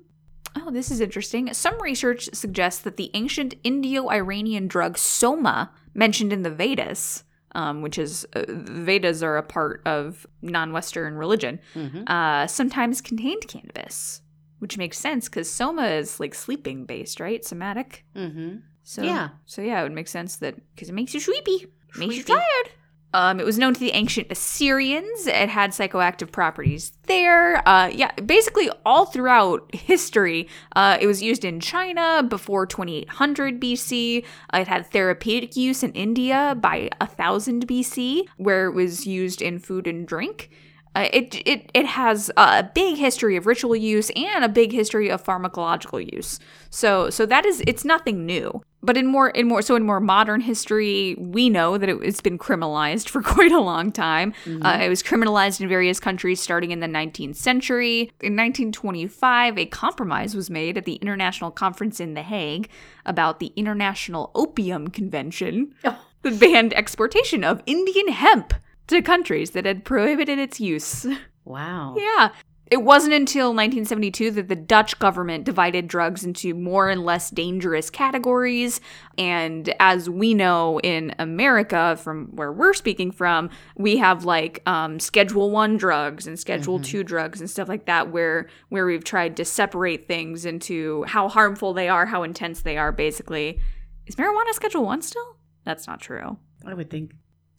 oh, 0.66 0.72
this 0.72 0.90
is 0.92 1.00
interesting. 1.02 1.54
Some 1.54 1.82
research 1.82 2.30
suggests 2.34 2.82
that 2.84 2.98
the 2.98 3.12
ancient 3.14 3.56
Indo 3.64 4.10
Iranian 4.10 4.68
drug 4.68 4.98
soma, 4.98 5.72
mentioned 5.94 6.32
in 6.34 6.42
the 6.44 6.50
Vedas, 6.50 7.24
um, 7.56 7.82
which 7.82 7.98
is 7.98 8.26
uh, 8.34 8.44
Vedas 8.48 9.22
are 9.22 9.38
a 9.38 9.44
part 9.44 9.82
of 9.86 10.26
non 10.42 10.72
Western 10.74 11.16
religion, 11.16 11.60
Mhm. 11.76 12.10
uh, 12.10 12.48
sometimes 12.48 13.00
contained 13.02 13.48
cannabis, 13.48 14.22
which 14.60 14.78
makes 14.78 14.98
sense 14.98 15.30
because 15.30 15.50
soma 15.52 15.86
is 15.88 16.20
like 16.20 16.34
sleeping 16.34 16.86
based, 16.86 17.20
right? 17.20 17.44
Somatic. 17.46 18.06
Mm-hmm. 18.16 18.58
So 18.84 19.04
Yeah. 19.04 19.30
So 19.46 19.62
yeah, 19.62 19.80
it 19.80 19.84
would 19.84 19.92
make 19.94 20.08
sense 20.08 20.38
that 20.38 20.56
because 20.74 20.90
it 20.90 20.94
makes 20.94 21.14
you 21.14 21.20
sleepy, 21.20 21.68
makes 21.98 22.16
you 22.18 22.24
tired. 22.24 22.70
Um, 23.14 23.40
it 23.40 23.46
was 23.46 23.60
known 23.60 23.74
to 23.74 23.80
the 23.80 23.92
ancient 23.92 24.28
Assyrians. 24.32 25.28
It 25.28 25.50
had 25.50 25.72
psychoactive 25.72 26.32
properties 26.32 26.94
there. 27.04 27.68
Uh, 27.68 27.88
yeah, 27.88 28.12
basically 28.16 28.70
all 28.86 29.06
throughout 29.06 29.74
history. 29.74 30.48
Uh, 30.76 30.98
it 31.00 31.06
was 31.06 31.22
used 31.22 31.46
in 31.46 31.60
China 31.60 32.24
before 32.28 32.66
2800 32.66 33.62
BC. 33.62 34.24
Uh, 34.54 34.58
it 34.58 34.68
had 34.68 34.88
therapeutic 34.88 35.56
use 35.56 35.84
in 35.84 35.92
India 35.92 36.58
by 36.60 36.90
1000 37.00 37.68
BC, 37.68 38.26
where 38.38 38.66
it 38.66 38.74
was 38.74 39.06
used 39.06 39.42
in 39.42 39.60
food 39.60 39.86
and 39.86 40.08
drink. 40.08 40.50
Uh, 40.96 41.08
it, 41.12 41.36
it 41.48 41.72
it 41.74 41.88
has 41.88 42.30
a 42.38 42.70
big 42.76 42.98
history 42.98 43.36
of 43.36 43.48
ritual 43.48 43.76
use 43.76 44.12
and 44.16 44.44
a 44.44 44.50
big 44.50 44.72
history 44.72 45.10
of 45.10 45.24
pharmacological 45.24 46.14
use. 46.14 46.40
So 46.70 47.10
so 47.10 47.26
that 47.26 47.46
is 47.46 47.64
it's 47.66 47.84
nothing 47.84 48.28
new. 48.28 48.62
But 48.84 48.98
in 48.98 49.08
more 49.08 49.30
in 49.30 49.48
more 49.48 49.62
so 49.62 49.76
in 49.76 49.84
more 49.84 50.00
modern 50.00 50.42
history, 50.42 51.16
we 51.18 51.50
know 51.50 51.78
that 51.78 51.88
it, 51.90 51.98
it's 52.04 52.22
been 52.22 52.38
criminalized 52.38 53.10
for 53.14 53.22
quite 53.22 53.52
a 53.52 53.60
long 53.62 53.92
time. 53.92 54.34
Uh, 54.46 54.80
it 54.82 54.90
was 54.90 55.02
criminalized 55.02 55.62
in 55.62 55.70
various 55.70 56.00
countries 56.00 56.42
starting 56.42 56.72
in 56.72 56.82
the 56.82 56.88
19th 56.88 57.38
century. 57.38 58.12
In 58.20 58.36
1925, 58.36 59.58
a 59.58 59.66
compromise 59.68 60.36
was 60.36 60.50
made 60.50 60.78
at 60.78 60.86
the 60.86 60.96
International 60.96 61.50
Conference 61.50 62.00
in 62.00 62.14
The 62.14 62.24
Hague 62.24 62.70
about 63.06 63.40
the 63.40 63.54
International 63.56 64.32
Opium 64.36 64.90
Convention 64.90 65.74
Oh. 65.84 65.98
that 66.24 66.40
banned 66.40 66.74
exportation 66.74 67.44
of 67.44 67.62
Indian 67.66 68.10
hemp 68.10 68.54
to 68.88 69.02
countries 69.02 69.52
that 69.52 69.66
had 69.66 69.86
prohibited 69.86 70.40
its 70.40 70.60
use. 70.60 71.06
Wow. 71.46 71.96
yeah. 72.00 72.30
It 72.74 72.82
wasn't 72.82 73.14
until 73.14 73.50
1972 73.50 74.32
that 74.32 74.48
the 74.48 74.56
Dutch 74.56 74.98
government 74.98 75.44
divided 75.44 75.88
drugs 75.88 76.24
into 76.24 76.56
more 76.56 76.90
and 76.90 77.06
less 77.06 77.30
dangerous 77.30 77.92
categories. 77.92 78.82
And 79.16 79.72
as 79.80 80.10
we 80.10 80.34
know 80.34 80.80
in 80.80 81.14
America, 81.20 82.00
from 82.02 82.30
where 82.36 82.52
we're 82.52 82.74
speaking 82.74 83.12
from, 83.12 83.52
we 83.78 83.98
have 83.98 84.26
like 84.26 84.64
um, 84.66 85.00
Schedule 85.00 85.52
One 85.52 85.78
drugs 85.78 86.26
and 86.26 86.40
Schedule 86.40 86.80
Two 86.80 87.04
drugs 87.04 87.40
and 87.40 87.48
stuff 87.48 87.70
like 87.70 87.86
that, 87.86 88.10
where 88.10 88.50
where 88.70 88.88
we've 88.88 89.04
tried 89.04 89.38
to 89.38 89.46
separate 89.46 90.08
things 90.08 90.44
into 90.44 91.04
how 91.04 91.30
harmful 91.30 91.76
they 91.76 91.90
are, 91.90 92.08
how 92.08 92.24
intense 92.24 92.62
they 92.62 92.78
are. 92.78 92.92
Basically, 92.92 93.60
is 94.08 94.16
marijuana 94.16 94.52
Schedule 94.52 94.84
One 94.84 95.04
still? 95.04 95.38
That's 95.64 95.86
not 95.86 96.02
true. 96.02 96.40
I 96.66 96.74
would 96.74 96.90
think. 96.90 97.12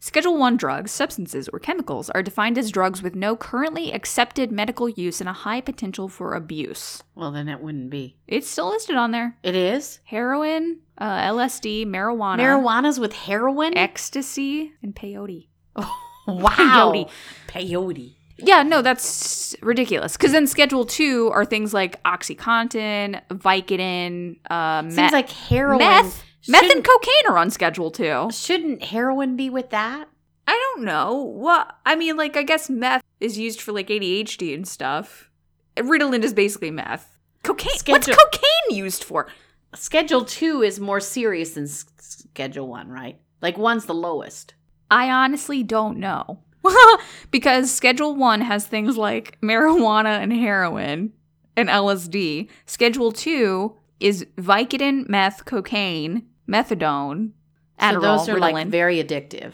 Schedule 0.05 0.37
1 0.37 0.57
drugs, 0.57 0.91
substances, 0.91 1.49
or 1.49 1.57
chemicals 1.57 2.11
are 2.11 2.21
defined 2.21 2.59
as 2.59 2.69
drugs 2.69 3.01
with 3.01 3.15
no 3.15 3.35
currently 3.35 3.91
accepted 3.91 4.51
medical 4.51 4.87
use 4.87 5.19
and 5.19 5.27
a 5.27 5.33
high 5.33 5.59
potential 5.59 6.07
for 6.07 6.35
abuse. 6.35 7.01
Well, 7.15 7.31
then 7.31 7.49
it 7.49 7.59
wouldn't 7.59 7.89
be. 7.89 8.15
It's 8.27 8.47
still 8.47 8.69
listed 8.69 8.97
on 8.97 9.09
there. 9.09 9.35
It 9.41 9.55
is? 9.55 10.01
Heroin, 10.03 10.77
uh, 10.99 11.21
LSD, 11.31 11.87
marijuana, 11.87 12.37
Marijuana's 12.37 12.99
with 12.99 13.13
heroin? 13.13 13.75
ecstasy, 13.75 14.73
and 14.83 14.95
peyote. 14.95 15.47
wow. 15.75 15.89
Peyote. 16.27 17.09
Peyote. 17.47 18.15
Yeah, 18.37 18.61
no, 18.61 18.83
that's 18.83 19.55
ridiculous. 19.63 20.15
Because 20.17 20.33
then 20.33 20.45
Schedule 20.45 20.85
2 20.85 21.31
are 21.33 21.45
things 21.45 21.73
like 21.73 22.03
Oxycontin, 22.03 23.21
Vicodin, 23.29 24.37
uh, 24.51 24.87
Seems 24.87 25.11
like 25.11 25.31
heroin. 25.31 25.79
meth. 25.79 26.23
Meth 26.47 26.71
and 26.71 26.83
cocaine 26.83 27.27
are 27.27 27.37
on 27.37 27.49
Schedule 27.49 27.91
2. 27.91 28.29
Shouldn't 28.31 28.83
heroin 28.83 29.35
be 29.35 29.49
with 29.49 29.69
that? 29.71 30.09
I 30.47 30.51
don't 30.75 30.85
know. 30.85 31.13
What 31.15 31.75
I 31.85 31.95
mean, 31.95 32.17
like 32.17 32.37
I 32.37 32.43
guess 32.43 32.69
meth 32.69 33.03
is 33.19 33.37
used 33.37 33.61
for 33.61 33.71
like 33.71 33.87
ADHD 33.87 34.53
and 34.53 34.67
stuff. 34.67 35.31
Ritalin 35.75 36.23
is 36.23 36.33
basically 36.33 36.71
meth. 36.71 37.17
Cocaine. 37.43 37.73
What's 37.87 38.07
cocaine 38.07 38.69
used 38.77 39.03
for? 39.03 39.27
Schedule 39.73 40.23
two 40.23 40.61
is 40.61 40.79
more 40.79 40.99
serious 40.99 41.51
than 41.55 41.63
s- 41.65 41.85
Schedule 41.99 42.67
one, 42.67 42.89
right? 42.89 43.19
Like 43.41 43.57
one's 43.57 43.85
the 43.85 43.93
lowest. 43.95 44.53
I 44.91 45.09
honestly 45.09 45.63
don't 45.63 45.97
know. 45.97 46.39
because 47.31 47.71
Schedule 47.71 48.15
1 48.15 48.41
has 48.41 48.65
things 48.65 48.97
like 48.97 49.39
marijuana 49.41 50.21
and 50.21 50.33
heroin 50.33 51.13
and 51.55 51.69
LSD. 51.69 52.49
Schedule 52.65 53.11
2 53.11 53.75
is 53.99 54.25
Vicodin, 54.37 55.07
meth, 55.07 55.45
cocaine, 55.45 56.23
methadone, 56.47 57.31
So 57.79 57.85
Adderall, 57.85 58.01
those 58.01 58.29
are 58.29 58.39
like 58.39 58.67
very 58.67 59.03
addictive. 59.03 59.53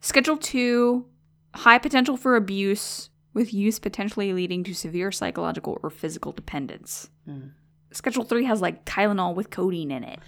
Schedule 0.00 0.36
two, 0.36 1.06
high 1.54 1.78
potential 1.78 2.16
for 2.16 2.36
abuse, 2.36 3.10
with 3.34 3.52
use 3.52 3.78
potentially 3.78 4.32
leading 4.32 4.64
to 4.64 4.74
severe 4.74 5.12
psychological 5.12 5.78
or 5.82 5.90
physical 5.90 6.32
dependence. 6.32 7.10
Hmm. 7.26 7.48
Schedule 7.92 8.24
three 8.24 8.44
has 8.44 8.60
like 8.60 8.84
Tylenol 8.84 9.34
with 9.34 9.50
codeine 9.50 9.90
in 9.90 10.04
it. 10.04 10.18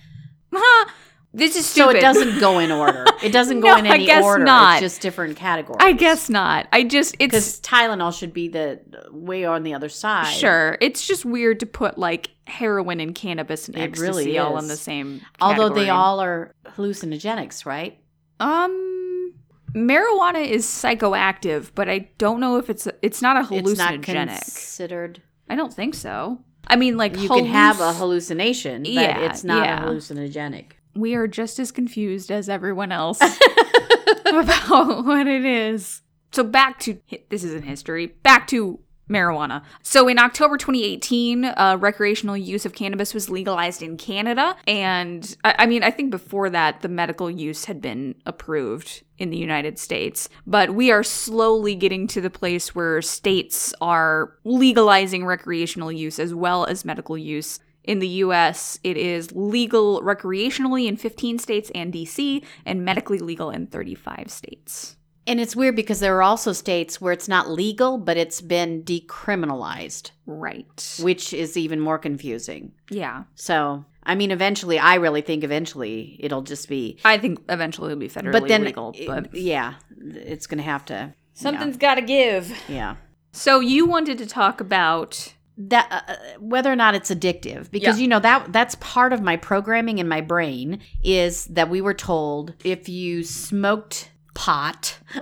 this 1.35 1.57
is 1.57 1.67
So 1.67 1.91
it 1.91 2.01
doesn't 2.01 2.39
go 2.41 2.59
in 2.59 2.71
order. 2.73 3.05
It 3.23 3.33
doesn't 3.33 3.61
go 3.61 3.69
No, 3.69 3.77
in 3.79 3.87
I 3.87 3.95
any 3.97 4.07
guess 4.07 4.25
order. 4.25 4.45
not. 4.45 4.75
It's 4.83 4.93
just 4.95 5.01
different 5.03 5.37
categories. 5.37 5.79
I 5.81 5.93
guess 5.93 6.29
not. 6.31 6.69
I 6.73 6.85
just 6.85 7.15
it's 7.19 7.27
because 7.35 7.61
Tylenol 7.61 8.17
should 8.17 8.33
be 8.33 8.47
the 8.49 8.81
way 9.11 9.45
on 9.45 9.65
the 9.65 9.75
other 9.75 9.89
side. 9.89 10.33
sure. 10.33 10.79
It's 10.81 11.07
just 11.07 11.25
weird 11.25 11.59
to 11.61 11.67
put 11.67 11.99
like 11.99 12.31
heroin 12.47 13.01
and 13.01 13.15
cannabis 13.15 13.67
and 13.69 13.77
It 13.77 13.81
ecstasy 13.81 14.07
really 14.09 14.39
all 14.39 14.57
in 14.59 14.69
the 14.69 14.77
same. 14.77 15.21
Category. 15.21 15.31
Although 15.41 15.75
they 15.75 15.91
all 15.91 16.21
are 16.21 16.53
hallucinogenics, 16.67 17.67
right? 17.67 17.99
um. 18.41 19.35
Marijuana 19.75 20.47
is 20.47 20.65
psychoactive, 20.65 21.73
but 21.75 21.91
I 21.91 22.09
don't 22.17 22.41
know 22.41 22.57
if 22.57 22.71
it's 22.71 22.89
it's 23.03 23.21
not 23.21 23.37
a 23.37 23.55
It's 23.55 23.77
not 23.77 23.93
hallucinogenic. 23.95 24.05
considered. 24.41 25.23
I 25.51 25.57
don't 25.57 25.73
think 25.73 25.95
so. 25.95 26.39
I 26.67 26.77
mean, 26.77 26.97
like 26.97 27.17
You 27.19 27.29
can 27.29 27.45
have 27.47 27.79
a 27.81 27.93
hallucination, 27.93 28.83
but 28.85 28.91
Yeah, 28.93 29.19
it's 29.27 29.45
not 29.45 29.65
yeah. 29.67 29.85
a 29.85 29.89
hallucinogenic. 29.89 30.73
We 30.99 31.15
are 31.15 31.27
just 31.27 31.59
as 31.59 31.71
confused 31.71 32.31
as 32.31 32.49
everyone 32.49 32.93
else 32.93 33.21
about 34.27 35.05
what 35.05 35.27
it 35.27 35.45
is. 35.45 36.03
So 36.33 36.45
back 36.45 36.79
to 36.81 36.99
this 37.31 37.45
isn't 37.45 37.65
history. 37.65 38.07
Back 38.07 38.47
to 38.49 38.81
marijuana. 39.09 39.63
So 39.83 40.07
in 40.09 40.19
October 40.19 40.57
2018, 40.57 41.45
uh, 41.45 41.79
recreational 41.81 42.37
use 42.37 42.67
of 42.67 42.75
cannabis 42.75 43.15
was 43.15 43.31
legalized 43.31 43.83
in 43.83 43.97
Canada, 43.97 44.57
and 44.67 45.37
I, 45.45 45.55
I 45.61 45.67
mean, 45.67 45.83
I 45.83 45.91
think 45.91 46.11
before 46.11 46.51
that, 46.51 46.83
the 46.83 46.89
medical 46.89 47.31
use 47.31 47.65
had 47.65 47.81
been 47.81 48.15
approved 48.27 49.03
in 49.17 49.31
the 49.31 49.37
United 49.37 49.79
States. 49.79 50.29
But 50.47 50.75
we 50.75 50.91
are 50.91 51.03
slowly 51.03 51.75
getting 51.75 52.07
to 52.09 52.21
the 52.21 52.31
place 52.31 52.75
where 52.75 53.03
states 53.03 53.75
are 53.81 54.35
legalizing 54.45 55.25
recreational 55.25 55.91
use 55.91 56.19
as 56.19 56.35
well 56.35 56.67
as 56.67 56.85
medical 56.85 57.17
use. 57.19 57.59
In 57.89 58.01
the 58.01 58.09
US, 58.27 58.79
it 58.85 58.99
is 58.99 59.33
legal 59.33 60.03
recreationally 60.03 60.87
in 60.87 60.99
15 60.99 61.39
states 61.39 61.71
and 61.75 61.91
DC, 61.91 62.45
and 62.67 62.85
medically 62.85 63.19
legal 63.19 63.49
in 63.51 63.67
35 63.67 64.27
states. 64.31 64.97
And 65.27 65.41
it's 65.41 65.57
weird 65.57 65.75
because 65.75 66.01
there 66.01 66.15
are 66.17 66.23
also 66.23 66.53
states 66.53 67.01
where 67.01 67.15
it's 67.15 67.29
not 67.29 67.51
legal, 67.51 67.97
but 67.97 68.19
it's 68.19 68.43
been 68.43 68.83
decriminalized, 68.83 70.11
Right. 70.27 70.99
which 71.01 71.33
is 71.33 71.57
even 71.57 71.81
more 71.81 71.99
confusing. 71.99 72.73
Yeah. 72.91 73.25
So, 73.35 73.87
I 74.05 74.15
mean, 74.15 74.31
eventually, 74.31 74.79
I 74.79 74.97
really 74.97 75.23
think 75.23 75.43
eventually 75.43 76.19
it'll 76.21 76.43
just 76.43 76.69
be. 76.69 76.99
I 77.07 77.17
think 77.17 77.41
eventually 77.49 77.93
it'll 77.93 78.01
be 78.01 78.09
federally 78.11 78.33
but 78.33 78.49
then, 78.49 78.65
legal, 78.65 78.95
but 79.07 79.35
yeah, 79.35 79.75
it's 79.99 80.47
going 80.47 80.59
to 80.59 80.65
have 80.65 80.85
to. 80.87 81.15
something's 81.33 81.79
got 81.79 81.95
to 81.95 82.03
give. 82.03 82.53
Yeah. 82.69 82.97
So 83.33 83.61
you 83.61 83.87
wanted 83.87 84.19
to 84.19 84.27
talk 84.27 84.61
about 84.61 85.35
that 85.61 85.89
uh, 86.09 86.39
whether 86.41 86.71
or 86.73 86.77
not 86.77 86.95
it's 86.95 87.11
addictive 87.11 87.69
because 87.71 87.99
Yeah. 87.99 88.03
you 88.03 88.09
know 88.09 88.21
that 88.21 88.53
that's 88.53 88.77
part 88.77 89.13
of 89.13 89.21
my 89.21 89.37
programming 89.37 89.99
in 89.99 90.07
my 90.09 90.21
brain 90.21 90.81
is 91.03 91.47
that 91.47 91.69
we 91.69 91.81
were 91.81 91.95
told 91.95 92.55
if 92.65 92.89
you 92.89 93.25
smoked 93.25 94.11
pot 94.35 94.99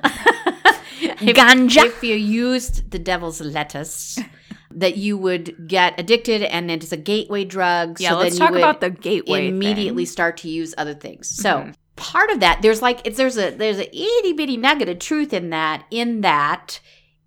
if, 1.01 1.37
Ganja. 1.37 1.85
if 1.87 2.03
you 2.03 2.15
used 2.15 2.91
the 2.91 2.99
devil's 2.99 3.41
lettuce 3.41 4.19
that 4.71 4.99
you 4.99 5.17
would 5.17 5.67
get 5.69 5.99
addicted 5.99 6.43
and 6.43 6.71
it's 6.71 6.93
a 6.93 6.97
gateway 6.99 7.45
drug 7.45 7.99
yeah. 8.01 8.11
so 8.11 8.19
let's 8.19 8.39
then 8.39 8.49
talk 8.49 8.57
about 8.57 8.81
the 8.83 8.91
gateway. 8.91 9.49
immediately 9.49 10.05
thing. 10.05 10.13
start 10.13 10.37
to 10.39 10.49
use 10.51 10.75
other 10.77 10.95
things 10.95 11.29
so 11.29 11.51
Mhm. 11.61 11.75
part 11.97 12.29
of 12.31 12.41
that 12.41 12.61
there's 12.61 12.83
like 12.83 13.01
it's 13.07 13.17
there's 13.17 13.39
a 13.39 13.51
there's 13.53 13.79
a 13.79 13.89
itty 13.97 14.35
bitty 14.35 14.59
nugget 14.59 14.89
of 14.91 14.99
truth 14.99 15.33
in 15.33 15.49
that 15.51 15.85
in 15.91 16.21
that 16.21 16.79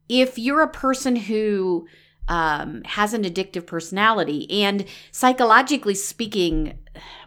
if 0.07 0.37
you're 0.37 0.61
a 0.61 0.67
person 0.69 1.15
who 1.15 1.87
um, 2.29 2.83
has 2.85 3.13
an 3.13 3.23
addictive 3.23 3.65
personality. 3.65 4.63
And 4.63 4.85
psychologically 5.11 5.95
speaking 5.95 6.77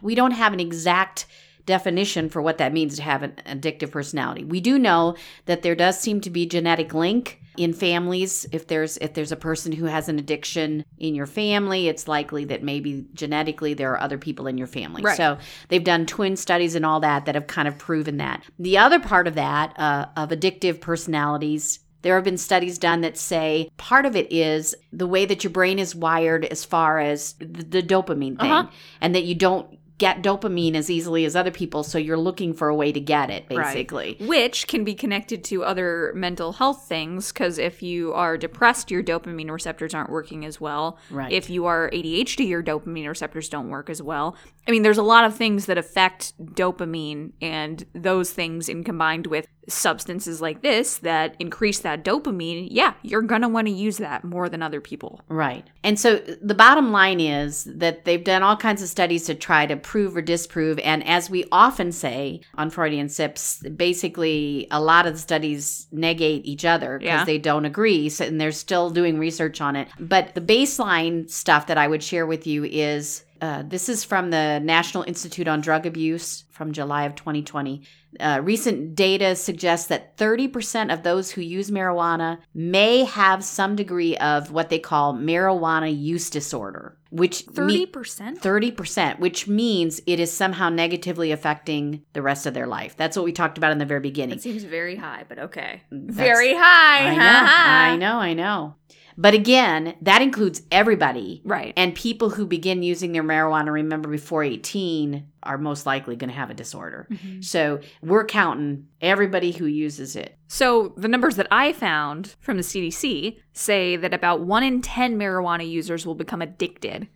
we 0.01 0.15
don't 0.15 0.31
have 0.31 0.53
an 0.53 0.59
exact 0.59 1.25
definition 1.65 2.29
for 2.29 2.41
what 2.41 2.57
that 2.57 2.73
means 2.73 2.97
to 2.97 3.01
have 3.01 3.23
an 3.23 3.33
addictive 3.45 3.91
personality. 3.91 4.43
We 4.43 4.59
do 4.59 4.77
know 4.77 5.15
that 5.45 5.61
there 5.61 5.75
does 5.75 5.99
seem 5.99 6.19
to 6.21 6.29
be 6.29 6.43
a 6.43 6.47
genetic 6.47 6.93
link 6.93 7.41
in 7.55 7.71
families. 7.71 8.45
If 8.51 8.67
there's 8.67 8.97
if 8.97 9.13
there's 9.13 9.31
a 9.31 9.37
person 9.37 9.71
who 9.71 9.85
has 9.85 10.09
an 10.09 10.19
addiction 10.19 10.83
in 10.97 11.15
your 11.15 11.27
family 11.27 11.87
it's 11.87 12.07
likely 12.07 12.45
that 12.45 12.63
maybe 12.63 13.05
genetically 13.13 13.73
there 13.73 13.91
are 13.91 14.01
other 14.01 14.17
people 14.17 14.47
in 14.47 14.57
your 14.57 14.67
family. 14.67 15.03
Right. 15.03 15.15
so 15.15 15.37
they've 15.69 15.83
done 15.83 16.05
twin 16.05 16.35
studies 16.35 16.75
and 16.75 16.85
all 16.85 16.99
that 17.01 17.25
that 17.25 17.35
have 17.35 17.47
kind 17.47 17.67
of 17.67 17.77
proven 17.77 18.17
that. 18.17 18.43
The 18.59 18.77
other 18.77 18.99
part 18.99 19.27
of 19.27 19.35
that 19.35 19.77
uh, 19.79 20.07
of 20.17 20.29
addictive 20.29 20.81
personalities 20.81 21.79
there 22.03 22.15
have 22.15 22.23
been 22.23 22.37
studies 22.37 22.77
done 22.77 23.01
that 23.01 23.17
say 23.17 23.69
part 23.77 24.05
of 24.05 24.15
it 24.15 24.31
is 24.31 24.75
the 24.91 25.07
way 25.07 25.25
that 25.25 25.43
your 25.43 25.51
brain 25.51 25.79
is 25.79 25.95
wired 25.95 26.45
as 26.45 26.63
far 26.63 26.99
as 26.99 27.33
the, 27.39 27.63
the 27.63 27.81
dopamine 27.83 28.39
thing 28.39 28.51
Uh-huh. 28.51 28.69
and 29.01 29.15
that 29.15 29.23
you 29.23 29.33
don't 29.35 29.79
get 29.99 30.23
dopamine 30.23 30.73
as 30.75 30.89
easily 30.89 31.23
as 31.23 31.35
other 31.35 31.51
people 31.51 31.83
so 31.83 31.97
you're 31.99 32.17
looking 32.17 32.51
for 32.53 32.67
a 32.67 32.75
way 32.75 32.91
to 32.91 32.99
get 32.99 33.29
it 33.29 33.45
Right. 33.49 33.63
basically 33.73 34.17
which 34.19 34.67
can 34.67 34.83
be 34.83 34.95
connected 34.95 35.43
to 35.45 35.63
other 35.63 36.11
mental 36.15 36.51
health 36.53 36.87
things 36.89 37.31
because 37.31 37.57
if 37.59 37.81
you 37.83 38.11
are 38.13 38.35
depressed 38.35 38.89
your 38.89 39.03
dopamine 39.03 39.51
receptors 39.51 39.93
aren't 39.93 40.09
working 40.09 40.45
as 40.45 40.59
well 40.59 40.97
Right. 41.11 41.31
if 41.31 41.49
you 41.49 41.67
are 41.67 41.89
adhd 41.91 42.45
your 42.45 42.63
dopamine 42.63 43.07
receptors 43.07 43.47
don't 43.49 43.69
work 43.69 43.87
as 43.89 44.01
well 44.01 44.35
i 44.67 44.71
mean 44.71 44.81
there's 44.81 44.97
a 44.97 45.03
lot 45.03 45.25
of 45.25 45.37
things 45.37 45.67
that 45.67 45.77
affect 45.77 46.33
dopamine 46.43 47.31
and 47.39 47.85
those 47.93 48.31
things 48.31 48.67
in 48.67 48.83
combined 48.83 49.27
with 49.27 49.45
substances 49.67 50.41
like 50.41 50.61
this 50.61 50.97
that 50.99 51.35
increase 51.39 51.79
that 51.79 52.03
dopamine 52.03 52.67
yeah 52.71 52.93
you're 53.01 53.21
gonna 53.21 53.47
want 53.49 53.67
to 53.67 53.73
use 53.73 53.97
that 53.97 54.23
more 54.23 54.49
than 54.49 54.61
other 54.61 54.81
people 54.81 55.21
Right. 55.29 55.65
And 55.83 55.99
so 55.99 56.17
the 56.17 56.53
bottom 56.55 56.91
line 56.91 57.19
is 57.19 57.65
that 57.65 58.05
they've 58.05 58.23
done 58.23 58.43
all 58.43 58.55
kinds 58.55 58.81
of 58.81 58.87
studies 58.87 59.25
to 59.25 59.35
try 59.35 59.65
to 59.65 59.75
prove 59.75 60.15
or 60.15 60.21
disprove. 60.21 60.79
And 60.79 61.05
as 61.07 61.29
we 61.29 61.45
often 61.51 61.91
say 61.91 62.41
on 62.55 62.69
Freudian 62.69 63.09
Sips, 63.09 63.61
basically 63.75 64.67
a 64.71 64.81
lot 64.81 65.05
of 65.05 65.13
the 65.13 65.19
studies 65.19 65.87
negate 65.91 66.45
each 66.45 66.65
other 66.65 66.99
because 66.99 67.19
Yeah. 67.21 67.25
they 67.25 67.37
don't 67.37 67.65
agree. 67.65 68.09
So, 68.09 68.25
and 68.25 68.39
they're 68.39 68.51
still 68.51 68.89
doing 68.89 69.17
research 69.19 69.59
on 69.61 69.75
it. 69.75 69.87
But 69.99 70.35
the 70.35 70.41
baseline 70.41 71.29
stuff 71.29 71.67
that 71.67 71.77
I 71.77 71.87
would 71.87 72.03
share 72.03 72.25
with 72.25 72.47
you 72.47 72.63
is 72.63 73.23
uh, 73.43 73.61
this 73.67 73.89
is 73.89 74.05
from 74.05 74.29
the 74.29 74.61
National 74.63 75.03
Institute 75.03 75.49
on 75.49 75.59
Drug 75.59 75.85
Abuse 75.85 76.45
from 76.49 76.71
July 76.71 77.03
of 77.03 77.15
2020. 77.15 77.81
Uh, 78.17 78.39
recent 78.41 78.95
data 78.95 79.35
suggests 79.35 79.87
that 79.87 80.15
30% 80.15 80.93
of 80.93 81.03
those 81.03 81.31
who 81.31 81.41
use 81.41 81.69
marijuana 81.69 82.37
may 82.53 83.03
have 83.03 83.43
some 83.43 83.75
degree 83.75 84.15
of 84.17 84.51
what 84.51 84.69
they 84.69 84.79
call 84.79 85.13
marijuana 85.13 85.93
use 85.93 86.29
disorder, 86.29 86.97
which 87.09 87.45
30% 87.47 88.39
30%, 88.39 89.19
which 89.19 89.45
means 89.45 89.99
it 90.07 90.21
is 90.21 90.31
somehow 90.31 90.69
negatively 90.69 91.33
affecting 91.33 92.01
the 92.13 92.21
rest 92.21 92.45
of 92.45 92.53
their 92.53 92.67
life. 92.67 92.95
That's 92.95 93.17
what 93.17 93.25
we 93.25 93.33
talked 93.33 93.57
about 93.57 93.73
in 93.73 93.77
the 93.77 93.85
very 93.85 93.99
beginning. 93.99 94.37
that 94.37 94.41
seems 94.41 94.63
very 94.63 94.95
high 94.95 95.25
but 95.27 95.37
okay 95.37 95.81
That's- 95.91 96.15
very 96.15 96.53
high 96.53 97.09
I 97.09 97.15
know, 97.15 97.25
I 97.25 97.95
know, 97.97 98.19
I 98.19 98.33
know. 98.33 98.75
But 99.17 99.33
again, 99.33 99.95
that 100.01 100.21
includes 100.21 100.61
everybody. 100.71 101.41
right 101.45 101.73
And 101.75 101.95
people 101.95 102.29
who 102.29 102.45
begin 102.45 102.83
using 102.83 103.11
their 103.11 103.23
marijuana, 103.23 103.71
remember, 103.71 104.09
before 104.09 104.43
18 104.43 105.27
are 105.43 105.57
most 105.57 105.85
likely 105.85 106.15
going 106.15 106.29
to 106.29 106.35
have 106.35 106.49
a 106.49 106.53
disorder. 106.53 107.07
Mm-hmm. 107.11 107.41
So 107.41 107.79
we're 108.01 108.25
counting 108.25 108.87
everybody 109.01 109.51
who 109.51 109.65
uses 109.65 110.15
it. 110.15 110.37
So, 110.47 110.93
the 110.95 111.07
numbers 111.07 111.35
that 111.37 111.47
I 111.49 111.73
found 111.73 112.35
from 112.39 112.57
the 112.57 112.63
CDC 112.63 113.37
say 113.53 113.95
that 113.95 114.13
about 114.13 114.41
1 114.41 114.63
in 114.63 114.81
10 114.81 115.17
marijuana 115.17 115.67
users 115.67 116.05
will 116.05 116.15
become 116.15 116.41
addicted. 116.41 117.07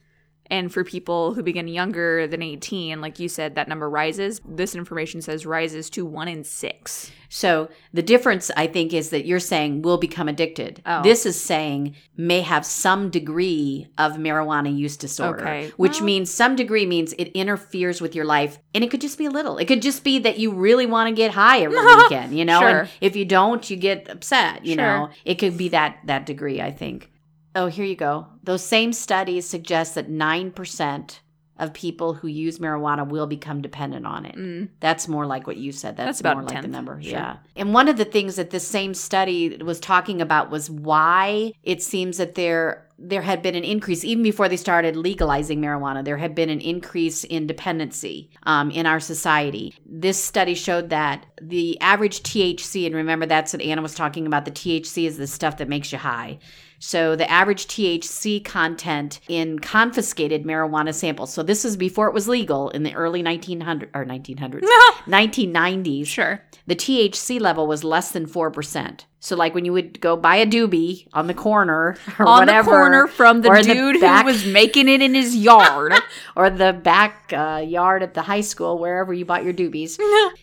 And 0.49 0.71
for 0.71 0.83
people 0.83 1.33
who 1.33 1.43
begin 1.43 1.67
younger 1.67 2.25
than 2.27 2.41
18, 2.41 3.01
like 3.01 3.19
you 3.19 3.27
said, 3.27 3.55
that 3.55 3.67
number 3.67 3.89
rises. 3.89 4.39
This 4.47 4.75
information 4.75 5.21
says 5.21 5.45
rises 5.45 5.89
to 5.91 6.05
1 6.05 6.27
in 6.27 6.43
6. 6.43 7.11
So 7.29 7.67
the 7.93 8.01
difference, 8.01 8.49
I 8.55 8.67
think, 8.67 8.93
is 8.93 9.09
that 9.09 9.25
you're 9.25 9.41
saying 9.41 9.81
will 9.81 9.97
become 9.97 10.29
addicted. 10.29 10.81
Oh. 10.85 11.03
This 11.03 11.25
is 11.25 11.39
saying 11.39 11.95
may 12.15 12.39
have 12.41 12.65
some 12.65 13.09
degree 13.09 13.87
of 13.97 14.13
marijuana 14.13 14.73
use 14.75 14.95
disorder, 14.95 15.41
Okay. 15.41 15.71
which 15.75 15.97
Well- 15.97 16.05
means 16.05 16.31
some 16.31 16.55
degree 16.55 16.85
means 16.85 17.11
it 17.13 17.27
interferes 17.33 17.99
with 17.99 18.15
your 18.15 18.23
life. 18.25 18.59
And 18.73 18.83
it 18.83 18.89
could 18.89 19.01
just 19.01 19.17
be 19.17 19.25
a 19.25 19.29
little. 19.31 19.57
It 19.57 19.65
could 19.65 19.81
just 19.81 20.05
be 20.05 20.19
that 20.19 20.39
you 20.39 20.51
really 20.51 20.85
want 20.85 21.09
to 21.09 21.13
get 21.15 21.31
high 21.31 21.59
every 21.61 21.77
weekend, 21.97 22.37
you 22.37 22.45
know? 22.45 22.59
Sure. 22.61 22.79
And 22.79 22.89
if 23.01 23.17
you 23.17 23.25
don't, 23.25 23.69
you 23.69 23.75
get 23.75 24.09
upset, 24.09 24.65
you 24.65 24.75
Sure. 24.75 24.83
know? 24.83 25.09
It 25.25 25.35
could 25.35 25.57
be 25.57 25.67
that 25.69 25.97
that 26.05 26.25
degree, 26.25 26.61
I 26.61 26.71
think. 26.71 27.11
Oh, 27.57 27.65
here 27.65 27.85
you 27.85 27.95
go. 27.95 28.27
Those 28.43 28.63
same 28.63 28.93
studies 28.93 29.49
suggest 29.49 29.95
that 29.95 30.09
9% 30.11 31.19
of 31.57 31.73
people 31.73 32.13
who 32.13 32.27
use 32.27 32.59
marijuana 32.59 33.07
will 33.09 33.25
become 33.25 33.63
dependent 33.63 34.05
on 34.05 34.27
it. 34.27 34.35
Mm. 34.35 34.69
That's 34.79 35.07
more 35.07 35.25
like 35.25 35.47
what 35.47 35.57
you 35.57 35.71
said. 35.71 35.97
That's, 35.97 36.07
That's 36.07 36.19
about 36.19 36.37
more 36.37 36.43
like 36.45 36.61
the 36.61 36.67
number. 36.67 37.01
sure. 37.01 37.11
Yeah. 37.11 37.37
And 37.55 37.73
one 37.73 37.87
of 37.87 37.97
the 37.97 38.05
things 38.05 38.35
that 38.35 38.51
this 38.51 38.67
same 38.67 38.93
study 38.93 39.57
was 39.57 39.79
talking 39.79 40.21
about 40.21 40.51
was 40.51 40.69
why 40.69 41.53
it 41.63 41.81
seems 41.81 42.17
that 42.17 42.35
there 42.35 42.86
there 42.99 43.21
had 43.21 43.41
been 43.41 43.55
an 43.55 43.63
increase 43.63 44.03
even 44.03 44.23
before 44.23 44.49
they 44.49 44.57
started 44.57 44.95
legalizing 44.95 45.61
marijuana. 45.61 46.03
There 46.03 46.17
had 46.17 46.33
been 46.33 46.49
an 46.49 46.61
increase 46.61 47.23
in 47.23 47.47
dependency 47.47 48.31
um, 48.43 48.71
in 48.71 48.85
our 48.85 48.99
society. 48.99 49.75
This 49.85 50.23
study 50.23 50.55
showed 50.55 50.89
that 50.89 51.25
the 51.41 51.79
average 51.79 52.23
THC, 52.23 52.85
and 52.85 52.95
remember 52.95 53.25
that's 53.25 53.53
what 53.53 53.61
Anna 53.61 53.81
was 53.81 53.93
talking 53.95 54.25
about. 54.25 54.45
The 54.45 54.51
THC 54.51 55.05
is 55.05 55.17
the 55.17 55.27
stuff 55.27 55.57
that 55.57 55.69
makes 55.69 55.91
you 55.91 55.99
high. 55.99 56.39
So 56.79 57.15
the 57.15 57.29
average 57.29 57.67
THC 57.67 58.43
content 58.43 59.19
in 59.27 59.59
confiscated 59.59 60.43
marijuana 60.43 60.93
samples. 60.93 61.33
So 61.33 61.41
this 61.41 61.65
is 61.65 61.75
before 61.75 62.07
it 62.07 62.13
was 62.13 62.27
legal 62.27 62.69
in 62.69 62.83
the 62.83 62.93
early 62.93 63.23
1900 63.23 63.89
or 63.93 64.05
1900s, 64.05 64.63
1990s. 65.05 66.07
Sure. 66.17 66.41
The 66.65 66.75
THC 66.75 67.39
level 67.39 67.67
was 67.67 67.83
less 67.83 68.11
than 68.11 68.27
4%. 68.27 69.01
So 69.19 69.35
like 69.35 69.55
when 69.55 69.65
you 69.65 69.73
would 69.73 69.99
go 69.99 70.15
buy 70.15 70.35
a 70.37 70.45
doobie 70.45 71.07
on 71.13 71.27
the 71.27 71.33
corner 71.33 71.97
or 72.19 72.27
On 72.27 72.39
whatever, 72.41 72.69
the 72.71 72.77
corner 72.77 73.07
from 73.07 73.41
the 73.41 73.51
in 73.51 73.67
the 73.67 73.73
dude 73.73 74.01
back- 74.01 74.21
who 74.25 74.31
was 74.31 74.45
making 74.45 74.87
it 74.87 75.01
in 75.01 75.15
his 75.15 75.35
yard. 75.35 75.93
or 76.35 76.49
the 76.49 76.73
back 76.73 77.33
uh, 77.33 77.63
yard 77.65 78.03
at 78.03 78.13
the 78.13 78.21
high 78.23 78.41
school, 78.41 78.77
wherever 78.77 79.13
you 79.13 79.25
bought 79.25 79.43
your 79.43 79.53
doobies, 79.53 79.97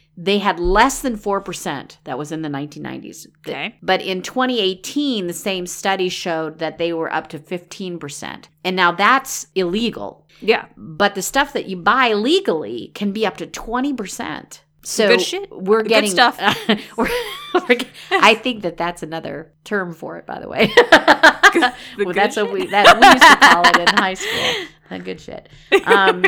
they 0.17 0.39
had 0.39 0.59
less 0.61 1.03
than 1.03 1.17
4% 1.17 1.97
that 2.05 2.19
was 2.19 2.33
in 2.33 2.43
the 2.43 2.49
1990s. 2.49 3.27
Okay. 3.47 3.77
But 3.83 4.03
in 4.03 4.23
2018, 4.23 5.27
the 5.29 5.33
same 5.33 5.67
study 5.67 6.09
showed 6.09 6.59
that 6.59 6.79
they 6.79 6.93
were 6.93 7.13
up 7.13 7.29
to 7.29 7.39
15%. 7.39 8.45
And 8.65 8.77
now 8.77 8.93
that's 8.93 9.47
illegal. 9.55 10.27
yeah. 10.41 10.67
But 10.77 11.15
the 11.15 11.23
stuff 11.23 11.53
that 11.53 11.67
you 11.67 11.77
buy 11.77 12.13
legally 12.13 12.91
can 12.95 13.13
be 13.13 13.25
up 13.27 13.37
to 13.39 13.47
20%. 13.47 14.61
So 14.85 15.09
Good 15.09 15.21
shit. 15.23 15.51
we're 15.51 15.83
Good 15.83 15.89
getting 15.89 16.11
stuff. 16.11 16.39
we're, 16.97 17.09
we're, 17.55 17.79
I 18.11 18.35
think 18.35 18.63
that 18.63 18.77
that's 18.77 19.03
another 19.03 19.53
term 19.65 19.93
for 19.95 20.17
it, 20.19 20.27
by 20.27 20.39
the 20.41 20.49
way. 20.49 20.73
The 21.55 21.73
well, 22.05 22.13
that's 22.13 22.35
shit? 22.35 22.45
what 22.45 22.53
we 22.53 22.67
that 22.67 22.99
we 23.01 23.07
used 23.07 23.23
to 23.23 23.37
call 23.37 23.65
it 23.65 23.77
in 23.77 23.87
high 23.97 24.15
school. 24.15 24.67
Uh, 24.91 24.99
good 24.99 25.21
shit. 25.21 25.49
Um, 25.87 26.25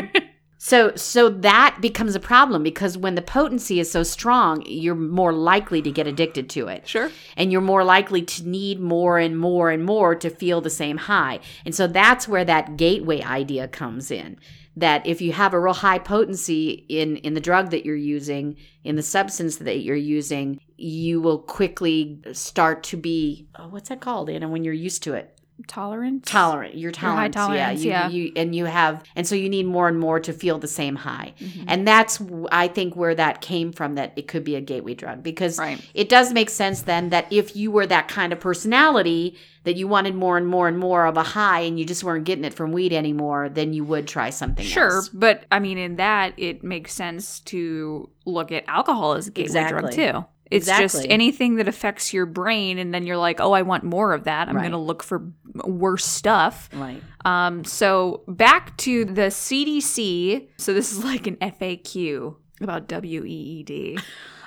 so 0.57 0.93
so 0.95 1.27
that 1.29 1.79
becomes 1.81 2.15
a 2.15 2.19
problem 2.21 2.63
because 2.63 2.97
when 2.97 3.15
the 3.15 3.21
potency 3.21 3.81
is 3.81 3.91
so 3.91 4.03
strong, 4.03 4.63
you're 4.65 4.95
more 4.95 5.33
likely 5.33 5.81
to 5.81 5.91
get 5.91 6.07
addicted 6.07 6.49
to 6.51 6.69
it 6.69 6.87
Sure. 6.87 7.11
and 7.35 7.51
you're 7.51 7.59
more 7.59 7.83
likely 7.83 8.21
to 8.21 8.47
need 8.47 8.79
more 8.79 9.19
and 9.19 9.37
more 9.37 9.69
and 9.69 9.83
more 9.85 10.15
to 10.15 10.29
feel 10.29 10.61
the 10.61 10.69
same 10.69 10.95
high. 10.97 11.41
And 11.65 11.75
so 11.75 11.87
that's 11.87 12.25
where 12.25 12.45
that 12.45 12.77
gateway 12.77 13.21
idea 13.21 13.67
comes 13.67 14.11
in. 14.11 14.37
That 14.77 15.05
if 15.07 15.21
you 15.21 15.33
have 15.33 15.53
a 15.53 15.59
real 15.59 15.73
high 15.73 15.99
potency 15.99 16.85
in 16.87 17.17
in 17.17 17.33
the 17.33 17.41
drug 17.41 17.71
that 17.71 17.85
you're 17.85 17.95
using, 17.95 18.55
in 18.83 18.95
the 18.95 19.03
substance 19.03 19.57
that 19.57 19.79
you're 19.79 19.95
using, 19.95 20.59
you 20.77 21.19
will 21.19 21.39
quickly 21.39 22.21
start 22.31 22.83
to 22.83 22.97
be 22.97 23.47
oh, 23.55 23.67
what's 23.67 23.89
that 23.89 24.01
called? 24.01 24.29
Anna, 24.29 24.47
when 24.47 24.63
you're 24.63 24.73
used 24.73 25.03
to 25.03 25.13
it, 25.13 25.36
Tolerance. 25.67 26.29
tolerant. 26.29 26.75
Your 26.77 26.91
tolerance, 26.91 27.33
tolerance, 27.35 27.83
yeah, 27.83 28.07
yeah. 28.07 28.09
you, 28.09 28.23
you 28.25 28.31
and 28.35 28.55
you 28.55 28.65
have, 28.65 29.03
and 29.15 29.25
so 29.27 29.35
you 29.35 29.49
need 29.49 29.65
more 29.65 29.87
and 29.87 29.99
more 29.99 30.19
to 30.19 30.31
feel 30.33 30.59
the 30.59 30.67
same 30.67 30.95
high. 30.95 31.33
Mhm. 31.39 31.63
And 31.67 31.87
that's, 31.87 32.21
i 32.51 32.67
think, 32.67 32.95
where 32.95 33.15
that 33.15 33.41
came 33.41 33.71
from. 33.71 33.95
That 33.95 34.13
it 34.15 34.27
could 34.27 34.43
be 34.43 34.55
a 34.55 34.61
gateway 34.61 34.93
drug 34.93 35.23
because 35.23 35.57
Right. 35.57 35.79
it 35.93 36.09
does 36.09 36.31
make 36.33 36.49
sense 36.49 36.81
then 36.83 37.09
that 37.09 37.25
if 37.31 37.55
you 37.55 37.71
were 37.71 37.87
that 37.87 38.07
kind 38.07 38.31
of 38.33 38.39
personality 38.39 39.35
that 39.63 39.75
you 39.75 39.87
wanted 39.87 40.15
more 40.15 40.37
and 40.37 40.47
more 40.47 40.67
and 40.67 40.77
more 40.79 41.05
of 41.05 41.17
a 41.17 41.23
high 41.23 41.59
and 41.61 41.77
you 41.77 41.85
just 41.85 42.03
weren't 42.03 42.23
getting 42.23 42.45
it 42.45 42.53
from 42.53 42.71
weed 42.71 42.93
anymore, 42.93 43.49
then 43.49 43.73
you 43.73 43.83
would 43.83 44.07
try 44.07 44.29
something 44.29 44.65
Sure, 44.65 44.97
else. 44.97 45.09
but 45.09 45.43
I 45.51 45.59
mean, 45.59 45.77
in 45.77 45.97
that, 45.97 46.33
it 46.37 46.63
makes 46.63 46.93
sense 46.93 47.41
to 47.41 48.09
look 48.25 48.51
at 48.53 48.63
alcohol 48.67 49.13
as 49.13 49.27
a 49.27 49.31
gateway 49.31 49.67
drug 49.67 49.91
too. 49.91 50.25
It's 50.51 50.67
just 50.67 51.05
anything 51.09 51.55
that 51.55 51.67
affects 51.67 52.13
your 52.13 52.25
brain, 52.25 52.77
and 52.77 52.93
then 52.93 53.05
you're 53.05 53.17
like, 53.17 53.39
"Oh, 53.39 53.51
I 53.51 53.61
want 53.63 53.83
more 53.83 54.13
of 54.13 54.23
that. 54.25 54.47
I'm 54.47 54.55
Right. 54.55 54.61
going 54.63 54.71
to 54.71 54.77
look 54.77 55.03
for 55.03 55.31
worse 55.65 56.05
stuff." 56.05 56.69
Right. 56.73 57.01
Um, 57.25 57.63
so 57.63 58.23
back 58.27 58.75
to 58.77 59.05
the 59.05 59.29
CDC. 59.31 60.47
So 60.57 60.73
this 60.73 60.91
is 60.91 61.03
like 61.03 61.27
an 61.27 61.35
FAQ 61.37 62.35
about 62.61 62.91
WEED. 62.91 63.99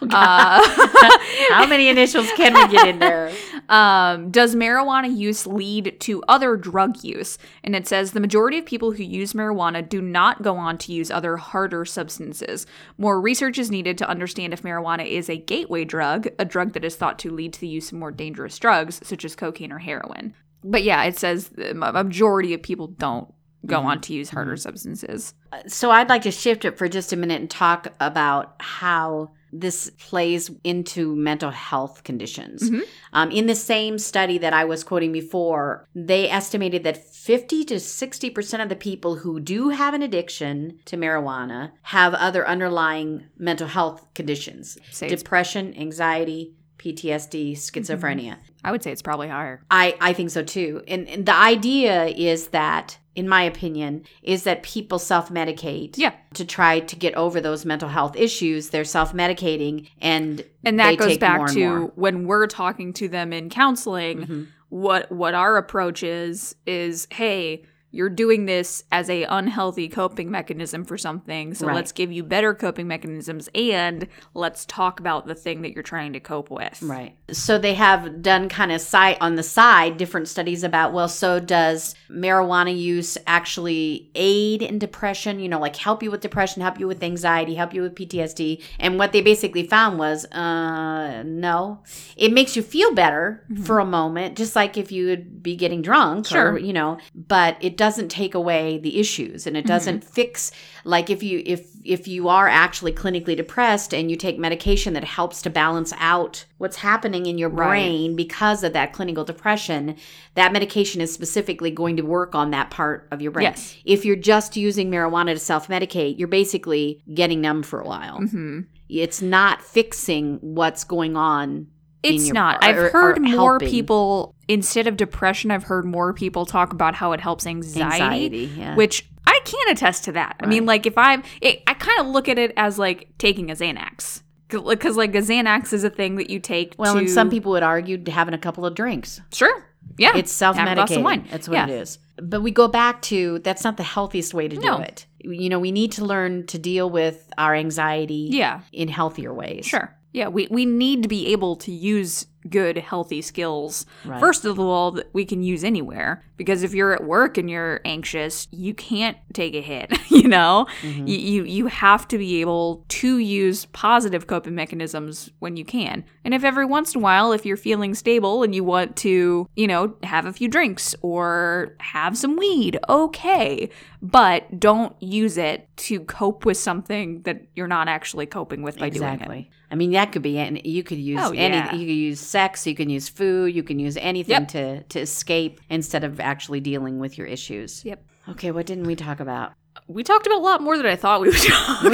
uh, 0.02 0.06
How 1.50 1.66
many 1.66 1.88
initials 1.88 2.30
can 2.32 2.54
we 2.54 2.68
get 2.68 2.88
in 2.88 2.98
there? 2.98 3.32
um, 3.68 4.30
does 4.30 4.54
marijuana 4.54 5.14
use 5.14 5.46
lead 5.46 6.00
to 6.00 6.22
other 6.26 6.56
drug 6.56 7.04
use? 7.04 7.38
And 7.62 7.76
it 7.76 7.86
says 7.86 8.12
the 8.12 8.20
majority 8.20 8.58
of 8.58 8.66
people 8.66 8.92
who 8.92 9.02
use 9.02 9.32
marijuana 9.32 9.86
do 9.86 10.00
not 10.00 10.42
go 10.42 10.56
on 10.56 10.78
to 10.78 10.92
use 10.92 11.10
other 11.10 11.36
harder 11.36 11.84
substances. 11.84 12.66
More 12.98 13.20
research 13.20 13.58
is 13.58 13.70
needed 13.70 13.98
to 13.98 14.08
understand 14.08 14.52
if 14.52 14.62
marijuana 14.62 15.06
is 15.06 15.28
a 15.28 15.36
gateway 15.36 15.84
drug, 15.84 16.28
a 16.38 16.44
drug 16.44 16.72
that 16.72 16.84
is 16.84 16.96
thought 16.96 17.18
to 17.20 17.30
lead 17.30 17.52
to 17.54 17.60
the 17.60 17.68
use 17.68 17.92
of 17.92 17.98
more 17.98 18.10
dangerous 18.10 18.58
drugs, 18.58 19.00
such 19.04 19.24
as 19.24 19.36
cocaine 19.36 19.72
or 19.72 19.78
heroin. 19.78 20.34
But 20.62 20.82
yeah, 20.82 21.04
it 21.04 21.18
says 21.18 21.48
the 21.48 21.74
majority 21.74 22.52
of 22.54 22.62
people 22.62 22.88
don't 22.88 23.32
go 23.66 23.80
on 23.80 24.00
to 24.02 24.12
use 24.14 24.30
harder 24.30 24.56
substances. 24.56 25.34
So 25.66 25.90
I'd 25.90 26.08
like 26.08 26.22
to 26.22 26.30
shift 26.30 26.64
it 26.64 26.78
for 26.78 26.88
just 26.88 27.12
a 27.12 27.16
minute 27.16 27.40
and 27.40 27.50
talk 27.50 27.88
about 28.00 28.54
how 28.60 29.30
this 29.52 29.90
plays 29.98 30.50
into 30.62 31.16
mental 31.16 31.50
health 31.50 32.04
conditions. 32.04 32.70
Mhm. 32.70 32.82
Um, 33.12 33.30
in 33.32 33.46
the 33.46 33.56
same 33.56 33.98
study 33.98 34.38
that 34.38 34.52
I 34.52 34.64
was 34.64 34.84
quoting 34.84 35.10
before, 35.10 35.88
they 35.92 36.30
estimated 36.30 36.84
that 36.84 36.96
50 36.96 37.64
to 37.64 37.80
60% 37.80 38.62
of 38.62 38.68
the 38.68 38.76
people 38.76 39.16
who 39.16 39.40
do 39.40 39.70
have 39.70 39.92
an 39.92 40.02
addiction 40.02 40.78
to 40.84 40.96
marijuana 40.96 41.72
have 41.82 42.14
other 42.14 42.46
underlying 42.46 43.24
mental 43.38 43.66
health 43.66 44.06
conditions 44.14 44.78
Say 44.92 45.08
depression, 45.08 45.74
anxiety, 45.76 46.54
PTSD, 46.78 47.52
schizophrenia. 47.52 48.36
I 48.64 48.70
would 48.70 48.82
say 48.82 48.90
it's 48.92 49.02
probably 49.02 49.28
higher. 49.28 49.62
I, 49.70 49.96
I 50.00 50.12
think 50.12 50.30
so 50.30 50.42
too. 50.42 50.82
And, 50.88 51.08
and 51.08 51.26
the 51.26 51.34
idea 51.34 52.06
is 52.06 52.48
that, 52.48 52.98
in 53.16 53.28
my 53.28 53.42
opinion, 53.42 54.04
is 54.22 54.44
that 54.44 54.62
people 54.62 54.98
self 54.98 55.30
medicate 55.30 55.98
Yeah. 55.98 56.12
to 56.34 56.44
try 56.44 56.80
to 56.80 56.96
get 56.96 57.14
over 57.14 57.40
those 57.40 57.64
mental 57.64 57.88
health 57.88 58.16
issues. 58.16 58.70
They're 58.70 58.84
self 58.84 59.12
medicating 59.12 59.88
and 60.00 60.44
And 60.64 60.78
that 60.78 60.96
goes 60.96 61.18
back 61.18 61.40
and 61.40 61.48
to 61.50 61.68
more. 61.68 61.92
when 61.96 62.26
we're 62.26 62.46
talking 62.46 62.92
to 62.94 63.08
them 63.08 63.32
in 63.32 63.50
counseling, 63.50 64.18
Mhm. 64.26 64.46
what 64.68 65.10
what 65.10 65.34
our 65.34 65.56
approach 65.56 66.02
is 66.04 66.54
is 66.66 67.08
hey 67.10 67.64
you're 67.92 68.08
doing 68.08 68.46
this 68.46 68.84
as 68.92 69.10
a 69.10 69.24
unhealthy 69.24 69.88
coping 69.88 70.30
mechanism 70.30 70.84
for 70.84 70.96
something 70.96 71.54
so 71.54 71.66
Right. 71.66 71.74
let's 71.76 71.92
give 71.92 72.12
you 72.12 72.22
better 72.22 72.54
coping 72.54 72.86
mechanisms 72.86 73.48
and 73.54 74.06
let's 74.34 74.64
talk 74.64 75.00
about 75.00 75.26
the 75.26 75.34
thing 75.34 75.62
that 75.62 75.72
you're 75.72 75.82
trying 75.82 76.12
to 76.12 76.20
cope 76.20 76.50
with 76.50 76.80
Right. 76.82 77.16
So 77.30 77.58
they 77.58 77.74
have 77.74 78.22
done 78.22 78.48
kind 78.48 78.72
of 78.72 78.80
side 78.80 79.16
on 79.20 79.34
the 79.36 79.42
side 79.42 79.96
different 79.96 80.28
studies 80.28 80.62
about 80.64 80.92
well, 80.92 81.08
so 81.08 81.38
does 81.40 81.94
marijuana 82.10 82.76
use 82.76 83.16
actually 83.26 84.10
aid 84.14 84.62
in 84.62 84.78
depression? 84.78 85.38
You 85.40 85.48
know, 85.48 85.58
like 85.60 85.76
help 85.76 86.02
you 86.02 86.10
with 86.10 86.20
depression, 86.20 86.62
help 86.62 86.78
you 86.80 86.86
with 86.86 87.02
anxiety, 87.02 87.54
help 87.54 87.72
you 87.74 87.82
with 87.82 87.94
PTSD. 87.94 88.62
And 88.78 88.98
what 88.98 89.12
they 89.12 89.20
basically 89.20 89.66
found 89.66 89.98
was, 89.98 90.24
uh, 90.32 91.22
no, 91.24 91.80
it 92.16 92.32
makes 92.32 92.56
you 92.56 92.62
feel 92.62 92.92
better 92.94 93.44
for 93.64 93.78
a 93.78 93.84
moment, 93.84 94.36
just 94.36 94.54
like 94.56 94.76
if 94.76 94.90
you 94.92 95.06
would 95.06 95.42
be 95.42 95.56
getting 95.56 95.82
drunk, 95.82 96.26
Sure. 96.26 96.52
or 96.52 96.58
you 96.58 96.72
know, 96.72 96.98
but 97.14 97.56
it 97.60 97.76
doesn't 97.84 98.10
take 98.10 98.34
away 98.34 98.76
the 98.78 99.00
issues, 99.00 99.46
and 99.46 99.56
it 99.56 99.66
doesn't 99.66 100.04
fix 100.04 100.52
like 100.84 101.08
if 101.08 101.22
you 101.22 101.42
if 101.46 101.60
if 101.82 102.06
you 102.06 102.28
are 102.28 102.46
actually 102.46 102.92
clinically 102.92 103.34
depressed 103.34 103.94
and 103.94 104.10
you 104.10 104.16
take 104.16 104.38
medication 104.38 104.92
that 104.92 105.04
helps 105.04 105.40
to 105.42 105.48
balance 105.48 105.92
out 105.98 106.44
what's 106.58 106.76
happening 106.76 107.24
in 107.24 107.38
your 107.38 107.48
Right. 107.48 107.68
brain 107.68 108.16
because 108.16 108.62
of 108.64 108.74
that 108.74 108.92
clinical 108.92 109.24
depression 109.24 109.96
that 110.34 110.52
medication 110.52 111.00
is 111.00 111.10
specifically 111.10 111.70
going 111.70 111.96
to 111.96 112.02
work 112.02 112.34
on 112.34 112.50
that 112.50 112.68
part 112.70 113.08
of 113.10 113.22
your 113.22 113.32
brain 113.32 113.44
Yes. 113.44 113.74
if 113.86 114.04
you're 114.04 114.14
just 114.34 114.58
using 114.58 114.90
marijuana 114.90 115.32
to 115.32 115.38
self-medicate 115.38 116.18
you're 116.18 116.28
basically 116.42 117.02
getting 117.14 117.40
numb 117.40 117.62
for 117.62 117.80
a 117.80 117.86
while 117.86 118.18
hmm 118.18 118.60
it's 118.90 119.22
not 119.22 119.62
fixing 119.62 120.36
what's 120.42 120.84
going 120.84 121.16
on 121.16 121.66
it's 122.02 122.28
not 122.32 122.62
i've 122.64 122.76
or 122.76 122.88
heard 122.90 123.20
more 123.20 123.52
helping. 123.52 123.68
people 123.68 124.34
instead 124.48 124.86
of 124.86 124.96
depression 124.96 125.50
i've 125.50 125.64
heard 125.64 125.84
more 125.84 126.12
people 126.12 126.46
talk 126.46 126.72
about 126.72 126.94
how 126.94 127.12
it 127.12 127.20
helps 127.20 127.46
anxiety, 127.46 128.02
anxiety 128.02 128.50
yeah. 128.56 128.74
which 128.74 129.08
i 129.26 129.38
can 129.44 129.68
attest 129.70 130.04
to 130.04 130.12
that 130.12 130.36
i 130.40 130.46
mean 130.46 130.64
like 130.66 130.86
if 130.86 130.96
i'm 130.96 131.22
it, 131.40 131.62
i 131.66 131.74
kind 131.74 132.00
of 132.00 132.06
look 132.06 132.28
at 132.28 132.38
it 132.38 132.52
as 132.56 132.78
like 132.78 133.08
taking 133.18 133.50
a 133.50 133.54
xanax 133.54 134.22
because 134.48 134.96
like 134.96 135.14
a 135.14 135.18
xanax 135.18 135.72
is 135.72 135.84
a 135.84 135.90
thing 135.90 136.16
that 136.16 136.30
you 136.30 136.40
take 136.40 136.74
well 136.78 136.94
to 136.94 137.00
and 137.00 137.10
some 137.10 137.28
people 137.30 137.52
would 137.52 137.62
argue 137.62 138.02
having 138.10 138.34
a 138.34 138.38
couple 138.38 138.64
of 138.64 138.74
drinks 138.74 139.20
sure 139.32 139.64
yeah 139.98 140.12
It's 140.16 140.38
Have 140.40 140.56
a 140.56 140.62
glass 140.62 140.68
of 140.68 140.88
self-medicating. 140.88 141.02
wine. 141.02 141.26
That's 141.30 141.48
what 141.48 141.54
Yeah. 141.56 141.64
it 141.64 141.70
is. 141.70 141.98
But 142.22 142.42
we 142.42 142.52
go 142.52 142.68
back 142.68 143.02
to 143.02 143.38
that's 143.40 143.64
not 143.64 143.76
the 143.76 143.82
healthiest 143.82 144.32
way 144.34 144.46
to 144.46 144.56
do 144.56 144.62
No. 144.62 144.78
it. 144.78 145.04
You 145.18 145.48
know, 145.48 145.58
we 145.58 145.72
need 145.72 145.92
to 145.92 146.04
learn 146.04 146.46
to 146.46 146.58
deal 146.58 146.88
with 146.88 147.28
our 147.36 147.54
anxiety 147.54 148.28
yeah 148.30 148.60
in 148.72 148.88
healthier 148.88 149.34
ways. 149.34 149.66
Sure. 149.66 149.94
Yeah, 150.12 150.28
we, 150.28 150.48
we 150.50 150.64
need 150.66 151.02
to 151.04 151.08
be 151.08 151.28
able 151.32 151.54
to 151.56 151.70
use 151.72 152.26
good, 152.48 152.78
healthy 152.78 153.20
skills. 153.20 153.84
Right. 154.04 154.18
First 154.18 154.44
of 154.46 154.58
all, 154.58 154.92
that 154.92 155.10
we 155.12 155.24
can 155.26 155.42
use 155.42 155.62
anywhere 155.62 156.24
because 156.38 156.62
if 156.62 156.72
you're 156.74 156.92
at 156.94 157.04
work 157.04 157.36
and 157.36 157.50
you're 157.50 157.80
anxious, 157.84 158.48
you 158.50 158.72
can't 158.74 159.18
take 159.34 159.54
a 159.54 159.60
hit. 159.60 159.92
you 160.10 160.26
know, 160.26 160.66
Mm-hmm. 160.80 161.06
you, 161.06 161.18
you 161.18 161.44
you 161.44 161.66
have 161.66 162.08
to 162.08 162.18
be 162.18 162.40
able 162.40 162.84
to 162.88 163.18
use 163.18 163.66
positive 163.66 164.26
coping 164.26 164.54
mechanisms 164.54 165.30
when 165.38 165.56
you 165.56 165.64
can. 165.64 166.02
And 166.24 166.32
if 166.34 166.42
every 166.42 166.64
once 166.64 166.94
in 166.94 167.00
a 167.00 167.04
while, 167.04 167.32
if 167.32 167.44
you're 167.44 167.56
feeling 167.58 167.94
stable 167.94 168.42
and 168.42 168.54
you 168.54 168.64
want 168.64 168.96
to, 168.96 169.46
you 169.54 169.66
know, 169.66 169.94
have 170.02 170.24
a 170.26 170.32
few 170.32 170.48
drinks 170.48 170.94
or 171.02 171.76
have 171.80 172.16
some 172.16 172.36
weed, 172.36 172.78
okay, 172.88 173.68
but 174.00 174.58
don't 174.58 175.00
use 175.00 175.36
it 175.36 175.68
to 175.76 176.00
cope 176.00 176.44
with 176.46 176.56
something 176.56 177.22
that 177.22 177.42
you're 177.54 177.68
not 177.68 177.86
actually 177.86 178.26
coping 178.26 178.62
with 178.62 178.78
by 178.78 178.88
doing 178.88 179.20
it. 179.20 179.48
I 179.70 179.76
mean, 179.76 179.92
that 179.92 180.10
could 180.12 180.22
be, 180.22 180.36
and 180.38 180.60
you 180.64 180.82
could 180.82 180.98
use 180.98 181.20
Oh, 181.22 181.30
any. 181.30 181.56
yeah. 181.56 181.72
You 181.74 181.86
could 181.86 181.94
use 181.94 182.20
sex. 182.20 182.66
You 182.66 182.74
can 182.74 182.90
use 182.90 183.08
food. 183.08 183.54
You 183.54 183.62
can 183.62 183.78
use 183.78 183.96
anything 183.98 184.32
Yep. 184.42 184.48
to 184.48 184.82
to 184.84 185.00
escape 185.00 185.60
instead 185.70 186.02
of 186.04 186.18
actually 186.20 186.60
dealing 186.60 186.98
with 186.98 187.16
your 187.16 187.26
issues. 187.26 187.84
Yep. 187.84 188.02
Okay, 188.30 188.50
what 188.50 188.66
didn't 188.66 188.84
we 188.86 188.96
talk 188.96 189.20
about? 189.20 189.52
We 189.86 190.02
talked 190.02 190.26
about 190.26 190.38
a 190.38 190.42
lot 190.42 190.60
more 190.62 190.76
than 190.76 190.86
I 190.86 190.96
thought 190.96 191.20
we 191.20 191.28
would 191.28 191.38
talk 191.42 191.84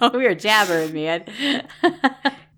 about. 0.00 0.12
we 0.14 0.24
were 0.24 0.34
jabbering, 0.34 0.92
man. 0.92 1.24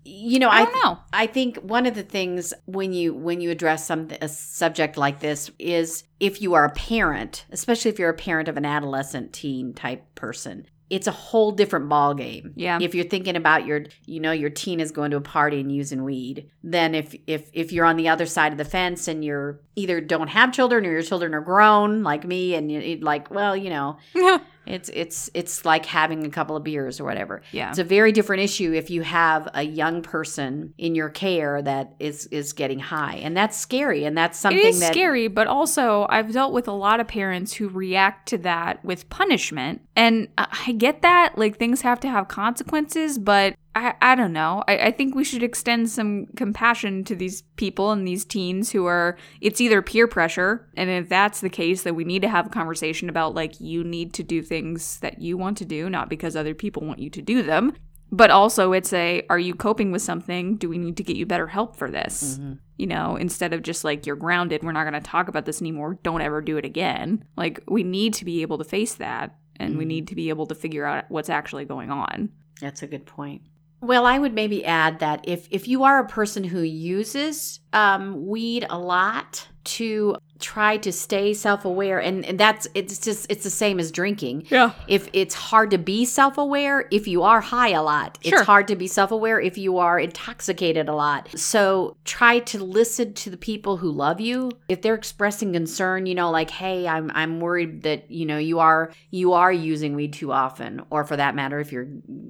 you 0.03 0.39
know, 0.39 0.49
I 0.49 0.61
I 0.61 0.65
don't 0.65 0.83
know. 0.83 0.97
I 1.13 1.27
think 1.27 1.57
one 1.57 1.85
of 1.85 1.93
the 1.95 2.03
things 2.03 2.53
when 2.65 2.91
you 2.93 3.13
when 3.13 3.41
you 3.41 3.51
address 3.51 3.85
some 3.85 4.09
a 4.21 4.27
subject 4.27 4.97
like 4.97 5.19
this 5.19 5.51
is 5.59 6.03
if 6.19 6.41
you 6.41 6.53
are 6.55 6.65
a 6.65 6.71
parent, 6.71 7.45
especially 7.51 7.91
if 7.91 7.99
you're 7.99 8.09
a 8.09 8.13
parent 8.15 8.47
of 8.47 8.57
an 8.57 8.65
adolescent 8.65 9.33
teen 9.33 9.73
type 9.73 10.03
person, 10.15 10.65
it's 10.91 11.07
a 11.07 11.11
whole 11.11 11.53
different 11.53 11.87
ball 11.87 12.13
game. 12.13 12.51
Yeah. 12.57 12.77
If 12.81 12.93
you're 12.93 13.05
thinking 13.05 13.37
about 13.37 13.65
your 13.65 13.85
you 14.05 14.19
know 14.19 14.33
your 14.33 14.49
teen 14.49 14.81
is 14.81 14.91
going 14.91 15.11
to 15.11 15.17
a 15.17 15.21
party 15.21 15.61
and 15.61 15.71
using 15.71 16.03
weed, 16.03 16.51
then 16.63 16.93
if 16.93 17.15
if 17.25 17.49
if 17.53 17.71
you're 17.71 17.85
on 17.85 17.95
the 17.95 18.09
other 18.09 18.25
side 18.25 18.51
of 18.51 18.57
the 18.57 18.65
fence 18.65 19.07
and 19.07 19.23
you're 19.23 19.61
either 19.77 20.01
don't 20.01 20.27
have 20.27 20.51
children 20.51 20.85
or 20.85 20.91
your 20.91 21.01
children 21.01 21.33
are 21.33 21.41
grown 21.41 22.03
like 22.03 22.25
me 22.25 22.55
and 22.55 22.69
you 22.69 22.81
you're 22.81 22.99
like, 22.99 23.31
well, 23.31 23.55
you 23.55 23.69
know, 23.69 23.97
it's 24.73 24.89
it's 24.93 25.29
it's 25.33 25.65
like 25.65 25.85
having 25.85 26.25
a 26.25 26.29
couple 26.29 26.55
of 26.55 26.63
beers 26.63 26.99
or 26.99 27.03
whatever. 27.03 27.41
yeah. 27.51 27.69
It's 27.69 27.79
a 27.79 27.83
very 27.83 28.11
different 28.11 28.43
issue 28.43 28.73
if 28.73 28.89
you 28.89 29.01
have 29.01 29.49
a 29.53 29.63
young 29.63 30.01
person 30.01 30.73
in 30.77 30.95
your 30.95 31.09
care 31.09 31.61
that 31.61 31.95
is 31.99 32.27
is 32.27 32.53
getting 32.53 32.79
high, 32.79 33.15
and 33.15 33.35
that's 33.35 33.57
scary, 33.57 34.05
and 34.05 34.17
that's 34.17 34.37
something 34.37 34.59
It 34.59 34.65
is 34.65 34.79
that 34.79 34.93
scary, 34.93 35.27
but 35.27 35.47
also 35.47 36.05
I've 36.09 36.31
dealt 36.31 36.53
with 36.53 36.67
a 36.67 36.73
lot 36.73 36.99
of 36.99 37.07
parents 37.07 37.53
who 37.53 37.69
react 37.69 38.29
to 38.29 38.37
that 38.39 38.83
with 38.83 39.09
punishment. 39.09 39.81
And 39.95 40.29
I 40.37 40.47
I 40.67 40.71
get 40.73 41.01
that, 41.01 41.37
like 41.37 41.57
things 41.57 41.81
have 41.81 41.99
to 42.01 42.09
have 42.09 42.27
consequences, 42.27 43.17
but 43.17 43.55
I, 43.73 43.93
I 44.01 44.15
don't 44.15 44.33
know. 44.33 44.63
I, 44.67 44.77
I 44.77 44.91
think 44.91 45.15
we 45.15 45.23
should 45.23 45.43
extend 45.43 45.89
some 45.89 46.27
compassion 46.35 47.03
to 47.05 47.15
these 47.15 47.43
people 47.55 47.91
and 47.91 48.05
these 48.05 48.25
teens 48.25 48.71
who 48.71 48.85
are, 48.85 49.17
it's 49.39 49.61
either 49.61 49.81
peer 49.81 50.07
pressure. 50.07 50.67
And 50.75 50.89
if 50.89 51.07
that's 51.07 51.39
the 51.39 51.49
case, 51.49 51.83
then 51.83 51.95
we 51.95 52.03
need 52.03 52.21
to 52.23 52.27
have 52.29 52.47
a 52.47 52.49
conversation 52.49 53.07
about 53.07 53.33
like, 53.33 53.61
you 53.61 53.83
need 53.83 54.13
to 54.15 54.23
do 54.23 54.41
things 54.41 54.99
that 54.99 55.21
you 55.21 55.37
want 55.37 55.57
to 55.59 55.65
do, 55.65 55.89
not 55.89 56.09
because 56.09 56.35
other 56.35 56.53
people 56.53 56.83
want 56.85 56.99
you 56.99 57.09
to 57.11 57.21
do 57.21 57.41
them. 57.43 57.73
But 58.13 58.29
also, 58.29 58.73
it's 58.73 58.91
a, 58.91 59.25
are 59.29 59.39
you 59.39 59.55
coping 59.55 59.89
with 59.93 60.01
something? 60.01 60.57
Do 60.57 60.67
we 60.67 60.77
need 60.77 60.97
to 60.97 61.03
get 61.03 61.15
you 61.15 61.25
better 61.25 61.47
help 61.47 61.77
for 61.77 61.89
this? 61.89 62.37
Mm-hmm. 62.37 62.53
you 62.77 62.87
know, 62.87 63.15
instead 63.15 63.53
of 63.53 63.61
just 63.61 63.83
like 63.85 64.05
you're 64.05 64.15
grounded, 64.17 64.63
we're 64.63 64.71
not 64.73 64.83
going 64.89 65.01
to 65.01 65.09
talk 65.09 65.27
about 65.29 65.45
this 65.45 65.61
anymore. 65.61 65.97
Don't 66.03 66.19
ever 66.21 66.41
do 66.41 66.57
it 66.57 66.65
again. 66.65 67.23
Like 67.37 67.61
we 67.69 67.83
need 67.83 68.13
to 68.15 68.25
be 68.25 68.41
able 68.41 68.57
to 68.57 68.63
face 68.65 68.95
that 68.95 69.35
and 69.57 69.77
we 69.77 69.85
Mhm. 69.85 69.87
need 69.87 70.07
to 70.07 70.15
be 70.15 70.27
able 70.29 70.47
to 70.47 70.55
figure 70.55 70.83
out 70.85 71.05
what's 71.09 71.29
actually 71.29 71.63
going 71.63 71.89
on. 71.91 72.29
That's 72.59 72.81
a 72.83 72.87
good 72.87 73.05
point. 73.05 73.43
Well, 73.81 74.05
I 74.05 74.19
would 74.19 74.33
maybe 74.33 74.63
add 74.63 74.99
that 74.99 75.27
if 75.27 75.47
if 75.49 75.67
you 75.67 75.83
are 75.83 75.99
a 75.99 76.07
person 76.07 76.43
who 76.43 76.61
uses 76.61 77.59
um, 77.73 78.27
weed 78.27 78.65
a 78.69 78.77
lot, 78.77 79.47
to 79.63 80.17
try 80.41 80.77
to 80.77 80.91
stay 80.91 81.33
self-aware, 81.33 81.99
and, 81.99 82.25
and 82.25 82.39
that's 82.39 82.67
it's 82.73 82.97
just 82.99 83.27
it's 83.31 83.43
the 83.43 83.49
same 83.49 83.79
as 83.79 83.91
drinking. 83.91 84.45
Yeah. 84.49 84.71
If 84.87 85.09
it's 85.13 85.35
hard 85.35 85.71
to 85.71 85.77
be 85.77 86.05
self-aware 86.05 86.87
if 86.91 87.07
you 87.07 87.23
are 87.23 87.41
high 87.41 87.69
a 87.69 87.83
lot, 87.83 88.17
Sure. 88.23 88.39
it's 88.39 88.45
hard 88.47 88.67
to 88.69 88.75
be 88.75 88.87
self-aware 88.87 89.39
if 89.39 89.57
you 89.57 89.77
are 89.77 89.99
intoxicated 89.99 90.89
a 90.89 90.93
lot. 90.95 91.29
So 91.35 91.97
try 92.05 92.39
to 92.39 92.63
listen 92.63 93.13
to 93.13 93.29
the 93.29 93.37
people 93.37 93.77
who 93.77 93.91
love 93.91 94.19
you. 94.19 94.51
If 94.69 94.81
they're 94.81 94.95
expressing 94.95 95.53
concern, 95.53 96.05
you 96.05 96.15
know, 96.15 96.31
like, 96.31 96.49
"Hey, 96.49 96.87
I'm 96.87 97.11
I'm 97.13 97.39
worried 97.39 97.83
that 97.83 98.09
you 98.09 98.25
know 98.25 98.37
you 98.37 98.59
are 98.59 98.91
you 99.11 99.33
are 99.33 99.51
using 99.53 99.95
weed 99.95 100.13
too 100.13 100.31
often," 100.31 100.81
or 100.89 101.03
for 101.03 101.15
that 101.17 101.35
matter, 101.35 101.59
if 101.59 101.71
you're 101.71 101.87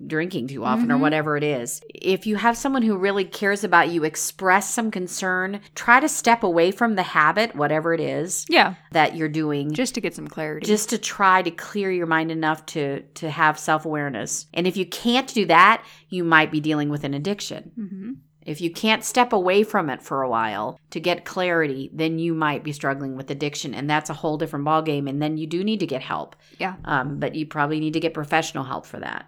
drinking 0.08 0.48
too 0.48 0.66
often 0.66 0.92
or 0.92 0.98
Mhm. 0.98 1.02
whatever 1.02 1.38
it 1.38 1.44
is. 1.44 1.82
If 1.94 2.28
you 2.28 2.36
have 2.36 2.58
someone 2.58 2.82
who 2.82 2.98
really 2.98 3.24
cares 3.24 3.64
about 3.64 3.90
you, 3.90 4.04
express 4.04 4.70
some 4.70 4.92
concern. 4.92 5.62
Try 5.76 6.00
to 6.02 6.10
step 6.10 6.44
away 6.44 6.72
from 6.72 6.96
the 6.96 7.04
habit, 7.04 7.56
whatever 7.56 7.94
it 7.94 8.01
is 8.02 8.46
Yeah. 8.50 8.76
that 8.92 9.16
you're 9.16 9.30
doing 9.30 9.72
Just 9.74 9.96
to 9.96 10.02
get 10.02 10.16
some 10.16 10.28
clarity. 10.28 10.66
just 10.66 10.90
to 10.90 10.98
try 10.98 11.42
to 11.42 11.52
clear 11.52 11.92
your 11.92 12.08
mind 12.08 12.32
enough 12.32 12.66
to 12.68 13.02
to 13.16 13.30
have 13.30 13.58
self-awareness. 13.60 14.48
And 14.54 14.66
if 14.68 14.76
you 14.78 14.86
can't 14.86 15.34
do 15.34 15.46
that, 15.48 15.84
you 16.10 16.24
might 16.24 16.52
be 16.52 16.60
dealing 16.60 16.90
with 16.90 17.04
an 17.04 17.14
addiction. 17.14 17.72
hmm 17.76 18.12
If 18.44 18.60
you 18.60 18.72
can't 18.72 19.04
step 19.04 19.34
away 19.34 19.62
from 19.64 19.90
it 19.90 20.02
for 20.02 20.24
a 20.24 20.30
while 20.30 20.80
to 20.90 21.00
get 21.00 21.26
clarity, 21.26 21.92
then 21.94 22.18
you 22.18 22.34
might 22.34 22.64
be 22.64 22.72
struggling 22.72 23.16
with 23.16 23.30
addiction, 23.30 23.76
and 23.76 23.88
that's 23.88 24.10
a 24.10 24.16
whole 24.16 24.38
different 24.38 24.66
ballgame. 24.66 25.08
And 25.08 25.22
then 25.22 25.38
you 25.38 25.46
do 25.46 25.64
need 25.64 25.80
to 25.82 25.86
get 25.88 26.02
help. 26.02 26.36
Yeah. 26.58 26.76
Um, 26.86 27.20
but 27.20 27.36
you 27.36 27.46
probably 27.46 27.80
need 27.80 27.94
to 27.94 28.00
get 28.00 28.16
professional 28.16 28.64
help 28.64 28.86
for 28.88 29.00
that. 29.00 29.28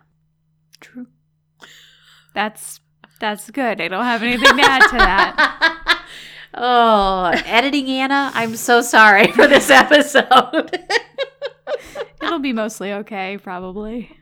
True. 0.82 1.06
That's 2.34 2.80
that's 3.20 3.50
good. 3.52 3.80
I 3.80 3.88
don't 3.88 4.04
have 4.04 4.24
anything 4.24 4.58
to 4.58 4.64
add 4.64 4.90
to 4.90 4.98
that. 4.98 5.80
oh, 6.54 7.32
editing 7.46 7.88
Anna, 7.90 8.32
I'm 8.34 8.56
so 8.56 8.82
sorry 8.82 9.32
for 9.32 9.48
this 9.48 9.70
episode. 9.70 10.80
It'll 12.22 12.40
be 12.40 12.54
mostly 12.54 12.94
okay, 12.94 13.38
probably. 13.38 14.16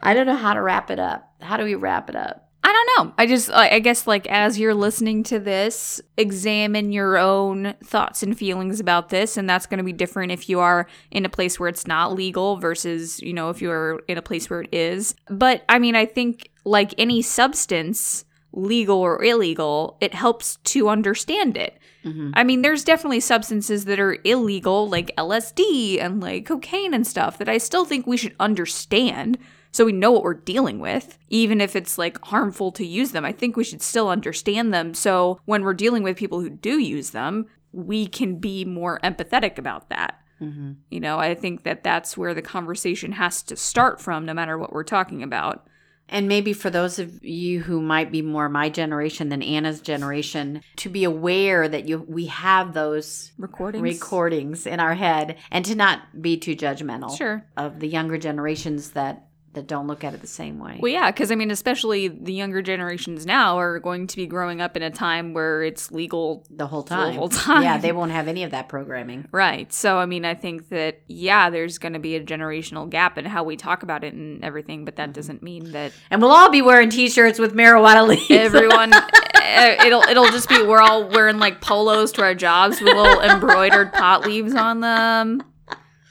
I 0.00 0.14
don't 0.14 0.26
know 0.26 0.36
how 0.36 0.54
to 0.54 0.62
wrap 0.62 0.90
it 0.90 0.98
up. 0.98 1.34
How 1.40 1.56
do 1.56 1.64
we 1.64 1.74
wrap 1.74 2.08
it 2.08 2.16
up? 2.16 2.48
I 2.64 2.72
don't 2.72 3.06
know. 3.06 3.14
I 3.16 3.26
just, 3.26 3.50
I 3.50 3.76
I 3.76 3.78
guess, 3.78 4.06
like, 4.06 4.26
as 4.26 4.58
you're 4.58 4.74
listening 4.74 5.22
to 5.24 5.38
this, 5.38 6.00
examine 6.16 6.92
your 6.92 7.16
own 7.16 7.74
thoughts 7.84 8.22
and 8.22 8.36
feelings 8.36 8.80
about 8.80 9.08
this. 9.08 9.36
And 9.36 9.48
that's 9.48 9.66
going 9.66 9.78
to 9.78 9.84
be 9.84 9.92
different 9.92 10.32
if 10.32 10.48
you 10.48 10.60
are 10.60 10.86
in 11.10 11.24
a 11.24 11.28
place 11.28 11.58
where 11.58 11.68
it's 11.68 11.86
not 11.86 12.12
legal 12.12 12.56
versus, 12.56 13.20
you 13.20 13.32
know, 13.32 13.50
if 13.50 13.62
you're 13.62 14.00
in 14.08 14.18
a 14.18 14.22
place 14.22 14.50
where 14.50 14.62
it 14.62 14.68
is. 14.72 15.14
But 15.28 15.64
I 15.68 15.78
mean, 15.78 15.94
I 15.94 16.04
think, 16.04 16.50
like 16.64 16.94
any 16.98 17.22
substance, 17.22 18.24
legal 18.52 18.98
or 18.98 19.22
illegal, 19.22 19.96
it 20.00 20.14
helps 20.14 20.56
to 20.64 20.88
understand 20.88 21.56
it. 21.56 21.78
Mhm. 22.04 22.32
I 22.34 22.44
mean, 22.44 22.62
there's 22.62 22.84
definitely 22.84 23.20
substances 23.20 23.84
that 23.84 24.00
are 24.00 24.18
illegal, 24.24 24.88
like 24.88 25.14
LSD 25.16 25.98
and 26.00 26.20
like 26.20 26.46
cocaine 26.46 26.94
and 26.94 27.06
stuff, 27.06 27.38
that 27.38 27.48
I 27.48 27.58
still 27.58 27.84
think 27.84 28.06
we 28.06 28.16
should 28.16 28.34
understand 28.40 29.38
so 29.70 29.84
we 29.84 29.92
know 29.92 30.10
what 30.10 30.24
we're 30.24 30.34
dealing 30.34 30.78
with, 30.78 31.18
even 31.28 31.60
if 31.60 31.76
it's 31.76 31.98
like 31.98 32.18
harmful 32.24 32.72
to 32.72 32.86
use 32.86 33.12
them. 33.12 33.24
I 33.24 33.32
think 33.32 33.56
we 33.56 33.64
should 33.64 33.82
still 33.82 34.08
understand 34.08 34.72
them. 34.72 34.94
So 34.94 35.40
when 35.44 35.62
we're 35.62 35.74
dealing 35.74 36.02
with 36.02 36.16
people 36.16 36.40
who 36.40 36.48
do 36.48 36.78
use 36.78 37.10
them, 37.10 37.46
we 37.72 38.06
can 38.06 38.36
be 38.36 38.64
more 38.64 38.98
empathetic 39.04 39.58
about 39.58 39.90
that. 39.90 40.20
Mm-hmm. 40.40 40.72
You 40.90 41.00
know, 41.00 41.18
I 41.18 41.34
think 41.34 41.64
that 41.64 41.82
that's 41.82 42.16
where 42.16 42.32
the 42.32 42.42
conversation 42.42 43.12
has 43.12 43.42
to 43.42 43.56
start 43.56 44.00
from, 44.00 44.24
no 44.24 44.32
matter 44.32 44.56
what 44.56 44.72
we're 44.72 44.84
talking 44.84 45.22
about. 45.22 45.66
And 46.08 46.26
maybe 46.28 46.52
for 46.52 46.70
those 46.70 46.98
of 46.98 47.22
you 47.22 47.60
who 47.60 47.80
might 47.80 48.10
be 48.10 48.22
more 48.22 48.48
my 48.48 48.68
generation 48.70 49.28
than 49.28 49.42
Anna's 49.42 49.80
generation, 49.80 50.62
to 50.76 50.88
be 50.88 51.04
aware 51.04 51.68
that 51.68 51.88
you 51.88 51.98
we 52.08 52.26
have 52.26 52.72
those 52.72 53.32
Recordings. 53.38 53.82
recordings 53.82 54.66
in 54.66 54.80
our 54.80 54.94
head 54.94 55.36
and 55.50 55.64
to 55.66 55.74
not 55.74 56.20
be 56.22 56.36
too 56.38 56.56
judgmental 56.56 57.16
Sure. 57.16 57.44
of 57.56 57.80
the 57.80 57.88
younger 57.88 58.16
generations 58.18 58.90
that 58.90 59.27
that 59.58 59.66
don't 59.66 59.86
look 59.88 60.04
at 60.04 60.14
it 60.14 60.20
the 60.20 60.26
same 60.28 60.58
way. 60.60 60.78
Well, 60.80 60.92
yeah, 60.92 61.10
because 61.10 61.32
I 61.32 61.34
mean, 61.34 61.50
especially 61.50 62.06
the 62.08 62.32
younger 62.32 62.62
generations 62.62 63.26
now 63.26 63.58
are 63.58 63.80
going 63.80 64.06
to 64.06 64.16
be 64.16 64.26
growing 64.26 64.60
up 64.60 64.76
in 64.76 64.82
a 64.84 64.90
time 64.90 65.34
where 65.34 65.62
it's 65.64 65.90
legal. 65.90 66.44
the 66.48 66.66
whole 66.68 66.82
The 66.82 66.88
time. 66.94 67.14
whole 67.16 67.28
time. 67.28 67.62
Yeah, 67.64 67.78
they 67.78 67.90
won't 67.92 68.12
have 68.12 68.28
any 68.28 68.44
of 68.44 68.52
that 68.52 68.68
programming. 68.68 69.26
Right. 69.32 69.72
So, 69.72 69.98
I 69.98 70.06
mean, 70.06 70.24
I 70.24 70.34
think 70.34 70.68
that, 70.68 71.00
yeah, 71.08 71.50
there's 71.50 71.78
going 71.78 71.94
to 71.94 71.98
be 71.98 72.14
a 72.14 72.22
generational 72.24 72.88
gap 72.88 73.18
in 73.18 73.24
how 73.24 73.42
we 73.42 73.56
talk 73.56 73.82
about 73.82 74.04
it 74.04 74.14
and 74.14 74.44
everything, 74.44 74.84
but 74.84 74.96
that 74.96 75.12
doesn't 75.12 75.42
mean 75.42 75.72
that 75.72 75.92
And 76.10 76.22
we'll 76.22 76.30
all 76.30 76.50
be 76.50 76.62
wearing 76.62 76.88
t-shirts 76.90 77.38
with 77.38 77.54
marijuana 77.54 78.06
leaves. 78.06 78.30
everyone, 78.30 78.92
eh, 78.94 79.86
it'll, 79.86 80.02
it'll 80.02 80.30
just 80.30 80.48
be, 80.48 80.62
we're 80.62 80.80
all 80.80 81.08
wearing 81.08 81.38
like 81.38 81.60
polos 81.60 82.12
to 82.12 82.22
our 82.22 82.34
jobs 82.34 82.80
with 82.80 82.94
little 82.94 83.20
embroidered 83.20 83.92
pot 83.92 84.24
leaves 84.26 84.54
on 84.54 84.80
them. 84.80 85.42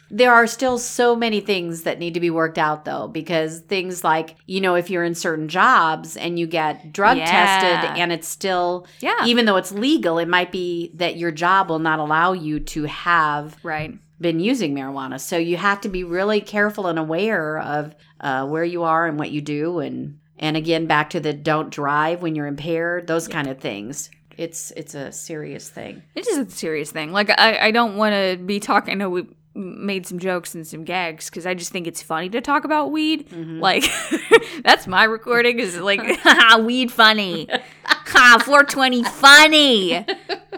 There 0.10 0.32
are 0.34 0.48
still 0.48 0.78
so 0.78 1.16
many 1.16 1.40
things 1.42 1.84
that 1.84 2.00
need 2.00 2.14
to 2.14 2.20
be 2.20 2.30
worked 2.30 2.58
out 2.58 2.86
though, 2.86 3.08
because 3.08 3.60
things 3.60 4.04
like, 4.04 4.36
you 4.46 4.62
know, 4.62 4.76
if 4.76 4.90
you're 4.90 5.04
in 5.04 5.16
certain 5.16 5.48
jobs 5.48 6.16
and 6.18 6.40
you 6.40 6.48
get 6.48 6.94
drug 6.94 7.18
Yeah. 7.18 7.26
tested 7.26 8.00
and 8.00 8.12
it's 8.12 8.28
still, 8.28 8.88
Yeah. 9.00 9.26
even 9.26 9.46
though 9.46 9.58
it's 9.58 9.72
legal, 9.72 10.18
it 10.18 10.28
might 10.28 10.52
be 10.52 10.92
that 10.96 11.18
your 11.18 11.32
job 11.32 11.70
will 11.70 11.80
not 11.80 12.00
allow 12.00 12.34
you 12.34 12.60
to 12.62 12.84
have 12.84 13.58
right. 13.64 13.94
been 14.22 14.40
using 14.40 14.74
marijuana. 14.74 15.20
So 15.20 15.38
you 15.38 15.58
have 15.58 15.82
to 15.82 15.90
be 15.90 16.04
really 16.04 16.42
careful 16.42 16.88
and 16.88 16.98
aware 16.98 17.60
of 17.60 17.96
uh, 18.22 18.48
where 18.48 18.64
you 18.64 18.84
are 18.84 19.06
and 19.08 19.20
what 19.20 19.32
you 19.32 19.42
do 19.42 19.80
and 19.80 20.20
And 20.40 20.56
again, 20.56 20.86
back 20.86 21.10
to 21.10 21.20
the 21.20 21.34
don't 21.34 21.72
drive 21.72 22.22
when 22.22 22.36
you're 22.36 22.46
impaired, 22.46 23.08
those 23.08 23.28
kind 23.28 23.48
of 23.48 23.58
things. 23.60 24.12
It's 24.38 24.70
it's 24.78 24.94
a 24.94 25.12
serious 25.12 25.68
thing. 25.68 26.04
It 26.14 26.28
is 26.28 26.38
a 26.38 26.48
serious 26.52 26.92
thing. 26.92 27.12
Like 27.12 27.32
I, 27.32 27.58
I 27.58 27.72
don't 27.72 27.98
want 27.98 28.14
to 28.14 28.38
be 28.38 28.60
talking. 28.60 28.92
I 28.92 28.96
know 28.98 29.10
we 29.10 29.26
made 29.58 30.06
some 30.06 30.20
jokes 30.20 30.54
and 30.56 30.66
some 30.66 30.84
gags 30.84 31.30
because 31.30 31.46
I 31.46 31.54
just 31.54 31.72
think 31.72 31.88
it's 31.88 32.02
funny 32.02 32.30
to 32.30 32.42
talk 32.42 32.64
about 32.64 32.92
weed. 32.92 33.30
Mm-hmm. 33.30 33.60
Like 33.60 33.84
that's 34.64 34.88
my 34.88 35.04
recording 35.04 35.60
is 35.60 35.78
like 35.78 36.00
"Ha, 36.22 36.60
weed 36.66 36.92
funny, 36.92 37.48
ha 37.84 38.38
420 38.44 39.04
funny. 39.04 39.96
I 39.96 40.06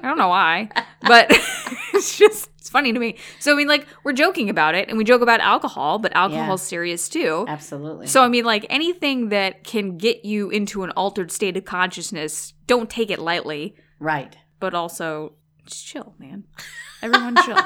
don't 0.02 0.18
know 0.18 0.28
why, 0.28 0.70
but 1.02 1.28
it's 1.93 2.18
just 2.18 2.50
it's 2.58 2.70
funny 2.70 2.93
to 2.93 3.00
me. 3.00 3.18
So 3.39 3.54
I 3.54 3.56
mean, 3.56 3.68
like 3.68 3.88
we're 4.04 4.14
joking 4.14 4.50
about 4.50 4.76
it 4.76 4.89
and 4.89 4.97
we 4.97 5.04
joke 5.04 5.22
about 5.22 5.39
alcohol, 5.39 5.97
but 6.00 6.12
alcohol's 6.16 6.62
serious 6.62 7.10
too. 7.10 7.45
Absolutely. 7.47 8.08
So 8.08 8.22
I 8.24 8.28
mean, 8.28 8.45
like 8.45 8.66
anything 8.70 9.30
that 9.30 9.64
can 9.64 9.97
get 9.97 10.26
you 10.26 10.50
into 10.50 10.84
an 10.84 10.91
altered 10.91 11.32
state 11.32 11.58
of 11.58 11.66
consciousness, 11.66 12.54
don't 12.68 12.89
take 12.89 13.10
it 13.10 13.20
lightly. 13.20 13.76
right. 14.00 14.38
But 14.60 14.74
also, 14.74 15.36
just 15.66 15.86
chill, 15.86 16.14
man. 16.20 16.43
Everyone 17.02 17.38
chill. 17.45 17.58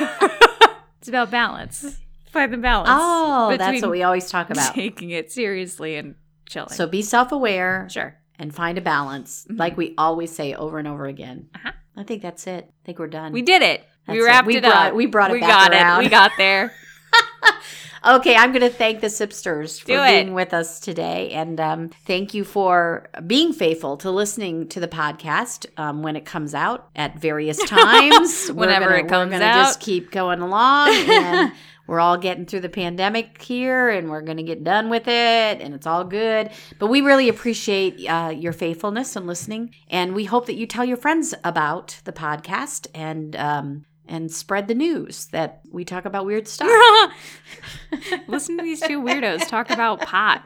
it's 1.00 1.08
about 1.08 1.30
balance. 1.30 1.98
Find 2.30 2.52
the 2.52 2.56
balance. 2.58 2.88
Oh, 2.92 3.54
that's 3.58 3.82
what 3.82 3.90
we 3.90 4.02
always 4.02 4.30
talk 4.30 4.50
about. 4.50 4.74
taking 4.74 5.10
it 5.10 5.30
seriously 5.30 5.96
and 5.96 6.14
chilling. 6.48 6.70
So 6.70 6.86
be 6.86 7.02
self-aware 7.02 7.88
sure. 7.90 8.16
and 8.38 8.54
find 8.54 8.78
a 8.78 8.80
balance, 8.80 9.46
Mhm. 9.50 9.58
like 9.58 9.76
we 9.76 9.94
always 9.98 10.34
say 10.34 10.54
over 10.54 10.78
and 10.78 10.88
over 10.88 11.06
again. 11.06 11.48
Uh-huh. 11.54 11.72
I 11.96 12.02
think 12.04 12.22
that's 12.22 12.46
it. 12.46 12.70
I 12.70 12.86
think 12.86 12.98
we're 12.98 13.06
done. 13.08 13.32
We 13.32 13.42
did 13.42 13.60
it. 13.62 13.84
we 14.08 14.14
That's 14.14 14.24
it. 14.24 14.26
wrapped 14.26 14.46
We 14.46 14.56
it 14.56 14.62
brought- 14.62 14.86
up. 14.88 14.94
we 14.94 15.06
brought 15.06 15.30
it 15.30 15.34
We 15.34 15.40
back 15.40 15.48
got 15.50 15.72
around. 15.72 16.00
it. 16.00 16.04
We 16.04 16.08
got 16.10 16.32
there. 16.38 16.72
Okay, 18.04 18.34
I'm 18.34 18.50
going 18.50 18.62
to 18.62 18.68
thank 18.68 19.00
the 19.00 19.06
Sipsters 19.06 19.80
for 19.80 19.86
being 19.86 20.34
with 20.34 20.52
us 20.52 20.80
today. 20.80 21.30
And 21.30 21.60
um, 21.60 21.90
thank 22.04 22.34
you 22.34 22.42
for 22.42 23.08
being 23.28 23.52
faithful 23.52 23.96
to 23.98 24.10
listening 24.10 24.66
to 24.70 24.80
the 24.80 24.88
podcast 24.88 25.66
um, 25.78 26.02
when 26.02 26.16
it 26.16 26.24
comes 26.24 26.52
out 26.52 26.88
at 26.96 27.20
various 27.20 27.58
times. 27.64 28.48
Whenever 28.48 28.86
gonna- 28.86 29.04
it 29.04 29.08
comes 29.08 29.12
out. 29.12 29.26
We're 29.26 29.38
gonna 29.38 29.44
out. 29.44 29.66
just 29.66 29.80
keep 29.80 30.10
going 30.10 30.40
along. 30.40 30.88
And 30.88 31.52
we're 31.86 32.00
all 32.00 32.16
getting 32.16 32.44
through 32.44 32.60
the 32.60 32.68
pandemic 32.68 33.40
here 33.40 33.88
and 33.90 34.10
we're 34.10 34.22
going 34.22 34.38
to 34.38 34.42
get 34.42 34.64
done 34.64 34.88
with 34.90 35.06
it. 35.06 35.60
And 35.60 35.72
it's 35.72 35.86
all 35.86 36.02
good. 36.02 36.50
But 36.80 36.88
we 36.88 37.02
really 37.02 37.28
appreciate 37.28 38.04
uh, 38.08 38.34
your 38.36 38.52
faithfulness 38.52 39.14
and 39.14 39.28
listening. 39.28 39.76
And 39.88 40.12
we 40.16 40.24
hope 40.24 40.46
that 40.46 40.56
you 40.56 40.66
tell 40.66 40.84
your 40.84 40.96
friends 40.96 41.34
about 41.44 42.00
the 42.02 42.12
podcast 42.12 42.88
and. 42.94 43.36
Um, 43.36 43.84
and 44.12 44.30
spread 44.30 44.68
the 44.68 44.74
news 44.74 45.26
that 45.28 45.62
we 45.72 45.86
talk 45.86 46.04
about 46.04 46.26
weird 46.26 46.46
stuff. 46.46 46.70
Listen 48.28 48.58
to 48.58 48.62
these 48.62 48.82
two 48.82 49.00
weirdos 49.00 49.48
talk 49.48 49.70
about 49.70 50.02
pot. 50.02 50.44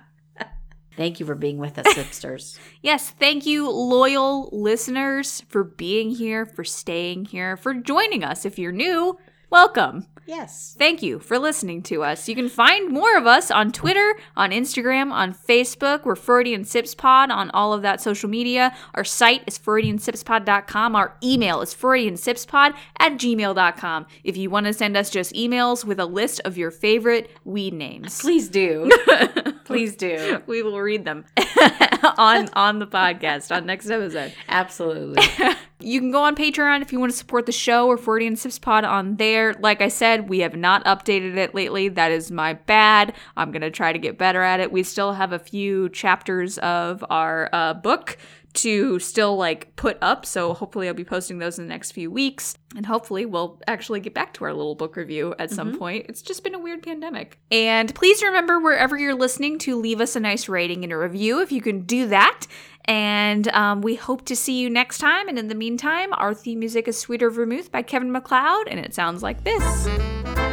Thank 0.96 1.18
you 1.18 1.26
for 1.26 1.34
being 1.34 1.58
with 1.58 1.76
us, 1.78 1.86
Sipsters. 1.88 2.58
Yes, 2.80 3.10
thank 3.10 3.44
you, 3.44 3.68
loyal 3.68 4.48
listeners, 4.52 5.42
for 5.48 5.64
being 5.64 6.10
here, 6.10 6.46
for 6.46 6.62
staying 6.62 7.24
here, 7.24 7.56
for 7.56 7.74
joining 7.74 8.22
us. 8.22 8.46
If 8.46 8.56
you're 8.58 8.70
new, 8.70 9.18
welcome. 9.50 10.06
yes. 10.26 10.74
Thank 10.78 11.02
you 11.02 11.18
for 11.20 11.38
listening 11.38 11.82
to 11.84 12.02
us. 12.02 12.28
You 12.28 12.34
can 12.34 12.48
find 12.48 12.90
more 12.90 13.16
of 13.16 13.26
us 13.26 13.50
on 13.50 13.70
Twitter, 13.72 14.16
on 14.36 14.50
Instagram, 14.50 15.12
on 15.12 15.32
Facebook. 15.32 16.04
We're 16.04 16.16
Freudian 16.16 16.64
Sips 16.64 16.94
Pod 16.94 17.30
on 17.30 17.50
all 17.50 17.72
of 17.72 17.82
that 17.82 18.00
social 18.00 18.28
media. 18.28 18.74
Our 18.94 19.04
site 19.04 19.42
is 19.46 19.58
FreudianSipsPod.com. 19.58 20.96
Our 20.96 21.16
email 21.22 21.60
is 21.60 21.74
FreudianSipsPod 21.74 22.74
at 22.98 23.12
gmail.com. 23.12 24.06
If 24.24 24.36
you 24.36 24.50
want 24.50 24.66
to 24.66 24.72
send 24.72 24.96
us 24.96 25.10
just 25.10 25.32
emails 25.34 25.84
with 25.84 26.00
a 26.00 26.06
list 26.06 26.40
of 26.44 26.58
your 26.58 26.70
favorite 26.72 27.30
weed 27.44 27.72
names, 27.74 28.20
Please 28.20 28.48
do. 28.48 28.90
Please 29.64 29.96
do. 29.96 30.42
we 30.46 30.62
will 30.62 30.80
read 30.80 31.04
them 31.04 31.24
on 32.18 32.48
on 32.54 32.78
the 32.78 32.86
podcast 32.86 33.54
on 33.54 33.66
next 33.66 33.90
episode. 33.90 34.32
Absolutely. 34.48 35.22
You 35.78 36.00
can 36.00 36.10
go 36.10 36.22
on 36.22 36.34
Patreon 36.34 36.80
if 36.80 36.90
you 36.90 36.98
want 36.98 37.12
to 37.12 37.18
support 37.18 37.44
the 37.44 37.52
show 37.52 37.86
or 37.86 37.98
Freudian 37.98 38.34
Sips 38.34 38.58
Pod 38.58 38.84
on 38.84 39.16
there. 39.16 39.52
Like 39.60 39.82
I 39.82 39.88
said, 39.88 40.26
we 40.26 40.38
have 40.38 40.56
not 40.56 40.82
updated 40.86 41.36
it 41.36 41.54
lately. 41.54 41.90
That 41.90 42.10
is 42.10 42.30
my 42.30 42.54
bad. 42.54 43.12
I'm 43.36 43.52
going 43.52 43.60
to 43.60 43.70
try 43.70 43.92
to 43.92 43.98
get 43.98 44.16
better 44.16 44.40
at 44.40 44.58
it. 44.58 44.72
We 44.72 44.82
still 44.82 45.12
have 45.12 45.32
a 45.32 45.38
few 45.38 45.90
chapters 45.90 46.56
of 46.58 47.04
our 47.10 47.50
uh, 47.52 47.74
book 47.74 48.16
to 48.56 48.98
still 48.98 49.36
like 49.36 49.74
put 49.76 49.98
up. 50.02 50.26
So 50.26 50.54
hopefully 50.54 50.88
I'll 50.88 50.94
be 50.94 51.04
posting 51.04 51.38
those 51.38 51.58
in 51.58 51.64
the 51.64 51.68
next 51.68 51.92
few 51.92 52.10
weeks. 52.10 52.56
And 52.74 52.84
hopefully 52.84 53.24
we'll 53.24 53.60
actually 53.66 54.00
get 54.00 54.12
back 54.12 54.34
to 54.34 54.44
our 54.44 54.52
little 54.52 54.74
book 54.74 54.96
review 54.96 55.34
at 55.38 55.50
some 55.50 55.78
point. 55.78 56.06
It's 56.08 56.20
just 56.20 56.44
been 56.44 56.54
a 56.54 56.58
weird 56.58 56.82
pandemic. 56.82 57.38
And 57.50 57.94
please 57.94 58.22
remember 58.22 58.60
wherever 58.60 58.98
you're 58.98 59.14
listening 59.14 59.58
to 59.60 59.76
leave 59.76 60.00
us 60.00 60.16
a 60.16 60.20
nice 60.20 60.48
rating 60.48 60.84
and 60.84 60.92
a 60.92 60.98
review 60.98 61.40
if 61.40 61.52
you 61.52 61.62
can 61.62 61.82
do 61.82 62.08
that. 62.08 62.46
And 62.86 63.48
um, 63.48 63.80
we 63.80 63.96
hope 63.96 64.24
to 64.26 64.36
see 64.36 64.60
you 64.60 64.70
next 64.70 64.98
time. 64.98 65.28
And 65.28 65.38
in 65.38 65.48
the 65.48 65.54
meantime, 65.54 66.12
our 66.12 66.34
theme 66.34 66.60
music 66.60 66.86
is 66.86 66.98
Sweeter 66.98 67.30
Vermouth 67.30 67.72
by 67.72 67.82
Kevin 67.82 68.12
MacLeod, 68.12 68.68
and 68.68 68.78
it 68.78 68.94
sounds 68.94 69.22
like 69.22 69.42
this. 69.42 70.45